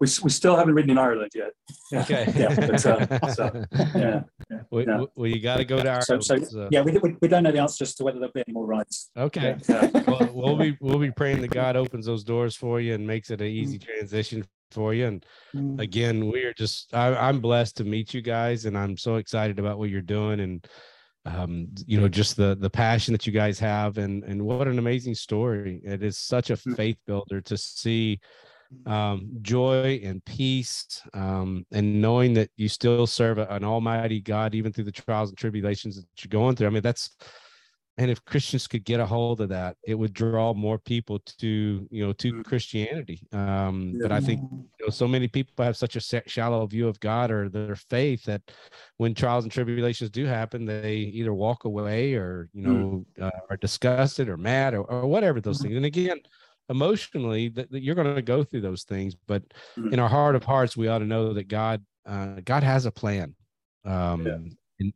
We, 0.00 0.06
we 0.22 0.30
still 0.30 0.56
haven't 0.56 0.74
ridden 0.74 0.90
in 0.90 0.98
Ireland 0.98 1.32
yet. 1.34 1.52
Okay. 1.94 2.24
Yeah, 2.36 2.54
but, 2.54 2.84
uh, 2.86 3.28
so, 3.32 3.64
yeah, 3.94 4.22
Well, 4.70 4.84
yeah. 4.84 5.04
well, 5.14 5.26
you 5.28 5.40
got 5.40 5.58
to 5.58 5.64
go 5.64 5.80
to 5.82 5.88
our. 5.88 6.02
So, 6.02 6.18
so 6.20 6.38
so- 6.42 6.68
yeah, 6.70 6.82
we, 6.82 6.92
we, 6.98 7.16
we 7.22 7.28
don't 7.28 7.42
know 7.44 7.52
the 7.52 7.60
answer 7.60 7.84
as 7.84 7.94
to 7.96 8.04
whether 8.04 8.18
there'll 8.18 8.32
be 8.32 8.42
any 8.46 8.52
more 8.54 8.66
rides. 8.66 9.10
Okay. 9.16 9.56
yeah. 9.68 9.90
well, 10.08 10.28
we'll 10.32 10.56
be 10.56 10.76
we'll 10.80 10.98
be 10.98 11.10
praying 11.12 11.40
that 11.42 11.50
God 11.50 11.76
opens 11.76 12.06
those 12.06 12.24
doors 12.24 12.56
for 12.56 12.80
you 12.80 12.94
and 12.94 13.06
makes 13.06 13.30
it 13.30 13.40
an 13.40 13.46
easy 13.46 13.78
Mm. 13.78 13.84
transition 13.84 14.44
for 14.72 14.92
you. 14.94 15.06
And 15.06 15.80
again, 15.80 16.30
we 16.32 16.42
are 16.44 16.54
just 16.54 16.92
I, 16.94 17.14
I'm 17.14 17.40
blessed 17.40 17.76
to 17.76 17.84
meet 17.84 18.12
you 18.14 18.22
guys, 18.22 18.64
and 18.64 18.76
I'm 18.76 18.96
so 18.96 19.16
excited 19.16 19.58
about 19.58 19.78
what 19.78 19.90
you're 19.90 20.02
doing 20.02 20.40
and 20.40 20.66
um 21.26 21.68
you 21.86 21.98
know 21.98 22.06
just 22.06 22.36
the 22.36 22.54
the 22.60 22.68
passion 22.68 23.12
that 23.12 23.26
you 23.26 23.32
guys 23.32 23.58
have 23.58 23.96
and 23.96 24.24
and 24.24 24.42
what 24.42 24.68
an 24.68 24.78
amazing 24.78 25.14
story 25.14 25.80
it 25.82 26.02
is 26.02 26.18
such 26.18 26.50
a 26.50 26.56
Mm. 26.56 26.76
faith 26.76 26.98
builder 27.06 27.40
to 27.40 27.56
see 27.56 28.20
um, 28.86 29.28
joy 29.42 30.00
and 30.02 30.24
peace, 30.24 31.02
um, 31.12 31.64
and 31.72 32.00
knowing 32.00 32.34
that 32.34 32.50
you 32.56 32.68
still 32.68 33.06
serve 33.06 33.38
an 33.38 33.64
Almighty 33.64 34.20
God 34.20 34.54
even 34.54 34.72
through 34.72 34.84
the 34.84 34.92
trials 34.92 35.30
and 35.30 35.38
tribulations 35.38 35.96
that 35.96 36.06
you're 36.18 36.28
going 36.28 36.56
through. 36.56 36.66
I 36.66 36.70
mean, 36.70 36.82
that's 36.82 37.10
and 37.96 38.10
if 38.10 38.24
Christians 38.24 38.66
could 38.66 38.84
get 38.84 38.98
a 38.98 39.06
hold 39.06 39.40
of 39.40 39.50
that, 39.50 39.76
it 39.84 39.94
would 39.94 40.12
draw 40.12 40.52
more 40.52 40.78
people 40.78 41.20
to 41.38 41.86
you 41.90 42.04
know 42.04 42.12
to 42.14 42.32
mm. 42.32 42.44
Christianity. 42.44 43.20
Um, 43.32 43.92
yeah. 43.94 44.02
But 44.02 44.12
I 44.12 44.20
think 44.20 44.40
you 44.50 44.86
know 44.86 44.90
so 44.90 45.06
many 45.06 45.28
people 45.28 45.64
have 45.64 45.76
such 45.76 45.94
a 45.94 46.22
shallow 46.26 46.66
view 46.66 46.88
of 46.88 46.98
God 46.98 47.30
or 47.30 47.48
their 47.48 47.76
faith 47.76 48.24
that 48.24 48.42
when 48.96 49.14
trials 49.14 49.44
and 49.44 49.52
tribulations 49.52 50.10
do 50.10 50.26
happen, 50.26 50.64
they 50.64 50.96
either 50.96 51.32
walk 51.32 51.64
away 51.64 52.14
or 52.14 52.48
you 52.52 52.62
mm. 52.62 52.66
know 52.66 53.04
mm. 53.18 53.26
uh, 53.26 53.40
are 53.48 53.56
disgusted 53.58 54.28
or 54.28 54.36
mad 54.36 54.74
or, 54.74 54.82
or 54.82 55.06
whatever 55.06 55.40
those 55.40 55.58
mm-hmm. 55.58 55.68
things. 55.68 55.76
And 55.76 55.86
again, 55.86 56.18
emotionally, 56.68 57.48
that, 57.50 57.70
that 57.70 57.82
you're 57.82 57.94
going 57.94 58.14
to 58.14 58.22
go 58.22 58.44
through 58.44 58.62
those 58.62 58.84
things. 58.84 59.14
But 59.26 59.42
mm. 59.76 59.92
in 59.92 59.98
our 59.98 60.08
heart 60.08 60.36
of 60.36 60.44
hearts, 60.44 60.76
we 60.76 60.88
ought 60.88 60.98
to 60.98 61.06
know 61.06 61.32
that 61.34 61.48
God 61.48 61.84
uh, 62.06 62.40
God 62.44 62.62
has 62.62 62.86
a 62.86 62.90
plan. 62.90 63.34
Um, 63.84 64.26
yeah 64.26 64.38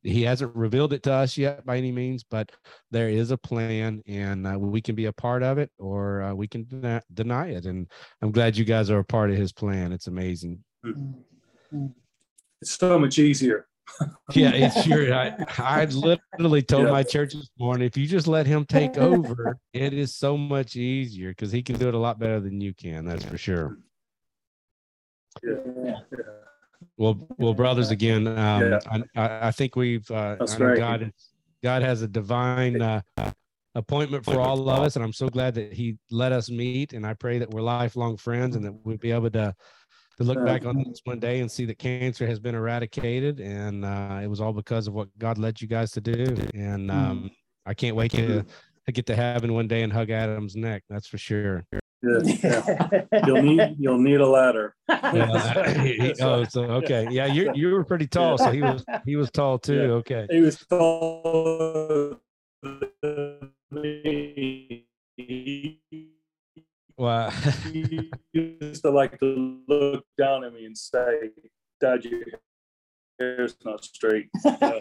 he 0.03 0.23
hasn't 0.23 0.55
revealed 0.57 0.93
it 0.93 1.03
to 1.05 1.13
us 1.13 1.37
yet 1.37 1.65
by 1.65 1.77
any 1.77 1.93
means, 1.93 2.25
but 2.25 2.51
there 2.91 3.09
is 3.09 3.31
a 3.31 3.39
plan, 3.39 4.03
and 4.07 4.47
uh, 4.47 4.59
we 4.59 4.81
can 4.81 4.95
be 4.95 5.07
a 5.07 5.13
part 5.13 5.43
of 5.43 5.59
it, 5.59 5.71
or 5.79 6.23
uh, 6.23 6.35
we 6.35 6.49
can 6.49 6.65
deny, 6.65 7.01
deny, 7.15 7.49
it. 7.49 7.65
And 7.65 7.87
I'm 8.21 8.33
glad 8.33 8.57
you 8.57 8.65
guys 8.65 8.91
are 8.91 8.99
a 8.99 9.05
part 9.05 9.31
of 9.31 9.37
his 9.37 9.53
plan. 9.53 9.93
It's 9.93 10.09
amazing. 10.09 10.63
Mm-hmm. 10.85 11.87
It's 12.61 12.73
so 12.73 12.99
much 12.99 13.19
easier. 13.19 13.67
Yeah, 14.35 14.51
it's 14.55 14.83
sure. 14.83 15.13
I, 15.13 15.35
I 15.59 15.85
literally 15.87 16.63
told 16.63 16.87
yeah. 16.87 16.93
my 16.93 17.03
church 17.03 17.35
this 17.35 17.51
morning, 17.59 17.87
if 17.87 17.97
you 17.97 18.07
just 18.07 18.27
let 18.27 18.47
him 18.47 18.65
take 18.65 18.97
over, 18.99 19.59
it 19.73 19.93
is 19.93 20.15
so 20.15 20.37
much 20.37 20.77
easier 20.77 21.31
because 21.31 21.53
he 21.53 21.63
can 21.63 21.77
do 21.79 21.89
it 21.89 21.95
a 21.95 21.99
lot 21.99 22.19
better 22.19 22.41
than 22.41 22.61
you 22.61 22.75
can. 22.75 23.05
That's 23.05 23.25
for 23.25 23.39
sure. 23.39 23.79
Yeah. 25.43 25.55
yeah. 25.85 25.97
Well, 26.97 27.29
well, 27.39 27.55
brothers, 27.55 27.91
again, 27.91 28.27
um, 28.27 28.63
yeah. 28.63 28.79
I, 29.17 29.49
I, 29.49 29.51
think 29.53 29.77
we've 29.77 30.09
uh, 30.11 30.37
God. 30.37 31.13
God 31.63 31.83
has 31.83 32.03
a 32.03 32.09
divine 32.09 32.81
uh, 32.81 33.01
appointment 33.75 34.25
for 34.25 34.41
all 34.41 34.69
of 34.69 34.69
us, 34.69 34.97
and 34.97 35.05
I'm 35.05 35.13
so 35.13 35.29
glad 35.29 35.55
that 35.55 35.73
He 35.73 35.99
let 36.11 36.33
us 36.33 36.51
meet. 36.51 36.93
And 36.93 37.07
I 37.07 37.15
pray 37.15 37.39
that 37.39 37.51
we're 37.51 37.63
lifelong 37.63 38.17
friends, 38.17 38.57
and 38.57 38.65
that 38.65 38.73
we'll 38.85 38.97
be 38.97 39.11
able 39.11 39.31
to 39.31 39.55
to 40.19 40.25
look 40.25 40.45
back 40.45 40.67
on 40.67 40.77
this 40.77 41.01
one 41.05 41.21
day 41.21 41.41
and 41.41 41.51
see 41.51 41.65
that 41.67 41.79
cancer 41.79 42.27
has 42.27 42.41
been 42.41 42.55
eradicated, 42.55 43.39
and 43.41 43.85
uh, 43.85 44.21
it 44.23 44.27
was 44.27 44.41
all 44.41 44.53
because 44.53 44.89
of 44.89 44.95
what 44.95 45.09
God 45.19 45.39
led 45.39 45.61
you 45.61 45.69
guys 45.69 45.93
to 45.93 46.01
do. 46.01 46.37
And 46.55 46.91
um, 46.91 47.31
I 47.65 47.75
can't 47.75 47.95
wait 47.95 48.11
to, 48.13 48.45
to 48.87 48.93
get 48.93 49.07
to 49.07 49.17
heaven 49.17 49.55
one 49.55 49.69
day 49.69 49.83
and 49.83 49.93
hug 49.93 50.11
Adam's 50.11 50.57
neck. 50.57 50.83
That's 50.91 51.07
for 51.07 51.19
sure. 51.19 51.65
Yeah. 52.01 52.61
you'll 53.27 53.43
need 53.43 53.75
you'll 53.77 53.99
need 53.99 54.21
a 54.21 54.27
ladder. 54.27 54.73
Yeah. 54.89 56.13
oh, 56.21 56.45
so 56.45 56.63
okay, 56.63 57.09
yeah, 57.11 57.27
you 57.27 57.51
you 57.57 57.73
were 57.73 57.83
pretty 57.83 58.07
tall, 58.07 58.39
so 58.39 58.53
he 58.53 58.63
was 58.63 58.85
he 59.05 59.17
was 59.17 59.33
tall 59.33 59.59
too. 59.59 59.75
Yeah. 59.75 60.23
Okay, 60.23 60.29
he 60.31 60.41
was 60.41 60.65
tall. 60.71 62.21
Wow. 66.99 67.31
he 67.73 68.11
used 68.33 68.83
to 68.83 68.91
like 68.91 69.19
to 69.21 69.61
look 69.69 70.05
down 70.19 70.45
at 70.45 70.53
me 70.53 70.67
and 70.67 70.77
say, 70.77 71.31
"Dad, 71.81 72.05
your 72.05 72.25
hair's 73.19 73.57
not 73.65 73.85
straight." 73.85 74.29
so, 74.43 74.81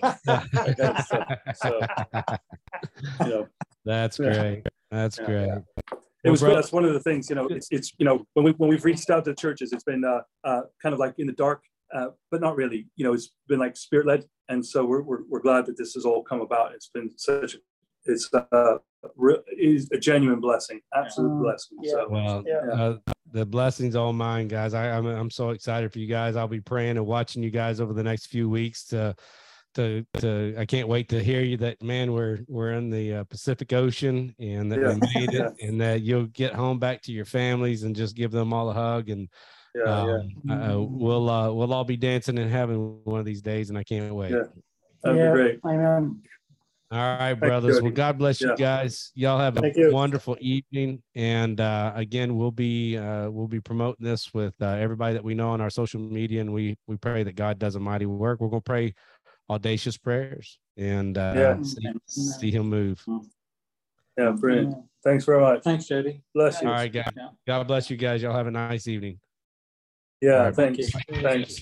so, 1.55 1.79
you 3.21 3.27
know. 3.27 3.47
That's 3.85 4.17
great. 4.17 4.63
That's 4.91 5.17
great 5.19 5.51
it 6.27 6.31
was 6.31 6.41
that's 6.41 6.71
one 6.71 6.85
of 6.85 6.93
the 6.93 6.99
things 6.99 7.29
you 7.29 7.35
know 7.35 7.47
it's, 7.47 7.67
it's 7.71 7.93
you 7.97 8.05
know 8.05 8.25
when 8.33 8.45
we 8.45 8.51
when 8.53 8.69
we've 8.69 8.85
reached 8.85 9.09
out 9.09 9.25
to 9.25 9.33
churches 9.33 9.71
it's 9.71 9.83
been 9.83 10.03
uh, 10.03 10.21
uh, 10.43 10.61
kind 10.81 10.93
of 10.93 10.99
like 10.99 11.13
in 11.17 11.27
the 11.27 11.33
dark 11.33 11.63
uh, 11.93 12.07
but 12.31 12.41
not 12.41 12.55
really 12.55 12.87
you 12.95 13.05
know 13.05 13.13
it's 13.13 13.31
been 13.47 13.59
like 13.59 13.77
spirit 13.77 14.05
led 14.05 14.25
and 14.49 14.65
so 14.65 14.85
we're, 14.85 15.01
we're, 15.01 15.21
we're 15.29 15.39
glad 15.39 15.65
that 15.65 15.77
this 15.77 15.93
has 15.93 16.05
all 16.05 16.23
come 16.23 16.41
about 16.41 16.73
it's 16.73 16.89
been 16.93 17.11
such 17.17 17.55
it's 18.07 18.29
uh 18.33 18.77
is 19.57 19.89
a 19.91 19.97
genuine 19.97 20.39
blessing 20.39 20.81
absolute 20.93 21.31
um, 21.31 21.41
blessing 21.41 21.77
yeah. 21.81 21.91
so 21.91 22.07
well 22.09 22.43
yeah. 22.45 22.73
Uh, 22.73 22.97
the 23.31 23.45
blessings 23.45 23.95
all 23.95 24.13
mine 24.13 24.47
guys 24.47 24.73
I, 24.73 24.89
I'm, 24.89 25.05
I'm 25.05 25.29
so 25.29 25.51
excited 25.51 25.91
for 25.93 25.99
you 25.99 26.07
guys 26.07 26.35
i'll 26.35 26.47
be 26.47 26.61
praying 26.61 26.97
and 26.97 27.05
watching 27.05 27.43
you 27.43 27.51
guys 27.51 27.79
over 27.79 27.93
the 27.93 28.03
next 28.03 28.27
few 28.27 28.49
weeks 28.49 28.85
to 28.85 29.15
to 29.77 30.05
to 30.15 30.55
I 30.57 30.65
can't 30.65 30.87
wait 30.87 31.07
to 31.09 31.23
hear 31.23 31.41
you 31.41 31.55
that 31.57 31.81
man 31.81 32.11
we're 32.11 32.39
we're 32.47 32.71
in 32.71 32.89
the 32.89 33.13
uh, 33.13 33.23
Pacific 33.25 33.71
Ocean 33.73 34.35
and 34.39 34.71
that 34.71 34.79
yeah. 34.81 34.93
we 34.93 34.99
made 35.13 35.33
it 35.33 35.53
and 35.61 35.79
that 35.79 36.01
you'll 36.01 36.25
get 36.25 36.53
home 36.53 36.79
back 36.79 37.03
to 37.03 37.11
your 37.11 37.25
families 37.25 37.83
and 37.83 37.95
just 37.95 38.15
give 38.15 38.31
them 38.31 38.53
all 38.53 38.69
a 38.69 38.73
hug 38.73 39.09
and 39.09 39.29
yeah, 39.75 39.83
um, 39.83 40.29
yeah. 40.43 40.73
Uh, 40.73 40.79
we'll 40.79 41.29
uh, 41.29 41.51
we'll 41.51 41.73
all 41.73 41.83
be 41.83 41.97
dancing 41.97 42.39
and 42.39 42.49
having 42.49 42.99
one 43.03 43.19
of 43.19 43.25
these 43.25 43.41
days 43.41 43.69
and 43.69 43.77
I 43.77 43.83
can't 43.83 44.13
wait. 44.15 44.31
Yeah, 44.31 44.43
that'd 45.03 45.19
yeah, 45.19 45.31
be 45.31 45.33
great. 45.33 45.59
Amen. 45.63 46.21
All 46.89 46.99
right, 46.99 47.33
brothers. 47.33 47.81
well, 47.81 47.91
God 47.91 48.17
bless 48.17 48.39
you 48.39 48.55
guys. 48.55 49.11
Y'all 49.13 49.39
have 49.39 49.57
a 49.57 49.61
Thank 49.61 49.75
wonderful 49.91 50.37
you. 50.39 50.63
evening. 50.71 51.03
And 51.15 51.59
uh, 51.59 51.91
again, 51.95 52.37
we'll 52.37 52.51
be 52.51 52.97
uh, 52.97 53.29
we'll 53.29 53.49
be 53.49 53.59
promoting 53.59 54.05
this 54.05 54.33
with 54.33 54.53
uh, 54.61 54.67
everybody 54.67 55.13
that 55.13 55.23
we 55.23 55.35
know 55.35 55.49
on 55.49 55.59
our 55.59 55.69
social 55.69 55.99
media, 55.99 56.39
and 56.39 56.53
we 56.53 56.77
we 56.87 56.95
pray 56.95 57.23
that 57.23 57.35
God 57.35 57.59
does 57.59 57.75
a 57.75 57.79
mighty 57.79 58.05
work. 58.05 58.39
We're 58.39 58.47
gonna 58.47 58.61
pray 58.61 58.93
audacious 59.49 59.97
prayers 59.97 60.59
and 60.77 61.17
uh, 61.17 61.33
yeah. 61.35 61.61
see, 61.61 61.91
see, 62.07 62.51
him 62.51 62.69
move. 62.69 63.03
Yeah, 64.17 64.31
brilliant. 64.31 64.75
Thanks 65.03 65.25
very 65.25 65.41
much. 65.41 65.63
Thanks, 65.63 65.85
Jody. 65.85 66.21
Bless 66.33 66.61
you. 66.61 66.67
All 66.67 66.73
right, 66.73 66.91
guys. 66.91 67.11
God 67.45 67.67
bless 67.67 67.89
you 67.89 67.97
guys. 67.97 68.21
Y'all 68.21 68.33
have 68.33 68.47
a 68.47 68.51
nice 68.51 68.87
evening. 68.87 69.19
Yeah, 70.21 70.51
thank, 70.51 70.77
you. 70.79 70.87
Thanks. 71.21 71.61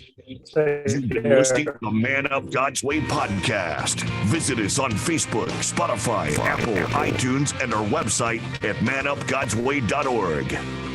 Listening 0.55 1.65
to 1.65 1.77
the 1.81 1.91
Man 1.91 2.31
Up 2.31 2.49
God's 2.51 2.83
Way 2.83 3.01
podcast. 3.01 4.01
Visit 4.25 4.59
us 4.59 4.79
on 4.79 4.91
Facebook, 4.91 5.49
Spotify, 5.61 6.37
Apple, 6.39 6.75
iTunes, 6.97 7.53
and 7.61 7.73
our 7.73 7.85
website 7.85 8.41
at 8.63 8.77
manupgodsway.org. 8.77 10.94